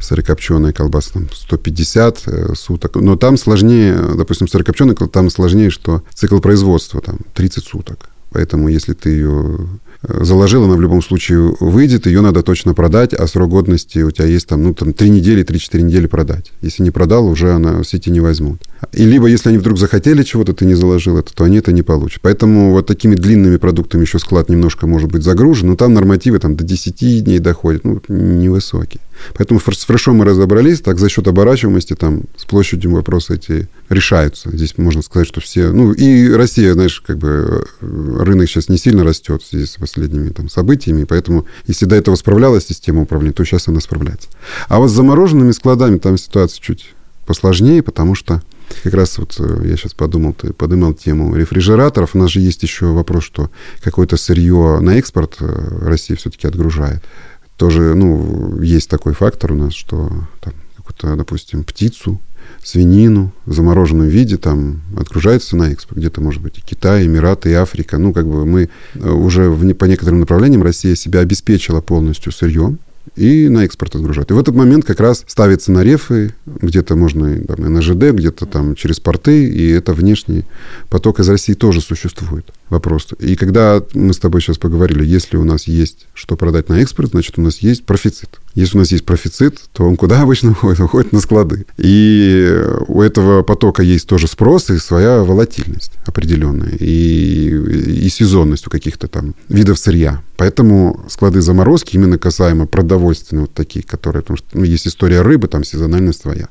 сырокопченая 0.00 0.72
колбаса 0.72 1.12
там 1.12 1.28
150 1.30 2.22
э, 2.24 2.54
суток. 2.54 2.96
Но 2.96 3.16
там 3.16 3.36
сложнее, 3.36 4.00
допустим, 4.16 4.48
сырокопченая 4.48 4.94
там 4.94 5.28
сложнее, 5.28 5.68
что 5.68 6.02
цикл 6.14 6.38
производства 6.38 7.02
там 7.02 7.18
30 7.34 7.64
суток. 7.64 8.08
Поэтому 8.30 8.68
если 8.68 8.94
ты 8.94 9.10
ее 9.10 9.68
заложил, 10.08 10.64
она 10.64 10.74
в 10.74 10.80
любом 10.80 11.02
случае 11.02 11.54
выйдет, 11.60 12.06
ее 12.06 12.20
надо 12.20 12.42
точно 12.42 12.74
продать, 12.74 13.14
а 13.14 13.26
срок 13.26 13.50
годности 13.50 14.00
у 14.00 14.10
тебя 14.10 14.26
есть 14.26 14.46
там, 14.46 14.62
ну, 14.62 14.74
там, 14.74 14.92
3 14.92 15.10
недели, 15.10 15.44
3-4 15.44 15.82
недели 15.82 16.06
продать. 16.06 16.52
Если 16.62 16.82
не 16.82 16.90
продал, 16.90 17.26
уже 17.26 17.52
она 17.52 17.82
в 17.82 17.84
сети 17.84 18.10
не 18.10 18.20
возьмут. 18.20 18.60
И 18.92 19.04
либо, 19.04 19.26
если 19.26 19.48
они 19.48 19.58
вдруг 19.58 19.78
захотели 19.78 20.22
чего-то, 20.22 20.52
ты 20.52 20.64
не 20.64 20.74
заложил 20.74 21.18
это, 21.18 21.34
то 21.34 21.44
они 21.44 21.58
это 21.58 21.72
не 21.72 21.82
получат. 21.82 22.20
Поэтому 22.22 22.72
вот 22.72 22.86
такими 22.86 23.14
длинными 23.14 23.56
продуктами 23.56 24.02
еще 24.02 24.18
склад 24.18 24.48
немножко 24.48 24.86
может 24.86 25.10
быть 25.10 25.22
загружен, 25.22 25.68
но 25.68 25.76
там 25.76 25.94
нормативы 25.94 26.38
там, 26.38 26.56
до 26.56 26.64
10 26.64 27.24
дней 27.24 27.38
доходят, 27.38 27.84
ну, 27.84 28.00
невысокие. 28.08 29.00
Поэтому 29.34 29.60
с 29.60 29.84
фрешом 29.84 30.16
мы 30.16 30.24
разобрались, 30.24 30.80
так 30.80 30.98
за 30.98 31.08
счет 31.08 31.26
оборачиваемости 31.26 31.94
там 31.94 32.24
с 32.36 32.44
площадью 32.44 32.92
вопросы 32.92 33.34
эти 33.36 33.68
решаются. 33.88 34.50
Здесь 34.50 34.76
можно 34.78 35.02
сказать, 35.02 35.28
что 35.28 35.40
все... 35.40 35.72
Ну, 35.72 35.92
и 35.92 36.30
Россия, 36.32 36.74
знаешь, 36.74 37.00
как 37.00 37.18
бы 37.18 37.64
э, 37.80 38.22
рынок 38.22 38.48
сейчас 38.48 38.68
не 38.68 38.78
сильно 38.78 39.04
растет 39.04 39.42
в 39.42 39.46
с 39.46 39.78
последними 39.96 40.30
там 40.30 40.48
событиями, 40.48 41.04
поэтому 41.04 41.46
если 41.66 41.86
до 41.86 41.96
этого 41.96 42.16
справлялась 42.16 42.66
система 42.66 43.02
управления, 43.02 43.32
то 43.32 43.44
сейчас 43.44 43.68
она 43.68 43.80
справляется. 43.80 44.28
А 44.68 44.78
вот 44.78 44.88
с 44.88 44.92
замороженными 44.92 45.52
складами 45.52 45.98
там 45.98 46.18
ситуация 46.18 46.60
чуть 46.60 46.94
посложнее, 47.26 47.82
потому 47.82 48.14
что 48.14 48.42
как 48.82 48.94
раз 48.94 49.18
вот 49.18 49.36
э, 49.38 49.62
я 49.64 49.76
сейчас 49.76 49.94
подумал, 49.94 50.34
ты 50.34 50.52
поднимал 50.52 50.92
тему 50.92 51.34
рефрижераторов. 51.34 52.14
У 52.14 52.18
нас 52.18 52.30
же 52.30 52.40
есть 52.40 52.62
еще 52.62 52.86
вопрос, 52.86 53.24
что 53.24 53.50
какое-то 53.82 54.16
сырье 54.16 54.80
на 54.80 54.98
экспорт 54.98 55.36
э, 55.40 55.78
Россия 55.80 56.16
все-таки 56.16 56.46
отгружает 56.46 57.02
тоже, 57.56 57.94
ну, 57.94 58.60
есть 58.60 58.90
такой 58.90 59.14
фактор 59.14 59.52
у 59.52 59.54
нас, 59.54 59.72
что 59.72 60.10
там, 60.40 61.16
допустим, 61.16 61.64
птицу, 61.64 62.20
свинину 62.66 63.30
в 63.44 63.54
замороженном 63.54 64.08
виде 64.08 64.38
там 64.38 64.82
отгружается 64.96 65.56
на 65.56 65.70
экспорт. 65.70 65.98
Где-то, 65.98 66.20
может 66.20 66.42
быть, 66.42 66.58
и 66.58 66.62
Китай, 66.62 67.06
Эмираты, 67.06 67.50
и 67.50 67.54
Африка. 67.54 67.96
Ну, 67.96 68.12
как 68.12 68.26
бы 68.26 68.44
мы 68.44 68.68
э, 68.94 69.08
уже 69.08 69.48
в, 69.48 69.72
по 69.74 69.84
некоторым 69.84 70.18
направлениям 70.18 70.64
Россия 70.64 70.96
себя 70.96 71.20
обеспечила 71.20 71.80
полностью 71.80 72.32
сырьем 72.32 72.80
и 73.14 73.48
на 73.48 73.64
экспорт 73.64 73.94
отгружают. 73.94 74.32
И 74.32 74.34
в 74.34 74.38
этот 74.38 74.56
момент 74.56 74.84
как 74.84 74.98
раз 74.98 75.22
ставятся 75.28 75.70
на 75.70 75.84
рефы, 75.84 76.34
где-то 76.44 76.96
можно 76.96 77.40
там, 77.44 77.64
и 77.64 77.68
на 77.68 77.80
ЖД, 77.80 78.10
где-то 78.12 78.46
там 78.46 78.74
через 78.74 78.98
порты, 78.98 79.48
и 79.48 79.70
это 79.70 79.92
внешний 79.92 80.44
поток 80.88 81.20
из 81.20 81.28
России 81.28 81.54
тоже 81.54 81.80
существует. 81.80 82.50
Вопрос. 82.68 83.08
И 83.20 83.36
когда 83.36 83.80
мы 83.94 84.12
с 84.12 84.18
тобой 84.18 84.40
сейчас 84.40 84.58
поговорили, 84.58 85.04
если 85.04 85.36
у 85.36 85.44
нас 85.44 85.68
есть 85.68 86.08
что 86.14 86.36
продать 86.36 86.68
на 86.68 86.80
экспорт, 86.80 87.10
значит, 87.10 87.38
у 87.38 87.42
нас 87.42 87.58
есть 87.58 87.84
профицит. 87.84 88.40
Если 88.54 88.76
у 88.76 88.80
нас 88.80 88.90
есть 88.90 89.04
профицит, 89.04 89.60
то 89.72 89.84
он 89.84 89.96
куда 89.96 90.22
обычно 90.22 90.50
уходит? 90.52 90.80
Уходит 90.80 91.12
на 91.12 91.20
склады. 91.20 91.66
И 91.76 92.60
у 92.88 93.02
этого 93.02 93.42
потока 93.42 93.82
есть 93.84 94.08
тоже 94.08 94.26
спрос 94.26 94.70
и 94.70 94.78
своя 94.78 95.22
волатильность 95.22 95.92
определенная. 96.06 96.72
И, 96.80 97.48
и 97.50 98.08
сезонность 98.08 98.66
у 98.66 98.70
каких-то 98.70 99.06
там 99.06 99.36
видов 99.48 99.78
сырья. 99.78 100.22
Поэтому 100.36 101.04
склады 101.08 101.42
заморозки 101.42 101.94
именно 101.94 102.18
касаемо 102.18 102.66
продовольственных 102.66 103.42
вот 103.42 103.54
таких, 103.54 103.86
которые... 103.86 104.22
Потому 104.22 104.38
что 104.38 104.48
ну, 104.54 104.64
есть 104.64 104.88
история 104.88 105.22
рыбы, 105.22 105.46
там 105.46 105.62
сезональность 105.62 106.22
своя. 106.22 106.48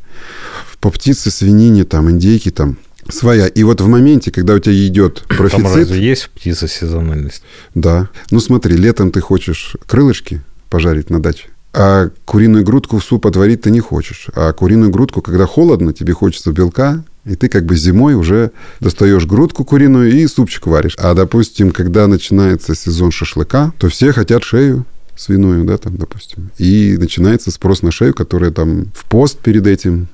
По 0.80 0.92
птице, 0.92 1.30
свинине, 1.30 1.84
там, 1.84 2.10
индейки, 2.10 2.52
там 2.52 2.78
своя. 3.10 3.48
И 3.48 3.64
вот 3.64 3.82
в 3.82 3.88
моменте, 3.88 4.32
когда 4.32 4.56
у 4.56 4.60
тебя 4.60 4.76
идет 4.88 5.24
профицит... 5.28 5.64
Там 5.64 5.76
разве 5.76 6.00
есть 6.00 6.30
птица 6.30 6.68
сезональность? 6.68 7.44
Да. 7.74 8.10
Ну 8.32 8.40
смотри, 8.40 8.76
летом 8.76 9.12
ты 9.12 9.22
хочешь 9.22 9.76
крылышки 9.86 10.42
пожарить 10.70 11.10
на 11.10 11.22
даче, 11.22 11.50
а 11.74 12.10
куриную 12.26 12.64
грудку 12.64 13.00
в 13.00 13.04
суп 13.04 13.28
отварить 13.28 13.62
ты 13.62 13.72
не 13.72 13.80
хочешь. 13.80 14.28
А 14.36 14.54
куриную 14.54 14.92
грудку, 14.92 15.22
когда 15.22 15.46
холодно, 15.46 15.94
тебе 15.94 16.14
хочется 16.14 16.52
белка, 16.52 17.04
и 17.26 17.36
ты 17.36 17.50
как 17.50 17.66
бы 17.66 17.76
зимой 17.76 18.14
уже 18.14 18.52
достаешь 18.80 19.26
грудку 19.26 19.66
куриную 19.66 20.12
и 20.12 20.28
супчик 20.28 20.68
варишь. 20.68 20.96
А, 20.98 21.14
допустим, 21.14 21.72
когда 21.72 22.08
начинается 22.08 22.76
сезон 22.76 23.12
шашлыка, 23.12 23.74
то 23.78 23.90
все 23.90 24.12
хотят 24.14 24.44
шею 24.44 24.86
свиную, 25.18 25.66
да, 25.66 25.78
там, 25.78 25.98
допустим. 25.98 26.52
И 26.58 26.98
начинается 27.00 27.52
спрос 27.52 27.82
на 27.82 27.92
шею, 27.92 28.14
которая 28.14 28.52
там 28.52 28.86
в 28.94 29.06
пост 29.06 29.40
перед 29.40 29.66
этим 29.66 30.08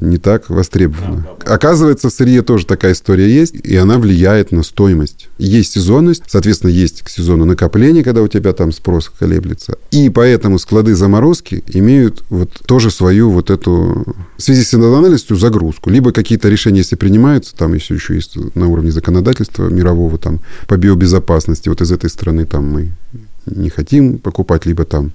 не 0.00 0.18
так 0.18 0.48
востребовано. 0.48 1.26
Оказывается, 1.44 2.08
в 2.08 2.12
сырье 2.12 2.42
тоже 2.42 2.66
такая 2.66 2.92
история 2.92 3.28
есть, 3.28 3.54
и 3.54 3.76
она 3.76 3.98
влияет 3.98 4.52
на 4.52 4.62
стоимость. 4.62 5.28
Есть 5.38 5.72
сезонность, 5.72 6.22
соответственно, 6.26 6.70
есть 6.70 7.02
к 7.02 7.08
сезону 7.08 7.44
накопление, 7.44 8.04
когда 8.04 8.22
у 8.22 8.28
тебя 8.28 8.52
там 8.52 8.72
спрос 8.72 9.10
колеблется. 9.18 9.78
И 9.90 10.08
поэтому 10.10 10.58
склады 10.58 10.94
заморозки 10.94 11.64
имеют 11.68 12.22
вот 12.28 12.50
тоже 12.66 12.90
свою 12.90 13.30
вот 13.30 13.50
эту 13.50 14.04
в 14.36 14.42
связи 14.42 14.62
с 14.62 14.68
сезональностью 14.68 15.36
загрузку. 15.36 15.90
Либо 15.90 16.12
какие-то 16.12 16.48
решения, 16.48 16.78
если 16.78 16.96
принимаются, 16.96 17.56
там 17.56 17.74
еще, 17.74 17.94
еще 17.94 18.14
есть 18.14 18.36
на 18.54 18.68
уровне 18.68 18.92
законодательства 18.92 19.68
мирового, 19.68 20.18
там, 20.18 20.40
по 20.66 20.76
биобезопасности, 20.76 21.68
вот 21.68 21.80
из 21.80 21.90
этой 21.90 22.10
страны 22.10 22.44
там 22.44 22.70
мы 22.70 22.92
не 23.46 23.70
хотим 23.70 24.18
покупать, 24.18 24.66
либо 24.66 24.84
там 24.84 25.12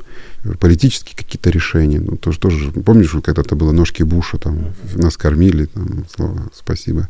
политические 0.59 1.15
какие-то 1.15 1.49
решения. 1.49 1.99
Ну, 1.99 2.17
тоже, 2.17 2.39
тоже, 2.39 2.71
помнишь, 2.71 3.15
когда-то 3.23 3.55
было 3.55 3.71
ножки 3.71 4.03
Буша, 4.03 4.37
там, 4.37 4.73
нас 4.95 5.17
кормили, 5.17 5.65
там, 5.65 6.05
слово 6.13 6.49
спасибо. 6.53 7.09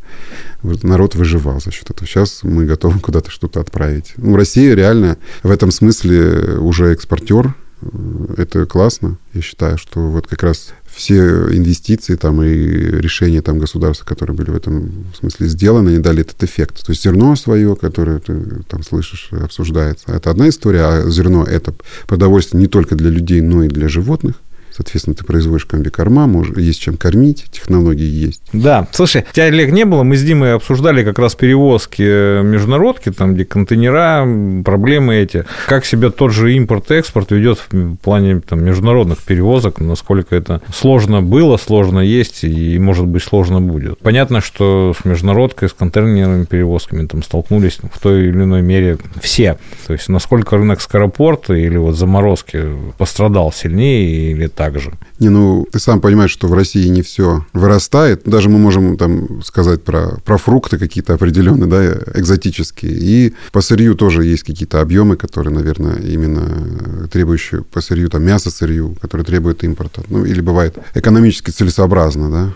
Вот 0.61 0.84
народ 0.84 1.15
выживал 1.15 1.59
за 1.59 1.71
счет 1.71 1.89
этого. 1.89 2.07
Сейчас 2.07 2.43
мы 2.43 2.65
готовы 2.65 2.99
куда-то 2.99 3.31
что-то 3.31 3.59
отправить. 3.59 4.13
Ну, 4.17 4.36
Россия 4.36 4.75
реально 4.75 5.17
в 5.41 5.51
этом 5.51 5.71
смысле 5.71 6.57
уже 6.57 6.93
экспортер, 6.93 7.55
это 8.38 8.65
классно. 8.65 9.17
Я 9.34 9.41
считаю, 9.41 9.77
что 9.77 9.99
вот 10.09 10.27
как 10.27 10.43
раз 10.43 10.73
все 10.93 11.47
инвестиции 11.51 12.15
там 12.15 12.41
и 12.43 12.53
решения 12.53 13.41
там 13.41 13.59
государства, 13.59 14.05
которые 14.05 14.35
были 14.35 14.51
в 14.51 14.55
этом 14.55 15.05
смысле 15.19 15.47
сделаны, 15.47 15.89
они 15.89 15.99
дали 15.99 16.21
этот 16.21 16.43
эффект. 16.43 16.85
То 16.85 16.91
есть 16.91 17.03
зерно 17.03 17.35
свое, 17.35 17.75
которое 17.75 18.19
ты 18.19 18.63
там 18.67 18.83
слышишь, 18.83 19.29
обсуждается, 19.31 20.11
это 20.11 20.29
одна 20.29 20.49
история, 20.49 20.83
а 20.85 21.09
зерно 21.09 21.43
это 21.45 21.73
продовольствие 22.07 22.61
не 22.61 22.67
только 22.67 22.95
для 22.95 23.09
людей, 23.09 23.41
но 23.41 23.63
и 23.63 23.67
для 23.67 23.87
животных. 23.87 24.35
Соответственно, 24.76 25.15
ты 25.15 25.24
производишь 25.24 25.65
комбикорма, 25.65 26.30
есть 26.57 26.82
чем 26.82 26.97
кормить, 26.97 27.45
технологии 27.51 28.07
есть. 28.07 28.41
Да, 28.53 28.88
слушай, 28.91 29.24
тебя, 29.32 29.45
Олег, 29.45 29.71
не 29.71 29.86
было, 29.86 30.03
мы 30.03 30.15
с 30.15 30.24
Димой 30.24 30.55
обсуждали 30.55 31.03
как 31.03 31.19
раз 31.19 31.36
перевозки 31.36 32.03
э, 32.03 32.41
международки, 32.43 33.11
там, 33.11 33.36
где 33.36 33.45
контейнера, 33.45 34.28
проблемы 34.63 35.15
эти. 35.15 35.45
Как 35.67 35.86
себя 35.86 36.09
тот 36.09 36.32
же 36.32 36.53
импорт-экспорт 36.55 37.32
ведет 37.32 37.59
в 37.69 37.95
плане 37.97 38.41
там, 38.41 38.63
международных 38.63 39.21
перевозок, 39.21 39.80
насколько 39.80 40.36
это 40.36 40.61
сложно 40.74 41.21
было, 41.21 41.57
сложно 41.57 41.99
есть 41.99 42.43
и, 42.43 42.80
может 42.80 43.05
быть, 43.05 43.24
сложно 43.24 43.61
будет. 43.61 43.99
Понятно, 43.99 44.41
что 44.41 44.95
с 44.99 45.05
международкой, 45.05 45.69
с 45.69 45.74
контейнерными 45.74 46.45
перевозками 46.45 47.05
там 47.05 47.21
столкнулись 47.21 47.78
в 47.93 47.99
той 47.99 48.28
или 48.28 48.43
иной 48.43 48.61
мере 48.63 48.97
все. 49.21 49.57
То 49.86 49.93
есть, 49.93 50.09
насколько 50.09 50.57
рынок 50.57 50.82
скоропорта 50.82 51.53
или 51.53 51.78
вот 51.78 51.95
заморозки 51.95 52.63
пострадал 52.97 53.51
сильнее 53.51 54.32
или 54.32 54.47
так 54.47 54.62
так 54.64 54.80
же. 54.80 54.93
Не, 55.20 55.30
ну, 55.30 55.68
ты 55.72 55.80
сам 55.80 55.99
понимаешь, 55.99 56.32
что 56.32 56.47
в 56.47 56.53
России 56.53 56.88
не 56.88 57.01
все 57.01 57.45
вырастает. 57.53 58.24
Даже 58.24 58.49
мы 58.49 58.59
можем 58.59 58.97
там 58.97 59.43
сказать 59.43 59.84
про, 59.84 60.20
про 60.24 60.38
фрукты 60.38 60.78
какие-то 60.78 61.14
определенные, 61.14 61.70
да, 61.70 62.20
экзотические. 62.20 62.93
И 62.93 63.34
по 63.51 63.61
сырью 63.61 63.95
тоже 63.95 64.24
есть 64.24 64.43
какие-то 64.43 64.80
объемы, 64.80 65.18
которые, 65.18 65.53
наверное, 65.53 65.97
именно 65.97 67.07
требующие 67.09 67.64
по 67.64 67.82
сырью, 67.82 68.09
там, 68.09 68.24
мясо 68.24 68.49
сырью, 68.49 68.95
которые 69.01 69.26
требуют 69.26 69.64
импорта. 69.64 70.01
Ну, 70.09 70.24
или 70.24 70.39
бывает 70.39 70.78
экономически 70.95 71.51
целесообразно, 71.51 72.32
да 72.32 72.53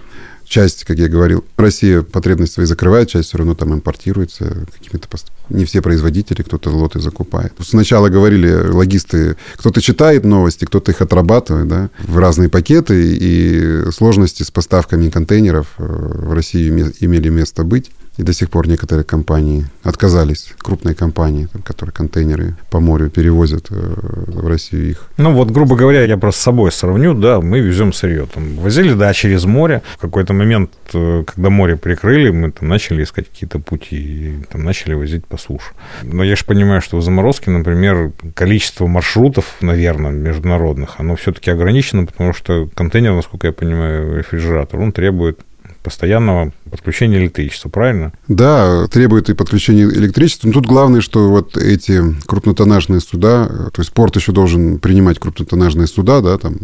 часть, 0.47 0.85
как 0.85 0.97
я 0.97 1.09
говорил, 1.09 1.43
Россия 1.57 2.01
потребности 2.01 2.55
свои 2.55 2.65
закрывает, 2.65 3.09
часть 3.09 3.29
все 3.29 3.37
равно 3.37 3.53
там 3.53 3.73
импортируется 3.73 4.65
какими-то 4.77 5.07
пост... 5.07 5.27
Не 5.49 5.65
все 5.65 5.81
производители, 5.81 6.41
кто-то 6.41 6.69
лоты 6.69 6.99
закупает. 6.99 7.53
Сначала 7.61 8.09
говорили 8.09 8.51
логисты, 8.51 9.37
кто-то 9.55 9.81
читает 9.81 10.25
новости, 10.25 10.65
кто-то 10.65 10.91
их 10.91 11.01
отрабатывает, 11.01 11.67
да, 11.67 11.89
в 11.99 12.17
разные 12.17 12.49
пакеты, 12.49 13.15
и 13.15 13.91
сложности 13.91 14.43
с 14.43 14.51
поставками 14.51 15.09
контейнеров 15.09 15.67
э, 15.77 15.83
в 15.83 16.33
России 16.33 16.69
имели 16.99 17.29
место 17.29 17.63
быть. 17.63 17.91
И 18.17 18.23
до 18.23 18.33
сих 18.33 18.49
пор 18.49 18.67
некоторые 18.67 19.05
компании 19.05 19.67
отказались, 19.83 20.53
крупные 20.57 20.95
компании, 20.95 21.47
которые 21.63 21.93
контейнеры 21.93 22.55
по 22.71 22.79
морю 22.79 23.11
перевозят 23.11 23.67
э, 23.69 23.75
в 23.75 24.47
Россию 24.47 24.89
их. 24.89 25.07
Ну 25.17 25.33
вот, 25.33 25.51
грубо 25.51 25.75
говоря, 25.75 26.03
я 26.03 26.17
просто 26.17 26.41
с 26.41 26.43
собой 26.43 26.71
сравню, 26.71 27.13
да, 27.13 27.41
мы 27.41 27.59
везем 27.59 27.93
сырье. 27.93 28.27
Там, 28.33 28.55
возили, 28.55 28.93
да, 28.93 29.13
через 29.13 29.45
море. 29.45 29.83
В 29.97 30.01
какой-то 30.01 30.33
момент, 30.33 30.71
э, 30.93 31.25
когда 31.27 31.51
море 31.51 31.75
прикрыли, 31.75 32.31
мы 32.31 32.51
там 32.51 32.67
начали 32.67 33.03
искать 33.03 33.29
какие-то 33.29 33.59
пути 33.59 33.95
и 33.95 34.43
там, 34.51 34.63
начали 34.63 34.95
возить 34.95 35.25
по 35.27 35.36
суше. 35.37 35.71
Но 36.03 36.23
я 36.23 36.35
же 36.35 36.45
понимаю, 36.45 36.81
что 36.81 36.97
в 36.97 37.03
заморозке, 37.03 37.51
например, 37.51 38.11
количество 38.33 38.87
маршрутов, 38.87 39.55
наверное, 39.61 40.11
международных, 40.11 40.95
оно 40.99 41.15
все-таки 41.15 41.51
ограничено, 41.51 42.05
потому 42.05 42.33
что 42.33 42.69
контейнер, 42.73 43.13
насколько 43.13 43.47
я 43.47 43.53
понимаю, 43.53 44.17
рефрижератор, 44.17 44.79
он 44.79 44.91
требует 44.91 45.39
постоянного 45.87 46.51
подключения 46.69 47.17
электричества, 47.17 47.69
правильно? 47.69 48.11
Да, 48.27 48.87
требует 48.87 49.29
и 49.29 49.33
подключения 49.33 49.83
электричества. 49.83 50.47
Но 50.47 50.53
тут 50.53 50.65
главное, 50.65 50.99
что 50.99 51.29
вот 51.29 51.55
эти 51.55 52.01
крупнотоннажные 52.25 52.99
суда, 52.99 53.47
то 53.71 53.81
есть 53.81 53.93
порт 53.93 54.17
еще 54.17 54.33
должен 54.33 54.79
принимать 54.79 55.17
крупнотоннажные 55.17 55.87
суда, 55.87 56.19
да, 56.19 56.37
там, 56.37 56.57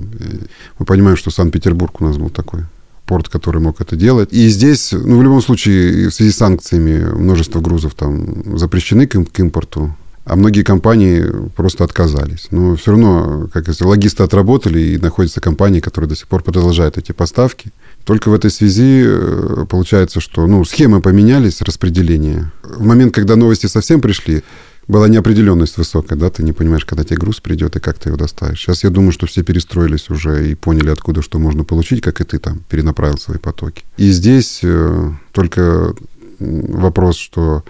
мы 0.77 0.85
понимаем, 0.85 1.15
что 1.15 1.31
Санкт-Петербург 1.31 2.01
у 2.01 2.03
нас 2.03 2.17
был 2.17 2.29
такой 2.29 2.63
порт, 3.05 3.29
который 3.29 3.61
мог 3.61 3.81
это 3.81 3.95
делать. 3.95 4.29
И 4.31 4.47
здесь, 4.47 4.91
ну, 4.91 5.17
в 5.17 5.23
любом 5.23 5.41
случае, 5.41 6.09
в 6.09 6.13
связи 6.13 6.31
с 6.31 6.37
санкциями 6.37 7.03
множество 7.13 7.59
грузов 7.59 7.93
там 7.95 8.57
запрещены 8.57 9.07
к, 9.07 9.23
к 9.31 9.39
импорту 9.39 9.95
а 10.25 10.37
многие 10.37 10.63
компании 10.63 11.25
просто 11.55 11.83
отказались. 11.83 12.47
Но 12.51 12.75
все 12.75 12.91
равно, 12.91 13.49
как 13.51 13.67
если 13.67 13.83
логисты 13.83 14.23
отработали, 14.23 14.79
и 14.79 14.97
находятся 14.97 15.41
компании, 15.41 15.81
которые 15.81 16.07
до 16.07 16.15
сих 16.15 16.27
пор 16.27 16.43
продолжают 16.43 16.97
эти 16.97 17.11
поставки. 17.11 17.71
Только 18.05 18.29
в 18.29 18.33
этой 18.33 18.49
связи 18.49 19.03
э, 19.05 19.65
получается, 19.69 20.21
что 20.21 20.47
ну, 20.47 20.63
схемы 20.63 21.01
поменялись, 21.01 21.61
распределение. 21.61 22.51
В 22.63 22.83
момент, 22.85 23.13
когда 23.13 23.35
новости 23.35 23.67
совсем 23.67 23.99
пришли, 23.99 24.43
была 24.87 25.07
неопределенность 25.07 25.77
высокая, 25.77 26.17
да, 26.17 26.29
ты 26.29 26.43
не 26.43 26.51
понимаешь, 26.51 26.85
когда 26.85 27.03
тебе 27.03 27.17
груз 27.17 27.39
придет 27.39 27.75
и 27.75 27.79
как 27.79 27.99
ты 27.99 28.09
его 28.09 28.17
доставишь. 28.17 28.59
Сейчас 28.59 28.83
я 28.83 28.89
думаю, 28.89 29.11
что 29.11 29.27
все 29.27 29.43
перестроились 29.43 30.09
уже 30.09 30.51
и 30.51 30.55
поняли, 30.55 30.89
откуда 30.89 31.21
что 31.21 31.39
можно 31.39 31.63
получить, 31.63 32.01
как 32.01 32.21
и 32.21 32.23
ты 32.23 32.39
там 32.39 32.59
перенаправил 32.69 33.17
свои 33.17 33.37
потоки. 33.37 33.83
И 33.97 34.11
здесь 34.11 34.59
э, 34.63 35.11
только 35.31 35.93
вопрос, 36.39 37.17
что 37.17 37.63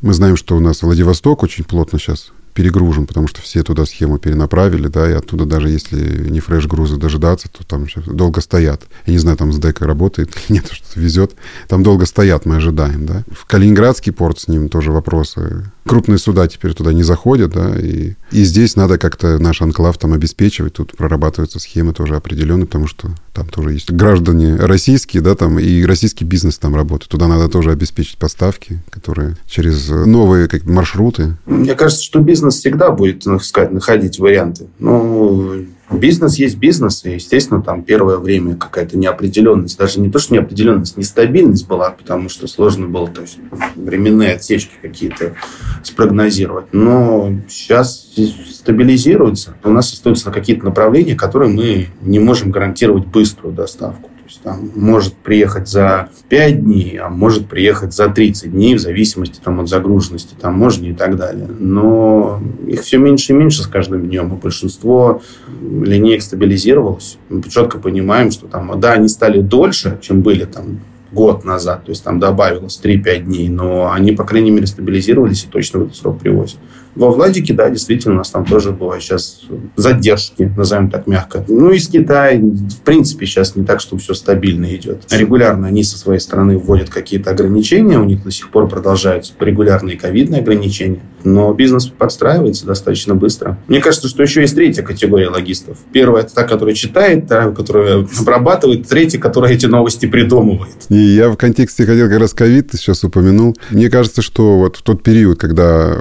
мы 0.00 0.14
знаем, 0.14 0.36
что 0.36 0.56
у 0.56 0.60
нас 0.60 0.82
Владивосток 0.82 1.42
очень 1.42 1.64
плотно 1.64 1.98
сейчас 1.98 2.32
перегружен, 2.58 3.06
потому 3.06 3.28
что 3.28 3.40
все 3.40 3.62
туда 3.62 3.86
схему 3.86 4.18
перенаправили, 4.18 4.88
да, 4.88 5.08
и 5.08 5.12
оттуда 5.12 5.46
даже 5.46 5.68
если 5.68 6.28
не 6.28 6.40
фреш-грузы 6.40 6.96
дожидаться, 6.96 7.48
то 7.48 7.64
там 7.64 7.86
долго 8.04 8.40
стоят. 8.40 8.82
Я 9.06 9.12
не 9.12 9.20
знаю, 9.20 9.36
там 9.36 9.52
с 9.52 9.58
дека 9.58 9.86
работает 9.86 10.30
или 10.34 10.56
нет, 10.56 10.68
что-то 10.72 10.98
везет. 10.98 11.36
Там 11.68 11.84
долго 11.84 12.04
стоят, 12.04 12.46
мы 12.46 12.56
ожидаем, 12.56 13.06
да. 13.06 13.22
В 13.30 13.46
Калининградский 13.46 14.12
порт 14.12 14.40
с 14.40 14.48
ним 14.48 14.68
тоже 14.68 14.90
вопросы. 14.90 15.70
Крупные 15.86 16.18
суда 16.18 16.48
теперь 16.48 16.74
туда 16.74 16.92
не 16.92 17.04
заходят, 17.04 17.52
да, 17.52 17.78
и, 17.78 18.14
и 18.32 18.42
здесь 18.42 18.74
надо 18.74 18.98
как-то 18.98 19.38
наш 19.38 19.62
анклав 19.62 19.96
там 19.96 20.12
обеспечивать. 20.12 20.72
Тут 20.72 20.96
прорабатываются 20.96 21.60
схемы 21.60 21.92
тоже 21.92 22.16
определенные, 22.16 22.66
потому 22.66 22.88
что 22.88 23.12
там 23.32 23.48
тоже 23.48 23.72
есть 23.72 23.92
граждане 23.92 24.56
российские, 24.56 25.22
да, 25.22 25.36
там, 25.36 25.60
и 25.60 25.84
российский 25.84 26.24
бизнес 26.24 26.58
там 26.58 26.74
работает. 26.74 27.08
Туда 27.08 27.28
надо 27.28 27.48
тоже 27.48 27.70
обеспечить 27.70 28.18
поставки, 28.18 28.80
которые 28.90 29.36
через 29.46 29.88
новые 29.88 30.48
как, 30.48 30.64
маршруты. 30.64 31.36
Мне 31.46 31.76
кажется, 31.76 32.02
что 32.02 32.18
бизнес 32.18 32.47
всегда 32.56 32.90
будет, 32.90 33.24
так 33.24 33.42
сказать, 33.42 33.72
находить 33.72 34.18
варианты. 34.18 34.68
Ну, 34.78 35.66
Бизнес 35.90 36.36
есть 36.36 36.58
бизнес, 36.58 37.04
и, 37.06 37.12
естественно, 37.12 37.62
там 37.62 37.82
первое 37.82 38.18
время 38.18 38.56
какая-то 38.56 38.98
неопределенность, 38.98 39.78
даже 39.78 40.00
не 40.00 40.10
то, 40.10 40.18
что 40.18 40.34
неопределенность, 40.34 40.98
нестабильность 40.98 41.66
была, 41.66 41.90
потому 41.90 42.28
что 42.28 42.46
сложно 42.46 42.86
было 42.86 43.08
то 43.08 43.22
есть, 43.22 43.38
временные 43.74 44.34
отсечки 44.34 44.72
какие-то 44.82 45.34
спрогнозировать. 45.82 46.66
Но 46.72 47.32
сейчас 47.48 48.06
стабилизируется. 48.50 49.54
У 49.64 49.70
нас 49.70 49.90
остаются 49.90 50.30
какие-то 50.30 50.66
направления, 50.66 51.14
которые 51.14 51.50
мы 51.50 51.86
не 52.02 52.18
можем 52.18 52.50
гарантировать 52.50 53.06
быструю 53.06 53.54
доставку 53.54 54.10
есть 54.28 54.42
там 54.42 54.70
может 54.74 55.14
приехать 55.14 55.68
за 55.68 56.10
5 56.28 56.64
дней, 56.64 56.98
а 56.98 57.08
может 57.08 57.48
приехать 57.48 57.94
за 57.94 58.08
30 58.08 58.52
дней, 58.52 58.74
в 58.74 58.78
зависимости 58.78 59.40
там, 59.42 59.60
от 59.60 59.68
загруженности 59.68 60.34
таможни 60.38 60.90
и 60.90 60.94
так 60.94 61.16
далее. 61.16 61.48
Но 61.58 62.40
их 62.66 62.82
все 62.82 62.98
меньше 62.98 63.32
и 63.32 63.36
меньше 63.36 63.62
с 63.62 63.66
каждым 63.66 64.06
днем, 64.06 64.34
и 64.34 64.40
большинство 64.40 65.22
линеек 65.60 66.22
стабилизировалось. 66.22 67.18
Мы 67.28 67.42
четко 67.42 67.78
понимаем, 67.78 68.30
что 68.30 68.46
там, 68.46 68.78
да, 68.78 68.92
они 68.92 69.08
стали 69.08 69.40
дольше, 69.40 69.98
чем 70.02 70.20
были 70.20 70.44
там 70.44 70.80
год 71.10 71.44
назад. 71.44 71.84
То 71.84 71.90
есть 71.90 72.04
там 72.04 72.20
добавилось 72.20 72.80
3-5 72.82 73.20
дней. 73.20 73.48
Но 73.48 73.90
они, 73.90 74.12
по 74.12 74.24
крайней 74.24 74.50
мере, 74.50 74.66
стабилизировались 74.66 75.44
и 75.44 75.48
точно 75.48 75.80
в 75.80 75.82
этот 75.84 75.96
срок 75.96 76.18
привозят. 76.18 76.58
Во 76.94 77.10
Владике, 77.10 77.54
да, 77.54 77.70
действительно, 77.70 78.14
у 78.14 78.18
нас 78.18 78.30
там 78.30 78.44
тоже 78.44 78.72
бывают 78.72 79.02
сейчас 79.02 79.42
задержки, 79.76 80.52
назовем 80.56 80.90
так 80.90 81.06
мягко. 81.06 81.44
Ну, 81.48 81.70
из 81.70 81.88
Китая, 81.88 82.38
в 82.38 82.80
принципе, 82.84 83.26
сейчас 83.26 83.56
не 83.56 83.64
так, 83.64 83.80
что 83.80 83.96
все 83.98 84.14
стабильно 84.14 84.74
идет. 84.74 85.04
Регулярно 85.10 85.68
они 85.68 85.84
со 85.84 85.98
своей 85.98 86.20
стороны 86.20 86.58
вводят 86.58 86.90
какие-то 86.90 87.30
ограничения, 87.30 87.98
у 87.98 88.04
них 88.04 88.24
до 88.24 88.30
сих 88.30 88.50
пор 88.50 88.68
продолжаются 88.68 89.32
регулярные 89.38 89.96
ковидные 89.96 90.40
ограничения, 90.40 91.00
но 91.24 91.52
бизнес 91.52 91.86
подстраивается 91.86 92.66
достаточно 92.66 93.14
быстро. 93.14 93.58
Мне 93.68 93.80
кажется, 93.80 94.08
что 94.08 94.22
еще 94.22 94.40
есть 94.40 94.54
третья 94.54 94.82
категория 94.82 95.28
логистов. 95.28 95.78
Первая– 95.92 96.22
это 96.24 96.34
та, 96.34 96.44
которая 96.44 96.74
читает, 96.74 97.26
та, 97.28 97.50
которая 97.50 98.06
обрабатывает, 98.18 98.88
третья, 98.88 99.18
которая 99.18 99.52
эти 99.52 99.66
новости 99.66 100.06
придумывает. 100.06 100.76
И 100.88 100.96
я 100.96 101.28
в 101.28 101.36
контексте 101.36 101.86
хотел 101.86 102.08
как 102.08 102.20
раз 102.20 102.34
ковид, 102.34 102.70
сейчас 102.72 103.04
упомянул. 103.04 103.56
Мне 103.70 103.90
кажется, 103.90 104.22
что 104.22 104.58
вот 104.58 104.76
в 104.76 104.82
тот 104.82 105.02
период, 105.02 105.38
когда 105.38 106.00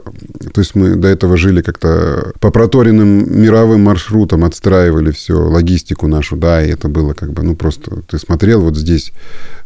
то 0.53 0.61
есть 0.61 0.75
мы 0.78 0.95
до 0.95 1.07
этого 1.07 1.38
жили 1.38 1.61
как-то 1.61 2.34
по 2.39 2.51
проторенным 2.51 3.41
мировым 3.41 3.84
маршрутам, 3.84 4.43
отстраивали 4.43 5.11
все, 5.11 5.34
логистику 5.34 6.07
нашу, 6.07 6.38
да, 6.38 6.63
и 6.63 6.69
это 6.69 6.88
было 6.88 7.13
как 7.13 7.34
бы, 7.34 7.43
ну, 7.43 7.55
просто 7.55 8.01
ты 8.07 8.17
смотрел, 8.19 8.61
вот 8.61 8.78
здесь 8.78 9.11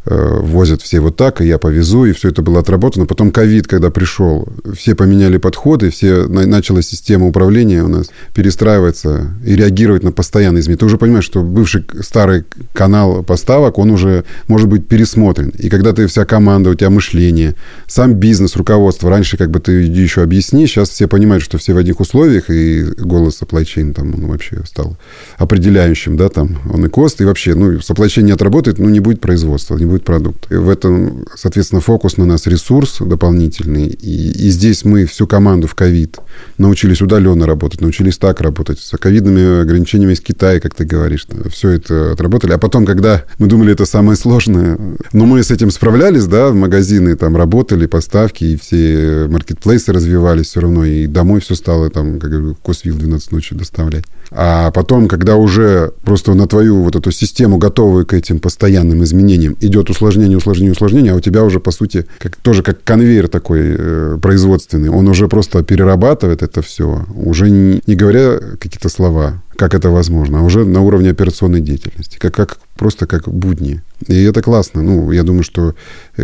возят 0.04 0.82
все 0.82 1.00
вот 1.00 1.16
так, 1.16 1.40
и 1.40 1.46
я 1.46 1.58
повезу, 1.58 2.04
и 2.04 2.12
все 2.12 2.30
это 2.30 2.42
было 2.42 2.60
отработано. 2.60 3.06
Потом 3.06 3.30
ковид, 3.30 3.68
когда 3.68 3.90
пришел, 3.90 4.48
все 4.76 4.94
поменяли 4.94 5.36
подходы, 5.36 5.90
все, 5.90 6.26
начала 6.26 6.82
система 6.82 7.26
управления 7.26 7.84
у 7.84 7.88
нас 7.88 8.10
перестраиваться 8.34 9.30
и 9.44 9.54
реагировать 9.54 10.02
на 10.02 10.12
постоянные 10.12 10.60
изменения. 10.60 10.78
Ты 10.80 10.86
уже 10.86 10.98
понимаешь, 10.98 11.24
что 11.24 11.42
бывший 11.42 11.84
старый 12.00 12.44
канал 12.72 13.22
поставок, 13.22 13.78
он 13.78 13.90
уже 13.90 14.24
может 14.48 14.68
быть 14.68 14.88
пересмотрен. 14.88 15.50
И 15.50 15.68
когда 15.68 15.92
ты 15.92 16.06
вся 16.06 16.24
команда, 16.24 16.70
у 16.70 16.74
тебя 16.74 16.90
мышление, 16.90 17.54
сам 17.86 18.14
бизнес, 18.14 18.56
руководство, 18.56 19.08
раньше 19.08 19.36
как 19.36 19.50
бы 19.50 19.60
ты 19.60 19.82
еще 19.82 20.22
объясни, 20.22 20.66
сейчас 20.66 20.90
все 20.90 21.06
понимают, 21.06 21.44
что 21.44 21.58
все 21.58 21.74
в 21.74 21.76
одних 21.76 22.00
условиях, 22.00 22.50
и 22.50 22.82
голос 22.98 23.40
supply 23.40 23.62
chain 23.62 23.92
там 23.92 24.14
он 24.14 24.26
вообще 24.26 24.62
стал 24.66 24.96
определяющим, 25.38 26.16
да, 26.16 26.28
там 26.28 26.58
он 26.72 26.84
и 26.86 26.88
кост, 26.88 27.20
и 27.20 27.24
вообще, 27.24 27.54
ну, 27.54 27.74
supply 27.74 28.06
chain 28.06 28.22
не 28.22 28.32
отработает, 28.32 28.78
ну, 28.78 28.88
не 28.88 29.00
будет 29.00 29.20
производства, 29.20 29.76
не 29.76 29.91
будет 29.92 30.04
продукта. 30.04 30.54
И 30.54 30.56
в 30.56 30.68
этом, 30.68 31.24
соответственно, 31.36 31.80
фокус 31.80 32.16
на 32.16 32.24
нас 32.24 32.46
ресурс 32.46 32.98
дополнительный, 33.00 33.86
и, 33.86 34.46
и 34.46 34.50
здесь 34.50 34.84
мы 34.84 35.06
всю 35.06 35.26
команду 35.26 35.66
в 35.66 35.74
ковид 35.74 36.18
научились 36.58 37.00
удаленно 37.02 37.46
работать, 37.46 37.80
научились 37.80 38.18
так 38.18 38.40
работать, 38.40 38.78
с 38.78 38.96
ковидными 38.96 39.62
ограничениями 39.62 40.12
из 40.12 40.20
Китая, 40.20 40.60
как 40.60 40.74
ты 40.74 40.84
говоришь, 40.84 41.26
все 41.50 41.70
это 41.70 42.12
отработали. 42.12 42.52
А 42.52 42.58
потом, 42.58 42.86
когда 42.86 43.24
мы 43.38 43.46
думали, 43.46 43.72
это 43.72 43.86
самое 43.86 44.16
сложное, 44.16 44.78
но 45.12 45.26
мы 45.26 45.42
с 45.42 45.50
этим 45.50 45.70
справлялись, 45.70 46.26
да, 46.26 46.52
магазины 46.52 47.16
там 47.16 47.36
работали, 47.36 47.86
поставки, 47.86 48.44
и 48.44 48.56
все 48.56 49.26
маркетплейсы 49.28 49.92
развивались 49.92 50.46
все 50.46 50.60
равно, 50.60 50.84
и 50.84 51.06
домой 51.06 51.40
все 51.40 51.54
стало 51.54 51.90
там, 51.90 52.18
как 52.18 52.30
говорю, 52.30 52.56
Косвил 52.62 52.96
12 52.96 53.32
ночи 53.32 53.54
доставлять. 53.54 54.04
А 54.30 54.70
потом, 54.70 55.08
когда 55.08 55.36
уже 55.36 55.92
просто 56.04 56.34
на 56.34 56.46
твою 56.46 56.82
вот 56.82 56.96
эту 56.96 57.10
систему, 57.10 57.58
готовую 57.58 58.06
к 58.06 58.14
этим 58.14 58.38
постоянным 58.38 59.04
изменениям, 59.04 59.56
идет 59.60 59.81
усложнение, 59.90 60.36
усложнение, 60.36 60.72
усложнение, 60.72 61.12
а 61.12 61.16
у 61.16 61.20
тебя 61.20 61.42
уже, 61.44 61.60
по 61.60 61.70
сути, 61.70 62.06
как, 62.18 62.36
тоже 62.36 62.62
как 62.62 62.82
конвейер 62.84 63.28
такой 63.28 63.60
э, 63.78 64.18
производственный, 64.20 64.88
он 64.88 65.08
уже 65.08 65.28
просто 65.28 65.62
перерабатывает 65.62 66.42
это 66.42 66.62
все, 66.62 67.04
уже 67.14 67.50
не, 67.50 67.80
не 67.86 67.94
говоря 67.94 68.38
какие-то 68.58 68.88
слова, 68.88 69.42
как 69.56 69.74
это 69.74 69.90
возможно, 69.90 70.40
а 70.40 70.42
уже 70.42 70.64
на 70.64 70.80
уровне 70.80 71.10
операционной 71.10 71.60
деятельности, 71.60 72.18
как, 72.18 72.34
как 72.34 72.58
просто 72.76 73.06
как 73.06 73.28
будни. 73.28 73.82
И 74.06 74.22
это 74.24 74.42
классно. 74.42 74.82
Ну, 74.82 75.12
я 75.12 75.22
думаю, 75.22 75.44
что 75.44 75.74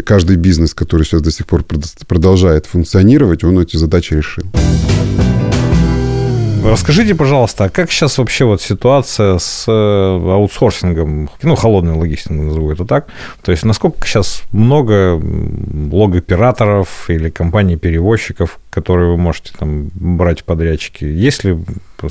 каждый 0.05 0.37
бизнес, 0.37 0.75
который 0.75 1.05
сейчас 1.05 1.23
до 1.23 1.31
сих 1.31 1.47
пор 1.47 1.65
продолжает 2.07 2.67
функционировать, 2.67 3.45
он 3.45 3.59
эти 3.61 3.77
задачи 3.77 4.15
решил. 4.15 4.45
Расскажите, 6.65 7.15
пожалуйста, 7.15 7.65
а 7.65 7.69
как 7.69 7.91
сейчас 7.91 8.19
вообще 8.19 8.45
вот 8.45 8.61
ситуация 8.61 9.39
с 9.39 9.65
э, 9.69 9.71
аутсорсингом, 9.71 11.31
ну, 11.43 11.55
холодной 11.55 11.95
логистикой, 11.95 12.37
назову 12.37 12.71
это 12.73 12.85
так? 12.85 13.07
То 13.43 13.53
есть, 13.53 13.65
насколько 13.65 14.07
сейчас 14.07 14.43
много 14.53 15.21
логоператоров 15.93 17.09
или 17.09 17.31
компаний-перевозчиков, 17.31 18.59
которые 18.71 19.11
вы 19.11 19.17
можете 19.17 19.53
там 19.59 19.91
брать 19.95 20.45
подрядчики? 20.45 21.05
Есть 21.05 21.45
ли 21.45 21.59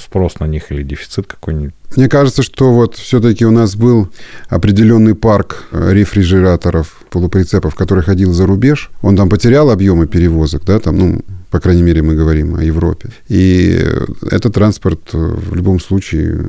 спрос 0.02 0.40
на 0.40 0.46
них 0.46 0.72
или 0.72 0.84
дефицит 0.84 1.28
какой-нибудь? 1.28 1.74
Мне 1.96 2.10
кажется, 2.10 2.44
что 2.44 2.74
вот 2.74 2.96
все-таки 2.96 3.46
у 3.46 3.52
нас 3.52 3.76
был 3.76 4.10
определенный 4.50 5.16
парк 5.16 5.66
э, 5.72 5.94
рефрижераторов, 5.94 6.98
полуприцепов, 7.10 7.76
который 7.76 8.04
ходил 8.04 8.34
за 8.34 8.46
рубеж. 8.46 8.92
Он 9.02 9.16
там 9.16 9.30
потерял 9.30 9.70
объемы 9.70 10.08
перевозок, 10.08 10.64
да, 10.66 10.80
там, 10.80 10.98
ну, 10.98 11.22
по 11.50 11.60
крайней 11.60 11.84
мере, 11.84 12.02
мы 12.02 12.16
говорим 12.16 12.56
о 12.56 12.64
Европе. 12.64 13.10
И 13.30 13.86
этот 14.30 14.54
транспорт 14.54 15.02
э, 15.14 15.18
в 15.18 15.56
любом 15.56 15.80
случае 15.80 16.46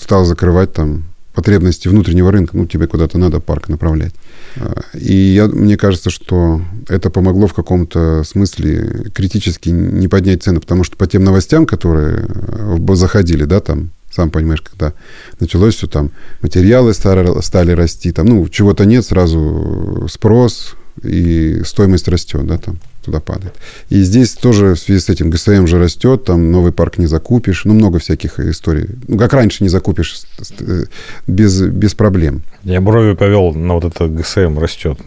стал 0.00 0.24
закрывать 0.24 0.72
там 0.72 1.04
потребности 1.34 1.88
внутреннего 1.88 2.30
рынка. 2.30 2.56
Ну, 2.56 2.66
тебе 2.66 2.86
куда-то 2.86 3.18
надо 3.18 3.40
парк 3.40 3.68
направлять. 3.68 4.14
Э, 4.56 4.72
и 4.94 5.14
я, 5.14 5.46
мне 5.46 5.76
кажется, 5.76 6.10
что 6.10 6.62
это 6.88 7.10
помогло 7.10 7.46
в 7.46 7.54
каком-то 7.54 8.22
смысле 8.24 9.10
критически 9.14 9.68
не 9.68 10.08
поднять 10.08 10.42
цены, 10.42 10.60
потому 10.60 10.84
что 10.84 10.96
по 10.96 11.06
тем 11.06 11.22
новостям, 11.24 11.66
которые 11.66 12.26
э, 12.28 12.94
заходили, 12.94 13.44
да, 13.44 13.60
там, 13.60 13.90
сам 14.10 14.30
понимаешь, 14.30 14.62
когда 14.62 14.94
началось 15.40 15.74
все 15.74 15.86
там, 15.86 16.10
материалы 16.40 16.94
стали, 16.94 17.40
стали 17.40 17.72
расти, 17.72 18.12
там, 18.12 18.26
ну, 18.26 18.48
чего-то 18.48 18.84
нет, 18.84 19.04
сразу 19.04 20.06
спрос, 20.10 20.74
и 21.02 21.62
стоимость 21.64 22.08
растет, 22.08 22.46
да, 22.46 22.58
там 22.58 22.78
туда 23.04 23.20
падает. 23.20 23.54
И 23.90 24.02
здесь 24.02 24.32
тоже 24.32 24.74
в 24.74 24.78
связи 24.78 25.00
с 25.00 25.08
этим 25.08 25.30
ГСМ 25.30 25.66
же 25.66 25.78
растет, 25.78 26.24
там 26.24 26.50
новый 26.50 26.72
парк 26.72 26.98
не 26.98 27.06
закупишь, 27.06 27.64
ну, 27.64 27.74
много 27.74 27.98
всяких 27.98 28.40
историй. 28.40 28.88
Ну, 29.08 29.18
как 29.18 29.32
раньше 29.32 29.62
не 29.62 29.68
закупишь 29.68 30.22
э, 30.60 30.84
без, 31.26 31.60
без 31.60 31.94
проблем. 31.94 32.42
Я 32.62 32.80
брови 32.80 33.14
повел 33.14 33.52
на 33.52 33.74
вот 33.74 33.84
это 33.84 34.08
ГСМ 34.08 34.58
растет. 34.58 34.98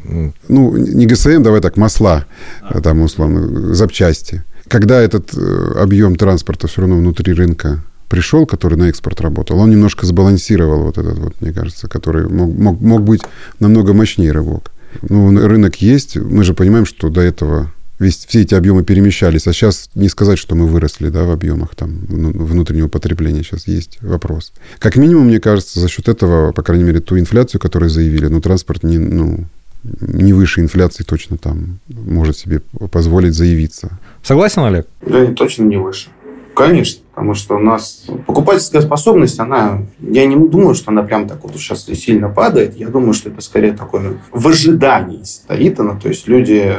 Ну, 0.48 0.78
не 0.78 1.06
ГСМ, 1.06 1.42
давай 1.42 1.62
так, 1.62 1.78
масла, 1.78 2.26
а. 2.62 2.82
там, 2.82 3.02
условно, 3.02 3.74
запчасти. 3.74 4.44
Когда 4.68 5.02
этот 5.02 5.34
э, 5.36 5.80
объем 5.80 6.16
транспорта 6.16 6.68
все 6.68 6.82
равно 6.82 6.98
внутри 6.98 7.34
рынка 7.34 7.84
пришел, 8.10 8.46
который 8.46 8.78
на 8.78 8.90
экспорт 8.90 9.22
работал, 9.22 9.60
он 9.60 9.72
немножко 9.72 10.06
сбалансировал 10.06 10.84
вот 10.84 10.98
этот 10.98 11.18
вот, 11.18 11.42
мне 11.42 11.52
кажется, 11.52 11.88
который 11.88 12.28
мог, 12.28 12.54
мог, 12.54 12.82
мог 12.82 13.02
быть 13.04 13.22
намного 13.60 13.94
мощнее 13.94 14.32
рывок. 14.32 14.72
Ну, 15.02 15.48
рынок 15.48 15.76
есть, 15.82 16.16
мы 16.16 16.44
же 16.44 16.54
понимаем, 16.54 16.86
что 16.86 17.10
до 17.10 17.22
этого 17.22 17.72
весь, 18.00 18.26
все 18.26 18.42
эти 18.42 18.54
объемы 18.54 18.84
перемещались, 18.84 19.48
а 19.48 19.54
сейчас 19.54 19.90
не 19.96 20.10
сказать, 20.10 20.38
что 20.38 20.56
мы 20.56 20.68
выросли 20.68 21.10
да, 21.10 21.24
в 21.24 21.32
объемах 21.32 21.76
там, 21.76 22.06
внутреннего 22.08 22.88
потребления, 22.88 23.44
сейчас 23.44 23.68
есть 23.68 23.98
вопрос. 24.02 24.54
Как 24.80 24.96
минимум, 24.96 25.28
мне 25.28 25.40
кажется, 25.40 25.80
за 25.80 25.88
счет 25.88 26.08
этого, 26.08 26.52
по 26.52 26.64
крайней 26.64 26.84
мере, 26.84 27.00
ту 27.00 27.18
инфляцию, 27.18 27.60
которую 27.60 27.90
заявили, 27.90 28.28
ну, 28.28 28.42
транспорт 28.42 28.84
не, 28.84 28.98
ну, 28.98 29.46
не 29.84 30.34
выше 30.34 30.62
инфляции 30.62 31.04
точно 31.04 31.38
там 31.38 31.80
может 31.88 32.38
себе 32.38 32.62
позволить 32.92 33.34
заявиться. 33.34 34.00
Согласен, 34.24 34.64
Олег? 34.64 34.88
Да, 35.06 35.26
точно 35.34 35.64
не 35.64 35.78
выше. 35.78 36.10
Конечно, 36.56 37.02
потому 37.18 37.34
что 37.34 37.56
у 37.56 37.60
нас 37.60 38.06
покупательская 38.28 38.80
способность, 38.84 39.40
она, 39.40 39.80
я 40.00 40.28
не 40.28 40.36
думаю, 40.36 40.76
что 40.76 40.92
она 40.92 41.02
прям 41.02 41.28
так 41.28 41.42
вот 41.42 41.56
сейчас 41.56 41.84
сильно 41.86 42.30
падает. 42.30 42.78
Я 42.78 42.90
думаю, 42.90 43.14
что 43.14 43.30
это 43.32 43.42
скорее 43.42 43.74
такое 43.74 44.20
в 44.32 44.48
ожидании 44.48 45.24
стоит 45.24 45.80
она. 45.80 45.96
То 45.96 46.10
есть 46.10 46.28
люди 46.28 46.76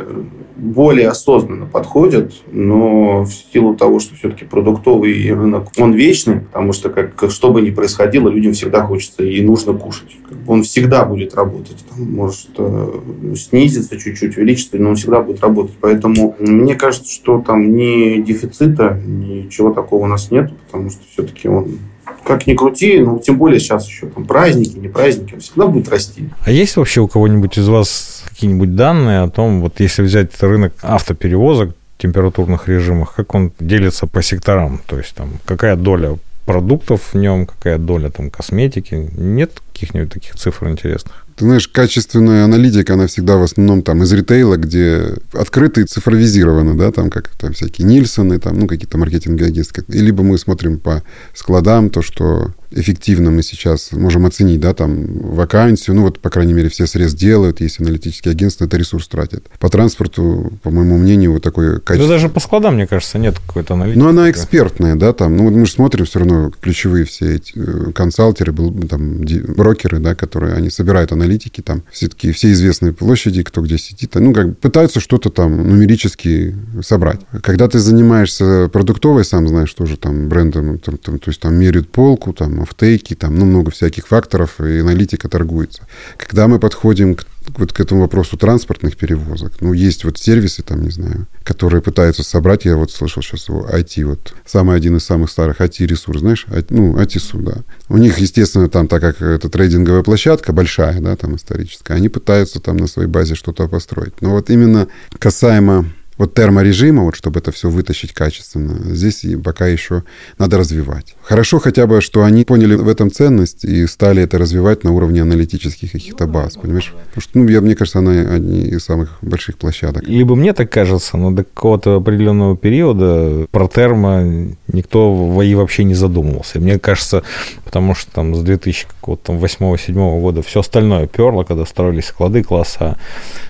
более 0.59 1.09
осознанно 1.09 1.67
подходят, 1.67 2.33
но 2.51 3.23
в 3.23 3.33
силу 3.53 3.75
того, 3.75 4.01
что 4.01 4.15
все-таки 4.15 4.45
продуктовый 4.45 5.33
рынок, 5.33 5.69
он 5.79 5.93
вечный, 5.93 6.41
потому 6.41 6.73
что 6.73 6.91
как, 6.91 7.31
что 7.31 7.53
бы 7.53 7.61
ни 7.61 7.71
происходило, 7.71 8.29
людям 8.29 8.53
всегда 8.53 8.85
хочется 8.85 9.25
и 9.25 9.41
нужно 9.41 9.73
кушать. 9.73 10.17
Он 10.47 10.63
всегда 10.63 11.05
будет 11.05 11.35
работать. 11.35 11.85
Там, 11.89 12.13
может 12.13 12.51
э, 12.59 13.01
снизиться 13.37 13.99
чуть-чуть, 13.99 14.37
увеличиться, 14.37 14.79
но 14.79 14.91
он 14.91 14.97
всегда 14.97 15.21
будет 15.21 15.41
работать. 15.41 15.77
Поэтому 15.81 16.37
мне 16.39 16.75
кажется, 16.75 17.11
что 17.11 17.41
там 17.41 17.75
ни 17.77 18.21
дефицита, 18.21 19.01
ничего 19.07 19.73
такого 19.73 20.05
у 20.05 20.07
нас 20.07 20.28
нет, 20.31 20.53
потому 20.67 20.91
что 20.91 21.01
все-таки 21.11 21.49
он 21.49 21.79
как 22.25 22.47
ни 22.47 22.55
крути, 22.55 23.01
ну, 23.01 23.19
тем 23.19 23.39
более 23.39 23.61
сейчас 23.61 23.87
еще 23.87 24.07
там 24.07 24.25
праздники, 24.25 24.79
не 24.79 24.89
праздники, 24.89 25.35
он 25.35 25.41
всегда 25.41 25.67
будет 25.67 25.89
расти. 25.89 26.31
А 26.45 26.51
есть 26.51 26.77
вообще 26.77 27.01
у 27.01 27.09
кого-нибудь 27.09 27.59
из 27.59 27.69
вас 27.69 28.25
какие-нибудь 28.29 28.75
данные 28.75 29.21
о 29.21 29.31
том, 29.31 29.61
вот 29.61 29.81
если 29.81 30.03
взять 30.03 30.31
рынок 30.43 30.75
автоперевозок, 30.83 31.75
температурных 31.99 32.69
режимах, 32.69 33.15
как 33.15 33.35
он 33.35 33.53
делится 33.59 34.07
по 34.07 34.23
секторам, 34.23 34.81
то 34.87 34.99
есть 34.99 35.15
там 35.15 35.31
какая 35.45 35.77
доля 35.77 36.17
продуктов 36.47 37.13
в 37.13 37.15
нем, 37.15 37.45
какая 37.47 37.77
доля 37.77 38.09
там 38.09 38.31
косметики. 38.31 39.11
Нет 39.17 39.61
каких-нибудь 39.79 40.13
таких 40.13 40.35
цифр 40.35 40.69
интересных? 40.69 41.25
Ты 41.39 41.45
знаешь, 41.45 41.69
качественная 41.69 42.45
аналитика, 42.45 42.95
она 42.95 43.07
всегда 43.07 43.37
в 43.37 43.45
основном 43.45 43.83
там 43.83 44.03
из 44.03 44.13
ритейла, 44.13 44.57
где 44.57 45.15
открыто 45.33 45.81
и 45.81 45.85
цифровизировано, 45.85 46.77
да, 46.77 46.91
там 46.91 47.11
как 47.11 47.29
там 47.29 47.53
всякие 47.53 47.87
Нильсоны, 47.87 48.41
там, 48.41 48.59
ну, 48.59 48.67
какие-то 48.67 48.99
маркетинговые 48.99 49.49
агентства. 49.49 49.85
И 49.87 49.99
либо 49.99 50.25
мы 50.25 50.37
смотрим 50.37 50.81
по 50.81 51.05
складам, 51.35 51.91
то, 51.91 52.03
что 52.03 52.53
эффективно 52.71 53.31
мы 53.31 53.43
сейчас 53.43 53.93
можем 53.93 54.27
оценить, 54.27 54.61
да, 54.61 54.75
там, 54.75 55.07
вакансию, 55.21 55.95
ну, 55.97 56.03
вот, 56.03 56.19
по 56.19 56.29
крайней 56.29 56.53
мере, 56.53 56.69
все 56.69 56.87
срез 56.87 57.15
делают, 57.15 57.61
есть 57.61 57.81
аналитические 57.81 58.33
агентства, 58.33 58.65
это 58.65 58.77
ресурс 58.77 59.09
тратят. 59.09 59.45
По 59.59 59.69
транспорту, 59.69 60.53
по 60.63 60.71
моему 60.71 60.99
мнению, 60.99 61.33
вот 61.33 61.43
такой 61.43 61.81
качество. 61.81 62.09
Да 62.09 62.15
даже 62.15 62.29
по 62.29 62.41
складам, 62.41 62.75
мне 62.75 62.87
кажется, 62.87 63.19
нет 63.19 63.37
какой-то 63.47 63.75
аналитики. 63.75 63.99
Ну, 63.99 64.09
она 64.09 64.31
экспертная, 64.31 64.97
да, 64.97 65.13
там, 65.13 65.37
ну, 65.37 65.51
мы 65.51 65.67
же 65.67 65.73
смотрим 65.73 66.05
все 66.05 66.19
равно 66.19 66.53
ключевые 66.61 67.05
все 67.05 67.37
эти 67.37 67.53
э, 67.57 67.93
консалтеры, 67.93 68.53
там, 68.89 69.25
брокеры, 69.69 69.99
да, 69.99 70.15
которые, 70.15 70.55
они 70.55 70.71
собирают 70.71 71.13
аналитики, 71.13 71.61
там, 71.61 71.83
все-таки 71.91 72.33
все 72.33 72.53
известные 72.53 72.93
площади, 72.93 73.43
кто 73.43 73.61
где 73.61 73.79
сидит, 73.79 74.15
ну, 74.15 74.33
как 74.33 74.59
пытаются 74.59 75.01
что-то 75.01 75.31
там 75.31 75.69
нумерически 75.69 76.57
собрать. 76.83 77.21
Когда 77.43 77.69
ты 77.69 77.79
занимаешься 77.79 78.69
продуктовой, 78.73 79.25
сам 79.25 79.47
знаешь, 79.49 79.73
тоже 79.75 79.97
там 79.97 80.29
брендом, 80.29 80.79
там, 80.79 80.97
там, 80.97 81.19
то 81.19 81.31
есть 81.31 81.41
там 81.41 81.55
меряют 81.55 81.91
полку, 81.91 82.33
там, 82.33 82.61
офтейки, 82.61 83.15
там 83.15 83.39
ну, 83.39 83.45
много 83.45 83.71
всяких 83.71 84.07
факторов, 84.07 84.61
и 84.61 84.79
аналитика 84.79 85.29
торгуется. 85.29 85.83
Когда 86.17 86.49
мы 86.49 86.59
подходим 86.59 87.15
к 87.15 87.27
вот 87.57 87.73
к 87.73 87.81
этому 87.81 88.03
вопросу 88.03 88.37
транспортных 88.37 88.97
перевозок. 88.97 89.53
Ну, 89.61 89.73
есть 89.73 90.05
вот 90.05 90.19
сервисы, 90.19 90.63
там, 90.63 90.83
не 90.83 90.91
знаю, 90.91 91.27
которые 91.45 91.83
пытаются 91.83 92.23
собрать. 92.23 92.65
Я 92.65 92.77
вот 92.77 92.91
слышал 92.91 93.23
сейчас 93.23 93.49
о 93.49 93.67
IT, 93.71 94.05
вот 94.05 94.35
самый 94.45 94.77
один 94.77 94.97
из 94.97 95.05
самых 95.05 95.31
старых 95.31 95.61
IT-ресурс, 95.61 96.21
знаешь, 96.21 96.47
ну, 96.71 96.97
ITSU, 96.99 97.43
да. 97.43 97.63
У 97.89 97.99
них, 97.99 98.19
естественно, 98.19 98.69
там, 98.69 98.89
так 98.89 99.01
как 99.01 99.23
это 99.23 99.49
трейдинговая 99.49 100.03
площадка 100.03 100.53
большая, 100.53 101.01
да, 101.01 101.17
там 101.17 101.37
историческая, 101.37 101.95
они 101.95 102.09
пытаются 102.09 102.61
там 102.61 102.77
на 102.77 102.87
своей 102.87 103.09
базе 103.09 103.35
что-то 103.35 103.69
построить. 103.69 104.21
Но 104.21 104.31
вот 104.31 104.51
именно 104.51 104.89
касаемо 105.19 105.87
вот 106.19 106.35
терморежима, 106.35 107.05
вот 107.05 107.15
чтобы 107.15 107.39
это 107.39 107.53
все 107.53 107.71
вытащить 107.71 108.13
качественно, 108.13 108.95
здесь 108.95 109.25
пока 109.43 109.67
еще 109.67 110.03
надо 110.37 110.59
развивать. 110.59 111.15
Хорошо 111.23 111.61
хотя 111.61 111.87
бы, 111.87 112.01
что 112.01 112.25
они 112.25 112.45
поняли 112.45 112.75
в 112.75 112.89
этом 112.89 113.11
ценность 113.11 113.65
и 113.65 113.87
стали 113.87 114.23
это 114.23 114.39
развивать 114.39 114.85
на 114.85 114.93
уровне 114.93 115.23
аналитических 115.23 115.93
каких-то 115.93 116.27
баз, 116.27 116.57
понимаешь? 116.57 116.93
Потому 117.09 117.23
что, 117.23 117.39
ну, 117.39 117.49
я, 117.49 117.61
мне 117.61 117.75
кажется, 117.75 118.01
она 118.01 118.13
одни 118.13 118.63
из 118.63 118.85
самых 118.85 119.19
больших 119.23 119.57
площадок. 119.57 120.03
Либо 120.03 120.35
мне 120.35 120.53
так 120.53 120.71
кажется, 120.71 121.17
но 121.17 121.31
до 121.31 121.45
какого-то 121.45 121.97
определенного 121.97 122.57
периода 122.57 123.47
про 123.51 123.69
термо 123.69 124.49
никто 124.67 125.15
вообще 125.15 125.85
не 125.85 125.95
задумывался. 125.95 126.59
Мне 126.59 126.79
кажется, 126.79 127.23
потому 127.65 127.95
что 127.95 128.11
там 128.11 128.35
с 128.35 128.43
2008-2007 128.43 130.21
года 130.21 130.43
все 130.43 130.61
остальное 130.61 131.07
перло, 131.07 131.45
когда 131.45 131.65
строились 131.65 132.07
склады 132.07 132.43
класса 132.43 132.99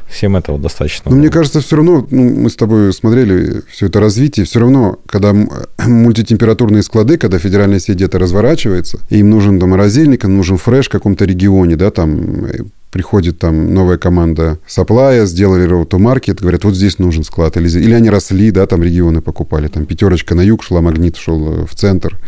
всем 0.09 0.37
этого 0.37 0.59
достаточно. 0.59 1.11
Но 1.11 1.17
мне 1.17 1.31
кажется, 1.31 1.61
все 1.61 1.77
равно, 1.77 2.07
ну, 2.11 2.25
мы 2.35 2.51
с 2.51 2.57
тобой 2.57 2.93
смотрели 2.93 3.63
все 3.71 3.87
это 3.87 4.01
развитие, 4.01 4.47
все 4.47 4.61
равно, 4.61 4.99
когда 5.07 5.33
мультитемпературные 5.87 6.83
склады, 6.83 7.19
когда 7.19 7.39
федеральная 7.39 7.79
сеть 7.79 7.97
где-то 7.97 8.19
разворачивается, 8.19 9.01
им 9.11 9.31
нужен 9.31 9.61
там 9.61 9.71
морозильник, 9.71 10.25
им 10.25 10.37
нужен 10.37 10.57
фреш 10.57 10.87
в 10.87 10.91
каком-то 10.91 11.25
регионе, 11.25 11.77
да, 11.77 11.91
там 11.91 12.47
э, 12.47 12.65
приходит 12.91 13.39
там 13.39 13.75
новая 13.75 13.99
команда 13.99 14.59
Supply, 14.67 15.25
сделали 15.27 15.69
road 15.69 15.89
to 15.89 15.99
market, 15.99 16.41
говорят, 16.41 16.65
вот 16.65 16.75
здесь 16.75 16.99
нужен 16.99 17.25
склад. 17.25 17.57
Или, 17.57 17.69
или 17.69 17.93
они 17.93 18.11
росли, 18.11 18.51
да, 18.51 18.67
там 18.67 18.83
регионы 18.83 19.21
покупали. 19.21 19.69
Там 19.69 19.87
пятерочка 19.87 20.35
на 20.35 20.41
юг 20.41 20.65
шла, 20.65 20.81
магнит 20.81 21.17
шел 21.17 21.67
в 21.67 21.75
центр. 21.75 22.19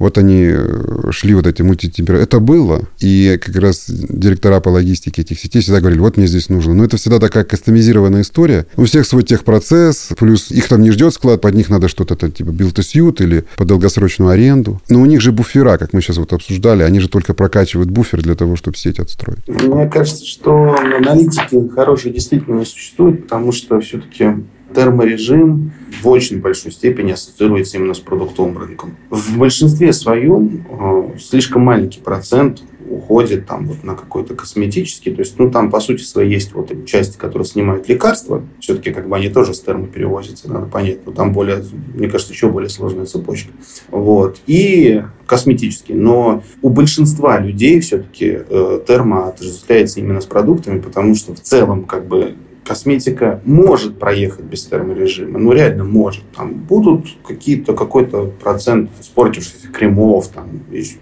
Вот 0.00 0.16
они 0.16 0.46
э, 0.48 1.10
шли 1.10 1.34
вот 1.34 1.46
эти 1.46 1.60
мультитемпературы. 1.60 2.24
Это 2.24 2.40
было. 2.40 2.88
И 3.00 3.38
как 3.40 3.54
раз 3.56 3.84
директора 3.86 4.58
по 4.60 4.70
логистике 4.70 5.20
этих 5.20 5.38
сетей 5.38 5.60
всегда 5.60 5.80
говорили, 5.80 6.00
вот 6.00 6.16
мне 6.16 6.26
здесь 6.26 6.48
нужно. 6.48 6.72
Но 6.74 6.84
это 6.84 6.96
всегда 6.96 7.18
такая 7.18 7.44
кастомизированная 7.44 8.22
история. 8.22 8.66
У 8.76 8.86
всех 8.86 9.06
свой 9.06 9.24
техпроцесс, 9.24 10.08
плюс 10.18 10.50
их 10.50 10.68
там 10.68 10.80
не 10.80 10.90
ждет 10.90 11.12
склад, 11.12 11.42
под 11.42 11.54
них 11.54 11.68
надо 11.68 11.88
что-то 11.88 12.16
типа 12.30 12.48
build 12.48 12.74
to 12.74 12.82
suit 12.82 13.22
или 13.22 13.44
по 13.56 13.66
долгосрочную 13.66 14.30
аренду. 14.30 14.80
Но 14.88 15.02
у 15.02 15.04
них 15.04 15.20
же 15.20 15.32
буфера, 15.32 15.76
как 15.76 15.92
мы 15.92 16.00
сейчас 16.00 16.16
вот 16.16 16.32
обсуждали, 16.32 16.82
они 16.82 16.98
же 16.98 17.10
только 17.10 17.34
прокачивают 17.34 17.90
буфер 17.90 18.22
для 18.22 18.34
того, 18.34 18.56
чтобы 18.56 18.78
сеть 18.78 18.98
отстроить. 18.98 19.46
Мне 19.46 19.86
кажется, 19.86 20.24
что 20.24 20.74
аналитики 20.78 21.68
хорошие 21.74 22.14
действительно 22.14 22.60
не 22.60 22.64
существует, 22.64 23.24
потому 23.24 23.52
что 23.52 23.78
все-таки 23.80 24.30
терморежим 24.74 25.72
в 26.02 26.08
очень 26.08 26.40
большой 26.40 26.72
степени 26.72 27.12
ассоциируется 27.12 27.76
именно 27.76 27.94
с 27.94 28.00
продуктовым 28.00 28.56
рынком. 28.58 28.96
В 29.10 29.38
большинстве 29.38 29.92
своем 29.92 30.66
э, 30.68 31.18
слишком 31.18 31.62
маленький 31.62 32.00
процент 32.00 32.62
уходит 32.90 33.46
там 33.46 33.66
вот 33.66 33.84
на 33.84 33.94
какой-то 33.94 34.34
косметический. 34.34 35.14
То 35.14 35.20
есть, 35.20 35.38
ну, 35.38 35.50
там, 35.50 35.70
по 35.70 35.80
сути 35.80 36.02
своей, 36.02 36.32
есть 36.32 36.52
вот 36.52 36.72
части, 36.86 37.16
которые 37.16 37.46
снимают 37.46 37.88
лекарства. 37.88 38.42
Все-таки, 38.58 38.90
как 38.90 39.08
бы, 39.08 39.16
они 39.16 39.28
тоже 39.28 39.54
с 39.54 39.60
термо 39.60 39.86
перевозятся, 39.86 40.52
надо 40.52 40.66
понять. 40.66 41.06
Но 41.06 41.12
там 41.12 41.32
более, 41.32 41.64
мне 41.94 42.08
кажется, 42.08 42.32
еще 42.32 42.50
более 42.50 42.68
сложная 42.68 43.06
цепочка. 43.06 43.50
Вот. 43.90 44.38
И 44.46 45.02
косметический. 45.26 45.94
Но 45.94 46.42
у 46.62 46.68
большинства 46.70 47.38
людей 47.38 47.80
все-таки 47.80 48.40
э, 48.48 48.80
термо 48.86 49.28
отождествляется 49.28 50.00
именно 50.00 50.20
с 50.20 50.26
продуктами, 50.26 50.80
потому 50.80 51.14
что 51.14 51.34
в 51.34 51.40
целом, 51.40 51.84
как 51.84 52.06
бы, 52.06 52.34
косметика 52.66 53.40
может 53.44 53.98
проехать 53.98 54.44
без 54.44 54.64
терморежима, 54.64 55.38
ну 55.38 55.52
реально 55.52 55.84
может. 55.84 56.22
Там 56.36 56.54
будут 56.54 57.06
какие-то, 57.26 57.74
какой-то 57.74 58.32
процент 58.42 58.90
испортившихся 59.00 59.68
кремов, 59.68 60.28
там, 60.28 60.48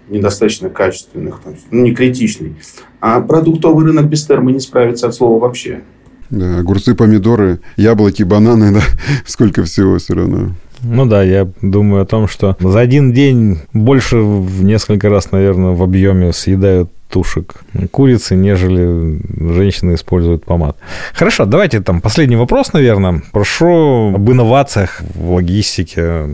недостаточно 0.09 0.69
качественных, 0.69 1.41
там, 1.43 1.55
ну 1.71 1.83
не 1.83 1.93
критичный. 1.93 2.55
А 2.99 3.21
продуктовый 3.21 3.85
рынок 3.85 4.07
без 4.07 4.25
термо 4.25 4.51
не 4.51 4.59
справится 4.59 5.07
от 5.07 5.15
слова 5.15 5.39
вообще. 5.39 5.81
Да, 6.29 6.59
огурцы, 6.59 6.93
помидоры, 6.93 7.59
яблоки, 7.75 8.23
бананы, 8.23 8.73
да, 8.73 8.81
сколько 9.25 9.63
всего 9.63 9.97
все 9.97 10.13
равно. 10.13 10.51
Ну 10.81 11.05
да, 11.05 11.23
я 11.23 11.51
думаю 11.61 12.03
о 12.03 12.05
том, 12.05 12.27
что 12.27 12.55
за 12.59 12.79
один 12.79 13.11
день 13.11 13.59
больше 13.73 14.17
в 14.17 14.63
несколько 14.63 15.09
раз, 15.09 15.31
наверное, 15.31 15.71
в 15.71 15.83
объеме 15.83 16.31
съедают 16.31 16.89
тушек 17.09 17.55
курицы, 17.91 18.35
нежели 18.35 19.19
женщины 19.53 19.95
используют 19.95 20.45
помад. 20.45 20.77
Хорошо, 21.13 21.45
давайте 21.45 21.81
там 21.81 22.01
последний 22.01 22.35
вопрос, 22.35 22.73
наверное. 22.73 23.23
Прошу 23.31 24.13
об 24.15 24.31
инновациях 24.31 25.01
в 25.15 25.31
логистике 25.31 26.27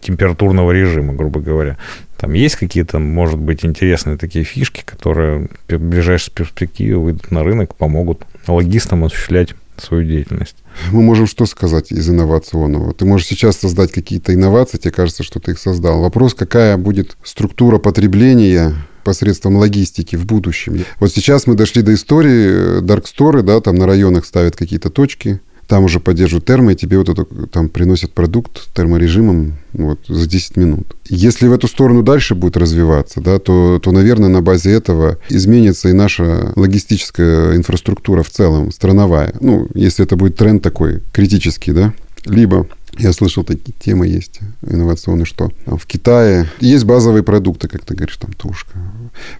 температурного 0.00 0.72
режима, 0.72 1.14
грубо 1.14 1.40
говоря. 1.40 1.76
Там 2.16 2.34
есть 2.34 2.56
какие-то, 2.56 2.98
может 2.98 3.38
быть, 3.38 3.64
интересные 3.64 4.18
такие 4.18 4.44
фишки, 4.44 4.82
которые 4.84 5.48
в 5.68 5.78
ближайшей 5.78 6.32
перспективе 6.32 6.96
выйдут 6.96 7.30
на 7.30 7.42
рынок, 7.42 7.74
помогут 7.74 8.22
логистам 8.46 9.04
осуществлять 9.04 9.54
свою 9.78 10.04
деятельность. 10.04 10.56
Мы 10.92 11.02
можем 11.02 11.26
что 11.26 11.46
сказать 11.46 11.90
из 11.90 12.08
инновационного? 12.08 12.92
Ты 12.92 13.04
можешь 13.04 13.26
сейчас 13.26 13.56
создать 13.56 13.92
какие-то 13.92 14.34
инновации, 14.34 14.78
тебе 14.78 14.92
кажется, 14.92 15.22
что 15.22 15.40
ты 15.40 15.52
их 15.52 15.58
создал. 15.58 16.00
Вопрос, 16.00 16.34
какая 16.34 16.76
будет 16.76 17.16
структура 17.22 17.78
потребления 17.78 18.74
посредством 19.02 19.56
логистики 19.56 20.16
в 20.16 20.26
будущем. 20.26 20.84
Вот 20.98 21.12
сейчас 21.12 21.46
мы 21.46 21.54
дошли 21.54 21.82
до 21.82 21.94
истории 21.94 22.80
Dark 22.80 23.04
Store, 23.04 23.42
да, 23.42 23.60
там 23.60 23.76
на 23.76 23.86
районах 23.86 24.24
ставят 24.24 24.56
какие-то 24.56 24.90
точки, 24.90 25.40
там 25.70 25.84
уже 25.84 26.00
поддерживают 26.00 26.46
термо, 26.46 26.72
и 26.72 26.74
тебе 26.74 26.98
вот 26.98 27.08
это 27.08 27.24
там 27.46 27.68
приносят 27.68 28.12
продукт 28.12 28.74
терморежимом 28.74 29.58
вот, 29.72 30.00
за 30.08 30.28
10 30.28 30.56
минут. 30.56 30.96
Если 31.08 31.46
в 31.46 31.52
эту 31.52 31.68
сторону 31.68 32.02
дальше 32.02 32.34
будет 32.34 32.56
развиваться, 32.56 33.20
да, 33.20 33.38
то, 33.38 33.78
то, 33.80 33.92
наверное, 33.92 34.28
на 34.28 34.42
базе 34.42 34.72
этого 34.72 35.18
изменится 35.28 35.88
и 35.88 35.92
наша 35.92 36.52
логистическая 36.56 37.56
инфраструктура 37.56 38.24
в 38.24 38.30
целом, 38.30 38.72
страновая. 38.72 39.32
Ну, 39.40 39.68
если 39.74 40.04
это 40.04 40.16
будет 40.16 40.34
тренд 40.34 40.60
такой 40.60 41.02
критический, 41.12 41.70
да. 41.70 41.94
Либо 42.26 42.66
я 43.00 43.12
слышал, 43.12 43.44
такие 43.44 43.72
темы 43.78 44.06
есть 44.06 44.40
инновационные, 44.62 45.24
что 45.24 45.50
в 45.66 45.86
Китае 45.86 46.48
есть 46.60 46.84
базовые 46.84 47.22
продукты, 47.22 47.68
как 47.68 47.84
ты 47.84 47.94
говоришь, 47.94 48.16
там 48.16 48.32
тушка. 48.32 48.78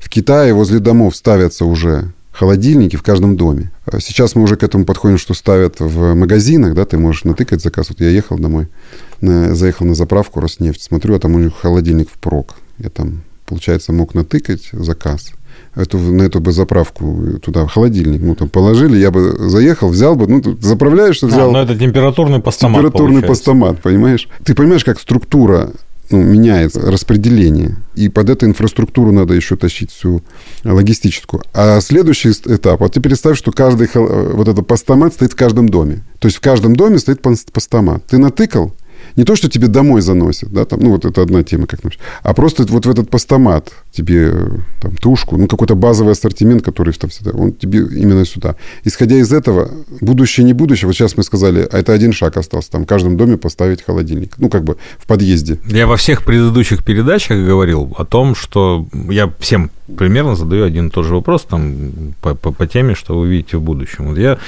В 0.00 0.08
Китае 0.08 0.54
возле 0.54 0.78
домов 0.78 1.14
ставятся 1.16 1.64
уже 1.64 2.12
холодильники 2.32 2.96
в 2.96 3.02
каждом 3.02 3.36
доме. 3.36 3.70
А 3.84 4.00
сейчас 4.00 4.34
мы 4.34 4.42
уже 4.42 4.56
к 4.56 4.62
этому 4.62 4.84
подходим, 4.84 5.18
что 5.18 5.34
ставят 5.34 5.80
в 5.80 6.14
магазинах, 6.14 6.74
да, 6.74 6.84
ты 6.84 6.96
можешь 6.96 7.24
натыкать 7.24 7.62
заказ. 7.62 7.90
Вот 7.90 8.00
я 8.00 8.08
ехал 8.08 8.38
домой, 8.38 8.68
на, 9.20 9.54
заехал 9.54 9.84
на 9.86 9.94
заправку 9.94 10.40
Роснефть, 10.40 10.82
смотрю, 10.82 11.16
а 11.16 11.18
там 11.18 11.34
у 11.34 11.38
них 11.38 11.54
холодильник 11.54 12.08
впрок. 12.08 12.54
Я 12.78 12.88
там, 12.88 13.22
получается, 13.46 13.92
мог 13.92 14.14
натыкать 14.14 14.70
заказ, 14.72 15.32
эту, 15.74 15.98
на 15.98 16.22
эту 16.22 16.40
бы 16.40 16.52
заправку 16.52 17.38
туда, 17.42 17.66
в 17.66 17.72
холодильник, 17.72 18.20
ну, 18.22 18.34
там 18.34 18.48
положили, 18.48 18.96
я 18.96 19.10
бы 19.10 19.36
заехал, 19.48 19.88
взял 19.88 20.16
бы, 20.16 20.26
ну, 20.26 20.42
заправляешь, 20.60 21.22
взял. 21.22 21.50
А, 21.50 21.52
но 21.52 21.62
это 21.62 21.76
температурный 21.76 22.40
постамат, 22.40 22.80
Температурный 22.80 23.20
получается. 23.20 23.28
постамат, 23.28 23.82
понимаешь? 23.82 24.28
Ты 24.44 24.54
понимаешь, 24.54 24.84
как 24.84 25.00
структура 25.00 25.72
ну, 26.10 26.22
меняется 26.22 26.80
распределение. 26.90 27.76
И 27.94 28.08
под 28.08 28.30
эту 28.30 28.46
инфраструктуру 28.46 29.12
надо 29.12 29.34
еще 29.34 29.56
тащить 29.56 29.92
всю 29.92 30.22
логистическую. 30.64 31.42
А 31.54 31.80
следующий 31.80 32.30
этап, 32.30 32.80
вот 32.80 32.94
ты 32.94 33.00
представь, 33.00 33.38
что 33.38 33.52
каждый 33.52 33.88
вот 33.94 34.48
этот 34.48 34.66
постамат 34.66 35.14
стоит 35.14 35.32
в 35.32 35.36
каждом 35.36 35.68
доме. 35.68 36.02
То 36.18 36.26
есть 36.26 36.38
в 36.38 36.40
каждом 36.40 36.74
доме 36.74 36.98
стоит 36.98 37.22
постамат. 37.22 38.04
Ты 38.06 38.18
натыкал, 38.18 38.74
Не 39.16 39.24
то, 39.24 39.36
что 39.36 39.48
тебе 39.48 39.68
домой 39.68 40.00
заносят, 40.00 40.52
да, 40.52 40.64
там, 40.64 40.80
ну, 40.80 40.90
вот 40.90 41.04
это 41.04 41.22
одна 41.22 41.42
тема, 41.42 41.66
как 41.66 41.80
а 42.22 42.34
просто 42.34 42.64
вот 42.64 42.86
в 42.86 42.90
этот 42.90 43.10
постамат 43.10 43.72
тебе 43.90 44.32
там 44.80 44.96
тушку, 44.96 45.36
ну, 45.36 45.46
какой-то 45.46 45.74
базовый 45.74 46.12
ассортимент, 46.12 46.62
который 46.62 46.92
там 46.92 47.10
всегда, 47.10 47.32
он 47.32 47.52
тебе 47.52 47.80
именно 47.80 48.24
сюда. 48.24 48.56
Исходя 48.84 49.16
из 49.16 49.32
этого, 49.32 49.70
будущее, 50.00 50.44
не 50.44 50.52
будущее, 50.52 50.86
вот 50.86 50.94
сейчас 50.94 51.16
мы 51.16 51.22
сказали, 51.22 51.66
а 51.70 51.78
это 51.78 51.92
один 51.92 52.12
шаг 52.12 52.36
остался, 52.36 52.70
там 52.70 52.84
в 52.84 52.86
каждом 52.86 53.16
доме 53.16 53.36
поставить 53.36 53.82
холодильник, 53.82 54.34
ну, 54.38 54.48
как 54.48 54.64
бы 54.64 54.76
в 54.98 55.06
подъезде. 55.06 55.58
Я 55.66 55.86
во 55.86 55.96
всех 55.96 56.24
предыдущих 56.24 56.84
передачах 56.84 57.38
говорил 57.38 57.94
о 57.96 58.04
том, 58.04 58.34
что 58.34 58.86
я 59.08 59.32
всем 59.38 59.70
примерно 59.96 60.34
задаю 60.34 60.64
один 60.64 60.88
и 60.88 60.90
тот 60.90 61.06
же 61.06 61.14
вопрос 61.14 61.42
там 61.42 62.14
по, 62.20 62.34
по, 62.34 62.52
по 62.52 62.66
теме, 62.66 62.94
что 62.94 63.18
вы 63.18 63.28
видите 63.28 63.56
в 63.56 63.62
будущем. 63.62 64.08
Вот 64.08 64.18
я, 64.18 64.38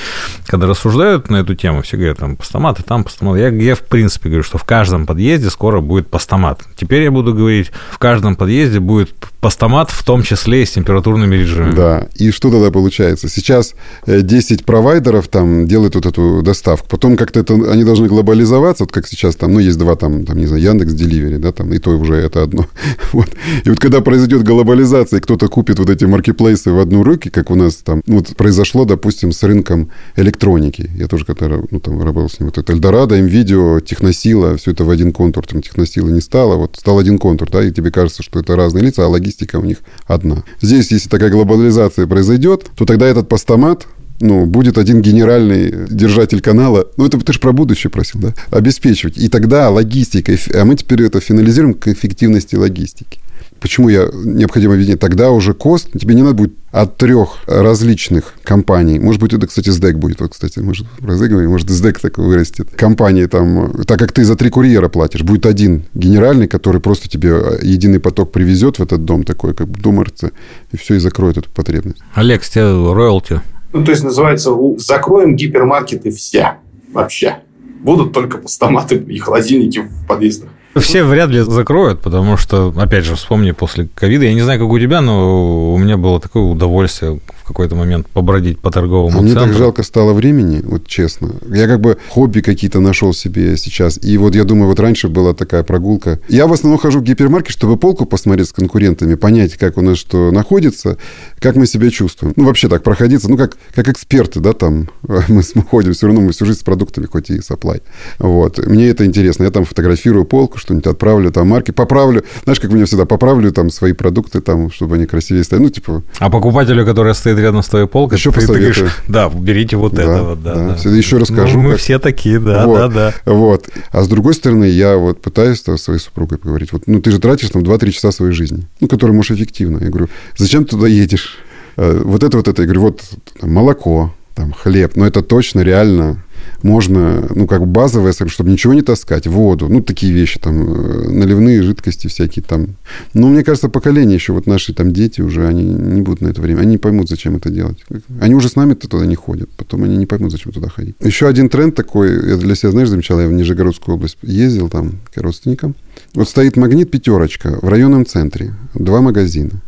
когда 0.47 0.67
рассуждают 0.67 1.31
на 1.31 1.37
эту 1.37 1.55
тему, 1.55 1.83
все 1.83 1.97
говорят, 1.97 2.19
там, 2.19 2.37
постаматы, 2.37 2.83
там, 2.83 3.05
постаматы. 3.05 3.41
Я, 3.41 3.49
я, 3.49 3.75
в 3.75 3.81
принципе, 3.81 4.29
говорю, 4.29 4.43
что 4.43 4.59
в 4.59 4.65
каждом 4.65 5.07
подъезде 5.07 5.51
скоро 5.51 5.81
будет 5.81 6.09
постамат. 6.09 6.63
Теперь 6.77 7.03
я 7.03 7.11
буду 7.11 7.35
говорить, 7.35 7.71
в 7.91 7.99
каждом 7.99 8.37
подъезде 8.37 8.81
будет 8.81 9.15
постамат, 9.41 9.91
в 9.91 10.05
том 10.05 10.23
числе 10.23 10.63
и 10.63 10.67
с 10.67 10.71
температурными 10.71 11.35
режимами. 11.35 11.75
Да, 11.75 12.07
и 12.15 12.31
что 12.31 12.51
тогда 12.51 12.71
получается? 12.71 13.29
Сейчас 13.29 13.75
10 14.07 14.61
э, 14.61 14.65
провайдеров 14.65 15.29
там 15.29 15.67
делают 15.67 15.97
вот 15.97 16.07
эту 16.07 16.43
доставку. 16.43 16.89
Потом 16.89 17.17
как-то 17.17 17.41
это, 17.41 17.55
они 17.55 17.85
должны 17.85 18.07
глобализоваться, 18.07 18.85
вот 18.85 18.93
как 18.93 19.07
сейчас 19.09 19.37
там, 19.37 19.53
ну, 19.55 19.59
есть 19.59 19.79
два 19.79 19.97
там, 19.97 20.25
там 20.25 20.39
не 20.39 20.47
знаю, 20.47 20.63
Яндекс 20.63 20.93
Деливери, 20.93 21.37
да, 21.37 21.53
там, 21.53 21.73
и 21.73 21.79
то 21.79 21.91
уже 21.91 22.15
это 22.15 22.43
одно. 22.43 22.67
вот. 23.13 23.29
И 23.65 23.69
вот 23.69 23.81
когда 23.81 24.01
произойдет 24.01 24.45
глобализация, 24.45 25.21
кто 25.21 25.32
кто-то 25.33 25.49
купит 25.49 25.79
вот 25.79 25.89
эти 25.89 26.05
маркетплейсы 26.05 26.73
в 26.73 26.79
одну 26.79 27.03
руки, 27.03 27.31
как 27.31 27.51
у 27.51 27.55
нас 27.55 27.77
там, 27.77 28.03
ну, 28.07 28.17
вот 28.17 28.37
произошло, 28.37 28.85
допустим, 28.85 29.33
с 29.33 29.43
рынком 29.43 29.91
электроники. 30.15 30.91
Я 30.95 31.07
тоже 31.07 31.25
когда 31.25 31.49
ну, 31.71 31.81
там 31.81 32.03
работал 32.03 32.29
с 32.29 32.39
ним. 32.39 32.51
Вот 32.51 32.59
это 32.59 32.75
Эльдорадо, 32.75 33.19
МВидео, 33.19 33.81
Техносила, 33.81 34.59
все 34.59 34.73
это 34.73 34.85
в 34.85 34.91
один 34.91 35.11
контур. 35.11 35.47
Там 35.47 35.63
Техносила 35.63 36.11
не 36.11 36.21
стало, 36.21 36.57
вот 36.57 36.77
стал 36.77 36.99
один 36.99 37.19
контур, 37.19 37.49
да, 37.51 37.65
и 37.65 37.73
тебе 37.73 37.91
кажется, 37.91 38.23
что 38.23 38.41
это 38.41 38.57
разные 38.57 38.85
лица, 38.85 39.07
а 39.07 39.09
логистика 39.09 39.57
у 39.57 39.65
них 39.65 39.79
одна. 40.07 40.45
Здесь, 40.61 40.93
если 40.93 41.09
такая 41.09 41.31
глобализация 41.31 42.07
произойдет, 42.07 42.67
то 42.77 42.85
тогда 42.85 43.07
этот 43.07 43.31
постамат, 43.31 43.87
ну, 44.21 44.45
будет 44.45 44.77
один 44.77 45.01
генеральный 45.01 45.87
держатель 45.89 46.43
канала. 46.43 46.89
Ну, 46.99 47.07
это 47.07 47.19
ты 47.19 47.33
же 47.33 47.41
про 47.41 47.53
будущее 47.53 47.91
просил, 47.91 48.21
да? 48.21 48.35
Обеспечивать. 48.51 49.17
И 49.17 49.29
тогда 49.29 49.71
логистика, 49.71 50.37
а 50.55 50.67
мы 50.67 50.77
теперь 50.77 51.05
это 51.05 51.21
финализируем 51.21 51.73
к 51.73 51.89
эффективности 51.89 52.55
логистики. 52.55 53.19
Почему 53.63 53.89
я 53.89 54.09
необходимо 54.13 54.75
объединить? 54.75 54.99
Тогда 54.99 55.31
уже 55.31 55.55
кост, 55.55 55.89
тебе 55.93 56.17
не 56.17 56.23
надо 56.23 56.35
будет 56.35 56.55
от 56.73 56.97
трех 56.97 57.37
различных 57.47 58.35
компаний. 58.43 58.99
Может 58.99 59.21
быть, 59.21 59.33
это, 59.33 59.47
кстати, 59.47 59.69
SDEC 59.69 59.93
будет. 59.93 60.21
Вот, 60.21 60.33
кстати, 60.33 60.59
может, 60.59 60.89
про 60.99 61.15
говорим, 61.15 61.51
может, 61.51 61.71
SDEC 61.71 61.99
так 62.03 62.19
вырастет. 62.19 62.71
Компании 62.75 63.27
там, 63.27 63.85
так 63.87 64.01
как 64.01 64.11
ты 64.11 64.25
за 64.25 64.35
три 64.35 64.51
курьера 64.51 64.89
платишь, 64.89 65.23
будет 65.23 65.47
один 65.47 65.85
генеральный, 65.95 66.49
который 66.49 66.81
просто 66.81 67.09
тебе 67.09 67.41
единый 67.63 68.01
поток 68.01 68.33
привезет 68.33 68.81
в 68.81 68.83
этот 68.83 69.05
дом, 69.05 69.23
такой, 69.23 69.55
как 69.55 69.69
бы 69.69 69.79
думарцы, 69.79 70.33
и 70.73 70.77
все, 70.77 70.97
и 70.97 70.99
закроет 70.99 71.39
эту 71.39 71.49
потребность. 71.51 72.03
Олег, 72.15 72.43
с 72.43 72.51
тебя 72.51 72.73
роялти. 72.93 73.41
Ну, 73.73 73.85
то 73.85 73.93
есть, 73.93 74.03
называется, 74.03 74.51
закроем 74.79 75.37
гипермаркеты 75.37 76.11
все 76.11 76.57
вообще. 76.93 77.39
Будут 77.81 78.13
только 78.13 78.39
постаматы 78.39 78.97
и 78.97 79.19
холодильники 79.19 79.81
в 79.81 80.07
подъездах. 80.07 80.51
Все 80.77 81.05
вряд 81.05 81.31
ли 81.31 81.41
закроют, 81.41 82.01
потому 82.01 82.37
что, 82.37 82.73
опять 82.77 83.05
же, 83.05 83.15
вспомни 83.15 83.51
после 83.51 83.89
ковида, 83.95 84.25
я 84.25 84.35
не 84.35 84.41
знаю, 84.41 84.59
как 84.59 84.69
у 84.69 84.79
тебя, 84.79 85.01
но 85.01 85.75
у 85.75 85.79
меня 85.79 85.97
было 85.97 86.19
такое 86.19 86.43
удовольствие 86.43 87.21
какой-то 87.53 87.77
момент 87.77 88.07
побродить 88.09 88.59
по 88.59 88.71
торговому 88.71 89.09
а 89.09 89.23
центру. 89.23 89.23
Мне 89.23 89.35
так 89.35 89.53
жалко 89.53 89.83
стало 89.83 90.13
времени, 90.13 90.63
вот 90.65 90.87
честно. 90.87 91.31
Я 91.49 91.67
как 91.67 91.81
бы 91.81 91.99
хобби 92.09 92.41
какие-то 92.41 92.81
нашел 92.81 93.13
себе 93.15 93.57
сейчас. 93.57 93.99
И 94.03 94.19
вот 94.19 94.35
я 94.35 94.45
думаю, 94.45 94.69
вот 94.69 94.81
раньше 94.81 95.09
была 95.09 95.35
такая 95.35 95.63
прогулка. 95.63 96.21
Я 96.29 96.47
в 96.47 96.53
основном 96.53 96.79
хожу 96.79 97.01
в 97.01 97.03
гипермаркет, 97.03 97.53
чтобы 97.53 97.77
полку 97.77 98.07
посмотреть 98.07 98.49
с 98.49 98.53
конкурентами, 98.53 99.15
понять, 99.15 99.57
как 99.57 99.79
у 99.79 99.81
нас 99.81 99.99
что 99.99 100.31
находится, 100.31 100.99
как 101.39 101.57
мы 101.57 101.67
себя 101.67 101.91
чувствуем. 101.91 102.35
Ну, 102.37 102.45
вообще 102.45 102.69
так, 102.69 102.83
проходиться, 102.83 103.31
ну, 103.31 103.37
как, 103.37 103.57
как 103.75 103.89
эксперты, 103.89 104.41
да, 104.41 104.53
там, 104.53 104.89
мы 105.29 105.43
ходим, 105.43 105.93
все 105.93 106.07
равно 106.07 106.21
мы 106.21 106.33
всю 106.33 106.45
жизнь 106.45 106.61
с 106.61 106.63
продуктами, 106.63 107.07
хоть 107.07 107.31
и 107.31 107.39
supply. 107.39 107.83
Вот. 108.19 108.59
Мне 108.67 108.89
это 108.89 109.07
интересно. 109.07 109.45
Я 109.45 109.51
там 109.51 109.65
фотографирую 109.65 110.25
полку, 110.25 110.59
что-нибудь 110.59 110.87
отправлю, 110.87 111.31
там, 111.31 111.49
марки, 111.49 111.71
поправлю. 111.71 112.25
Знаешь, 112.45 112.61
как 112.61 112.73
меня 112.73 112.87
всегда, 112.87 113.07
поправлю 113.07 113.53
там 113.53 113.71
свои 113.71 113.93
продукты, 113.93 114.41
там, 114.41 114.71
чтобы 114.71 114.97
они 114.97 115.07
красивее 115.07 115.45
стояли. 115.45 115.65
Ну, 115.65 115.71
типа... 115.71 116.03
А 116.19 116.31
покупателю, 116.31 116.85
который 116.85 117.15
стоит 117.15 117.39
рядом 117.43 117.63
с 117.63 117.69
твоей 117.69 117.87
полкой, 117.87 118.19
еще 118.19 118.33
ты, 118.33 118.41
ты 118.41 118.47
говоришь, 118.47 118.83
да, 119.09 119.29
берите 119.29 119.77
вот 119.77 119.95
да, 119.95 120.03
это 120.03 120.23
вот, 120.23 120.43
да. 120.43 120.55
да. 120.55 120.79
да. 120.83 120.91
Еще 120.91 121.19
расскажу. 121.19 121.59
Ну, 121.59 121.65
мы 121.65 121.71
как... 121.73 121.81
все 121.81 121.99
такие, 121.99 122.41
да, 122.41 122.67
вот, 122.67 122.79
да, 122.79 122.89
да. 122.89 123.33
Вот. 123.33 123.69
А 123.91 124.03
с 124.03 124.09
другой 124.09 124.35
стороны, 124.35 124.65
я 124.65 124.97
вот 124.97 125.21
пытаюсь 125.21 125.63
со 125.63 125.77
своей 125.77 126.01
супругой 126.01 126.39
поговорить. 126.39 126.73
Вот, 126.73 126.83
ну, 126.87 127.01
ты 127.01 127.11
же 127.11 127.19
тратишь 127.19 127.51
там 127.51 127.63
2-3 127.63 127.91
часа 127.91 128.13
своей 128.13 128.33
жизни, 128.33 128.67
ну, 128.81 128.89
которые 128.89 129.15
можешь 129.15 129.33
эффективно. 129.33 129.79
Я 129.79 129.91
говорю, 129.91 130.09
зачем 130.37 130.65
туда 130.65 130.87
едешь? 130.87 131.39
Э, 131.77 132.03
вот 132.05 132.23
это, 132.23 132.37
вот 132.37 132.49
это. 132.49 132.63
Я 132.63 132.67
говорю, 132.67 132.83
вот 132.83 133.03
там, 133.39 133.53
молоко, 133.53 134.15
там, 134.35 134.53
хлеб. 134.53 134.97
Но 134.97 135.07
это 135.07 135.23
точно, 135.23 135.61
реально 135.61 136.23
можно, 136.63 137.29
ну, 137.35 137.47
как 137.47 137.67
базовое, 137.67 138.13
чтобы 138.13 138.51
ничего 138.51 138.75
не 138.75 138.83
таскать, 138.83 139.27
воду, 139.27 139.69
ну, 139.69 139.83
такие 139.83 140.13
вещи, 140.13 140.39
там, 140.39 140.63
э, 140.63 141.09
наливные 141.11 141.63
жидкости 141.63 142.07
всякие 142.09 142.43
там. 142.43 142.77
Но 143.15 143.29
мне 143.29 143.43
кажется, 143.43 143.69
поколение 143.69 144.15
еще, 144.15 144.33
вот 144.33 144.47
наши 144.47 144.75
там 144.75 144.93
дети 144.93 145.21
уже, 145.21 145.47
они 145.47 145.65
не 145.65 146.03
будут 146.03 146.21
на 146.21 146.29
это 146.29 146.41
время, 146.41 146.61
они 146.61 146.73
не 146.73 146.79
поймут, 146.79 147.09
зачем 147.09 147.37
это 147.37 147.51
делать. 147.51 147.79
Они 148.21 148.35
уже 148.35 148.49
с 148.49 148.57
нами-то 148.57 148.89
туда 148.89 149.07
не 149.07 149.17
ходят, 149.17 149.51
потом 149.57 149.85
они 149.85 149.97
не 149.97 150.07
поймут, 150.07 150.33
зачем 150.33 150.53
туда 150.53 150.69
ходить. 150.69 150.97
Еще 151.01 151.27
один 151.27 151.49
тренд 151.49 151.75
такой, 151.75 152.31
я 152.31 152.37
для 152.37 152.55
себя, 152.55 152.71
знаешь, 152.71 152.89
замечал, 152.89 153.21
я 153.21 153.29
в 153.29 153.33
Нижегородскую 153.33 153.97
область 153.97 154.19
ездил 154.23 154.69
там 154.69 155.01
к 155.13 155.21
родственникам. 155.21 155.75
Вот 156.15 156.29
стоит 156.29 156.57
магнит 156.57 156.91
«Пятерочка» 156.91 157.59
в 157.61 157.69
районном 157.69 158.07
центре, 158.07 158.55
два 158.75 159.01
магазина. 159.01 159.63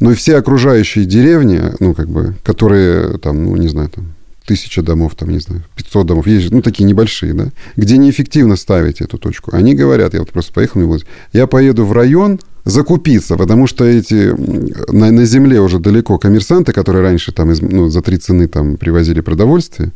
Но 0.00 0.12
и 0.12 0.14
все 0.14 0.36
окружающие 0.36 1.04
деревни, 1.04 1.60
ну, 1.80 1.94
как 1.94 2.08
бы, 2.08 2.34
которые 2.44 3.18
там, 3.18 3.44
ну, 3.44 3.56
не 3.56 3.68
знаю, 3.68 3.88
там, 3.88 4.12
тысяча 4.48 4.82
домов, 4.82 5.14
там, 5.14 5.28
не 5.28 5.38
знаю, 5.38 5.62
500 5.76 6.06
домов, 6.06 6.26
есть, 6.26 6.50
ну, 6.50 6.62
такие 6.62 6.84
небольшие, 6.84 7.34
да, 7.34 7.48
где 7.76 7.98
неэффективно 7.98 8.56
ставить 8.56 9.00
эту 9.00 9.18
точку. 9.18 9.54
Они 9.54 9.74
говорят, 9.74 10.14
я 10.14 10.20
вот 10.20 10.30
просто 10.30 10.52
поехал, 10.52 10.80
мне 10.80 10.98
я 11.32 11.46
поеду 11.46 11.84
в 11.84 11.92
район, 11.92 12.40
закупиться, 12.64 13.36
потому 13.36 13.66
что 13.66 13.84
эти 13.84 14.34
на, 14.92 15.10
на 15.10 15.24
земле 15.24 15.60
уже 15.60 15.78
далеко 15.78 16.18
коммерсанты, 16.18 16.72
которые 16.72 17.02
раньше 17.02 17.32
там 17.32 17.50
из, 17.50 17.62
ну, 17.62 17.88
за 17.88 18.02
три 18.02 18.18
цены 18.18 18.46
там 18.48 18.76
привозили 18.76 19.20
продовольствие, 19.20 19.92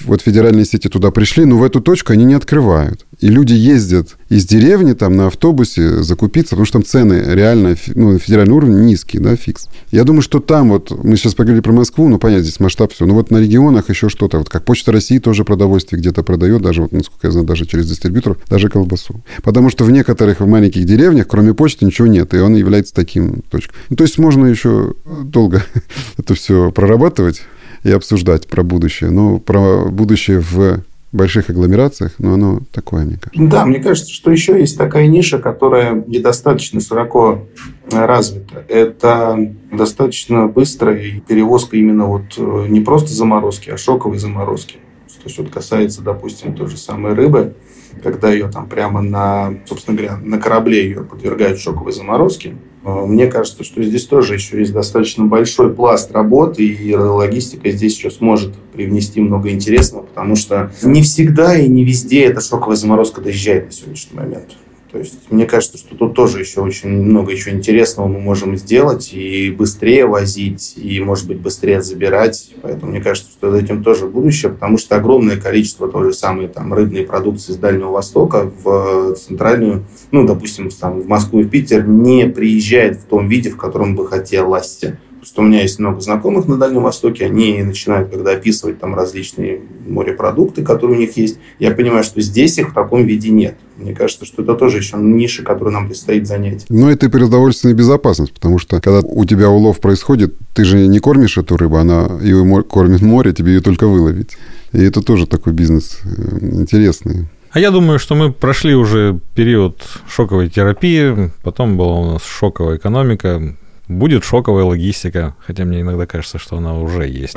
вот 0.00 0.22
федеральные 0.22 0.64
сети 0.64 0.88
туда 0.88 1.10
пришли, 1.10 1.44
но 1.44 1.58
в 1.58 1.62
эту 1.62 1.80
точку 1.80 2.12
они 2.12 2.24
не 2.24 2.34
открывают. 2.34 3.04
И 3.20 3.28
люди 3.28 3.52
ездят 3.52 4.16
из 4.28 4.46
деревни 4.46 4.92
там 4.92 5.16
на 5.16 5.26
автобусе 5.26 6.02
закупиться, 6.02 6.50
потому 6.50 6.66
что 6.66 6.74
там 6.74 6.84
цены 6.84 7.22
реально, 7.26 7.76
ну, 7.94 8.12
на 8.12 8.18
федеральном 8.18 8.56
уровне 8.56 8.84
низкие, 8.84 9.20
да, 9.20 9.34
фикс. 9.34 9.68
Я 9.90 10.04
думаю, 10.04 10.22
что 10.22 10.38
там 10.38 10.68
вот, 10.68 10.92
мы 11.02 11.16
сейчас 11.16 11.34
поговорили 11.34 11.60
про 11.60 11.72
Москву, 11.72 12.08
ну, 12.08 12.18
понятно, 12.18 12.44
здесь 12.44 12.60
масштаб 12.60 12.92
все, 12.92 13.06
но 13.06 13.14
вот 13.14 13.30
на 13.30 13.38
регионах 13.38 13.88
еще 13.88 14.08
что-то, 14.08 14.38
вот 14.38 14.48
как 14.48 14.64
Почта 14.64 14.92
России 14.92 15.18
тоже 15.18 15.44
продовольствие 15.44 16.00
где-то 16.00 16.22
продает, 16.22 16.62
даже, 16.62 16.82
вот, 16.82 16.92
насколько 16.92 17.26
я 17.26 17.30
знаю, 17.32 17.46
даже 17.46 17.66
через 17.66 17.88
дистрибьюторов, 17.88 18.38
даже 18.48 18.68
колбасу. 18.68 19.20
Потому 19.42 19.70
что 19.70 19.84
в 19.84 19.90
некоторых 19.90 20.40
маленьких 20.40 20.84
деревнях, 20.84 21.26
кроме 21.26 21.54
почты, 21.54 21.84
ничего 21.86 22.06
нет, 22.06 22.34
и 22.34 22.38
он 22.38 22.54
является 22.54 22.94
таким 22.94 23.42
точкой. 23.50 23.74
Ну, 23.90 23.96
то 23.96 24.04
есть 24.04 24.18
можно 24.18 24.46
еще 24.46 24.94
долго 25.24 25.64
это 26.18 26.34
все 26.34 26.70
прорабатывать 26.70 27.42
и 27.88 27.92
обсуждать 27.92 28.46
про 28.46 28.62
будущее. 28.62 29.10
Но 29.10 29.38
про 29.38 29.86
будущее 29.86 30.40
в 30.40 30.82
больших 31.10 31.48
агломерациях, 31.48 32.12
но 32.18 32.34
оно 32.34 32.60
такое, 32.70 33.04
мне 33.04 33.16
кажется. 33.16 33.50
Да, 33.50 33.64
мне 33.64 33.78
кажется, 33.80 34.12
что 34.12 34.30
еще 34.30 34.58
есть 34.60 34.76
такая 34.76 35.06
ниша, 35.06 35.38
которая 35.38 36.04
недостаточно 36.06 36.80
широко 36.80 37.46
развита. 37.90 38.64
Это 38.68 39.54
достаточно 39.72 40.46
быстрая 40.46 41.20
перевозка 41.26 41.76
именно 41.76 42.06
вот 42.06 42.34
э, 42.36 42.66
не 42.68 42.80
просто 42.80 43.12
заморозки, 43.14 43.70
а 43.70 43.78
шоковой 43.78 44.18
заморозки. 44.18 44.76
То 45.22 45.24
есть 45.24 45.38
вот 45.38 45.50
касается, 45.50 46.02
допустим, 46.02 46.54
той 46.54 46.68
же 46.68 46.76
самой 46.76 47.14
рыбы, 47.14 47.54
когда 48.02 48.30
ее 48.30 48.48
там 48.48 48.68
прямо 48.68 49.00
на, 49.00 49.54
собственно 49.66 49.96
говоря, 49.96 50.16
на 50.18 50.38
корабле 50.38 50.84
ее 50.84 51.02
подвергают 51.02 51.58
шоковой 51.58 51.92
заморозке, 51.92 52.50
э, 52.50 52.54
мне 52.82 53.26
кажется, 53.26 53.64
что 53.64 53.82
здесь 53.82 54.06
тоже 54.06 54.34
еще 54.34 54.58
есть 54.60 54.72
достаточно 54.72 55.24
большой 55.24 55.72
пласт 55.74 56.12
работы, 56.12 56.64
и 56.64 56.94
логистика 56.94 57.70
здесь 57.70 57.96
еще 57.96 58.10
сможет 58.10 58.54
привнести 58.72 59.20
много 59.20 59.50
интересного, 59.50 60.02
потому 60.02 60.36
что 60.36 60.70
не 60.82 61.02
всегда 61.02 61.56
и 61.56 61.68
не 61.68 61.84
везде 61.84 62.24
эта 62.24 62.40
шоковая 62.40 62.76
заморозка 62.76 63.20
доезжает 63.20 63.66
на 63.66 63.72
сегодняшний 63.72 64.16
момент. 64.16 64.56
То 64.90 64.98
есть 64.98 65.30
мне 65.30 65.44
кажется, 65.44 65.76
что 65.76 65.94
тут 65.94 66.14
тоже 66.14 66.40
еще 66.40 66.62
очень 66.62 66.88
много 66.88 67.30
еще 67.30 67.50
интересного 67.50 68.08
мы 68.08 68.20
можем 68.20 68.56
сделать 68.56 69.12
и 69.12 69.50
быстрее 69.50 70.06
возить, 70.06 70.74
и, 70.76 70.98
может 71.00 71.26
быть, 71.26 71.38
быстрее 71.40 71.82
забирать. 71.82 72.50
Поэтому 72.62 72.92
мне 72.92 73.00
кажется, 73.02 73.30
что 73.30 73.50
за 73.50 73.58
этим 73.58 73.84
тоже 73.84 74.06
будущее, 74.06 74.50
потому 74.50 74.78
что 74.78 74.96
огромное 74.96 75.36
количество 75.36 75.88
той 75.88 76.06
же 76.06 76.12
самой 76.14 76.48
там, 76.48 76.72
рыбной 76.72 77.04
продукции 77.04 77.52
с 77.52 77.56
Дальнего 77.56 77.90
Востока 77.90 78.50
в 78.62 79.14
центральную, 79.14 79.84
ну, 80.10 80.26
допустим, 80.26 80.70
там, 80.70 81.00
в 81.00 81.06
Москву 81.06 81.40
и 81.40 81.44
в 81.44 81.50
Питер 81.50 81.86
не 81.86 82.26
приезжает 82.26 82.96
в 82.96 83.04
том 83.04 83.28
виде, 83.28 83.50
в 83.50 83.56
котором 83.58 83.94
бы 83.94 84.06
хотелось 84.06 84.80
Просто 85.28 85.42
у 85.42 85.44
меня 85.44 85.60
есть 85.60 85.78
много 85.78 86.00
знакомых 86.00 86.48
на 86.48 86.56
Дальнем 86.56 86.82
Востоке, 86.82 87.26
они 87.26 87.62
начинают, 87.62 88.08
когда 88.08 88.30
описывать 88.30 88.80
там 88.80 88.94
различные 88.94 89.60
морепродукты, 89.86 90.62
которые 90.62 90.96
у 90.96 91.00
них 91.00 91.18
есть, 91.18 91.38
я 91.58 91.70
понимаю, 91.70 92.02
что 92.02 92.22
здесь 92.22 92.56
их 92.56 92.70
в 92.70 92.72
таком 92.72 93.04
виде 93.04 93.28
нет. 93.28 93.58
Мне 93.76 93.94
кажется, 93.94 94.24
что 94.24 94.40
это 94.40 94.54
тоже 94.54 94.78
еще 94.78 94.96
ниша, 94.96 95.42
которую 95.42 95.74
нам 95.74 95.88
предстоит 95.88 96.26
занять. 96.26 96.64
Но 96.70 96.90
это 96.90 97.06
и 97.06 97.08
продовольственная 97.10 97.74
безопасность, 97.74 98.32
потому 98.32 98.58
что 98.58 98.80
когда 98.80 99.00
у 99.00 99.26
тебя 99.26 99.50
улов 99.50 99.80
происходит, 99.80 100.34
ты 100.54 100.64
же 100.64 100.86
не 100.86 100.98
кормишь 100.98 101.36
эту 101.36 101.58
рыбу, 101.58 101.76
она 101.76 102.08
ее 102.22 102.62
кормит 102.62 103.02
море, 103.02 103.34
тебе 103.34 103.52
ее 103.52 103.60
только 103.60 103.86
выловить. 103.86 104.38
И 104.72 104.82
это 104.82 105.02
тоже 105.02 105.26
такой 105.26 105.52
бизнес 105.52 105.98
э, 106.04 106.38
интересный. 106.40 107.26
А 107.50 107.60
я 107.60 107.70
думаю, 107.70 107.98
что 107.98 108.14
мы 108.14 108.32
прошли 108.32 108.74
уже 108.74 109.20
период 109.34 109.82
шоковой 110.08 110.48
терапии, 110.48 111.32
потом 111.42 111.76
была 111.76 111.98
у 111.98 112.12
нас 112.12 112.24
шоковая 112.24 112.78
экономика, 112.78 113.54
будет 113.88 114.24
шоковая 114.24 114.64
логистика, 114.64 115.34
хотя 115.44 115.64
мне 115.64 115.80
иногда 115.80 116.06
кажется, 116.06 116.38
что 116.38 116.58
она 116.58 116.78
уже 116.78 117.08
есть. 117.08 117.36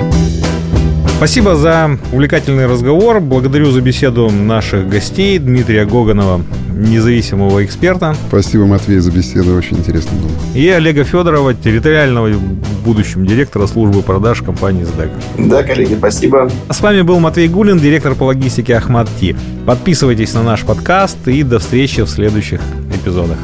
Спасибо 1.18 1.56
за 1.56 2.00
увлекательный 2.12 2.66
разговор. 2.66 3.20
Благодарю 3.20 3.70
за 3.70 3.80
беседу 3.82 4.32
наших 4.32 4.90
гостей 4.90 5.38
Дмитрия 5.38 5.86
Гоганова, 5.86 6.42
независимого 6.74 7.64
эксперта. 7.64 8.16
Спасибо, 8.28 8.66
Матвей, 8.66 8.98
за 8.98 9.12
беседу. 9.12 9.56
Очень 9.56 9.78
интересно 9.78 10.18
было. 10.18 10.32
И 10.56 10.68
Олега 10.68 11.04
Федорова, 11.04 11.54
территориального 11.54 12.28
в 12.30 12.84
будущем 12.84 13.28
директора 13.28 13.68
службы 13.68 14.02
продаж 14.02 14.42
компании 14.42 14.84
СДЭК. 14.84 15.12
Да, 15.38 15.62
коллеги, 15.62 15.94
спасибо. 15.94 16.50
А 16.68 16.74
с 16.74 16.82
вами 16.82 17.04
был 17.04 17.20
Матвей 17.20 17.48
Гулин, 17.48 17.78
директор 17.78 18.16
по 18.16 18.24
логистике 18.24 18.76
Ахмат 18.76 19.08
Ти. 19.20 19.36
Подписывайтесь 19.68 20.34
на 20.34 20.42
наш 20.42 20.64
подкаст 20.64 21.28
и 21.28 21.44
до 21.44 21.60
встречи 21.60 22.02
в 22.02 22.10
следующих 22.10 22.62
эпизодах. 22.96 23.38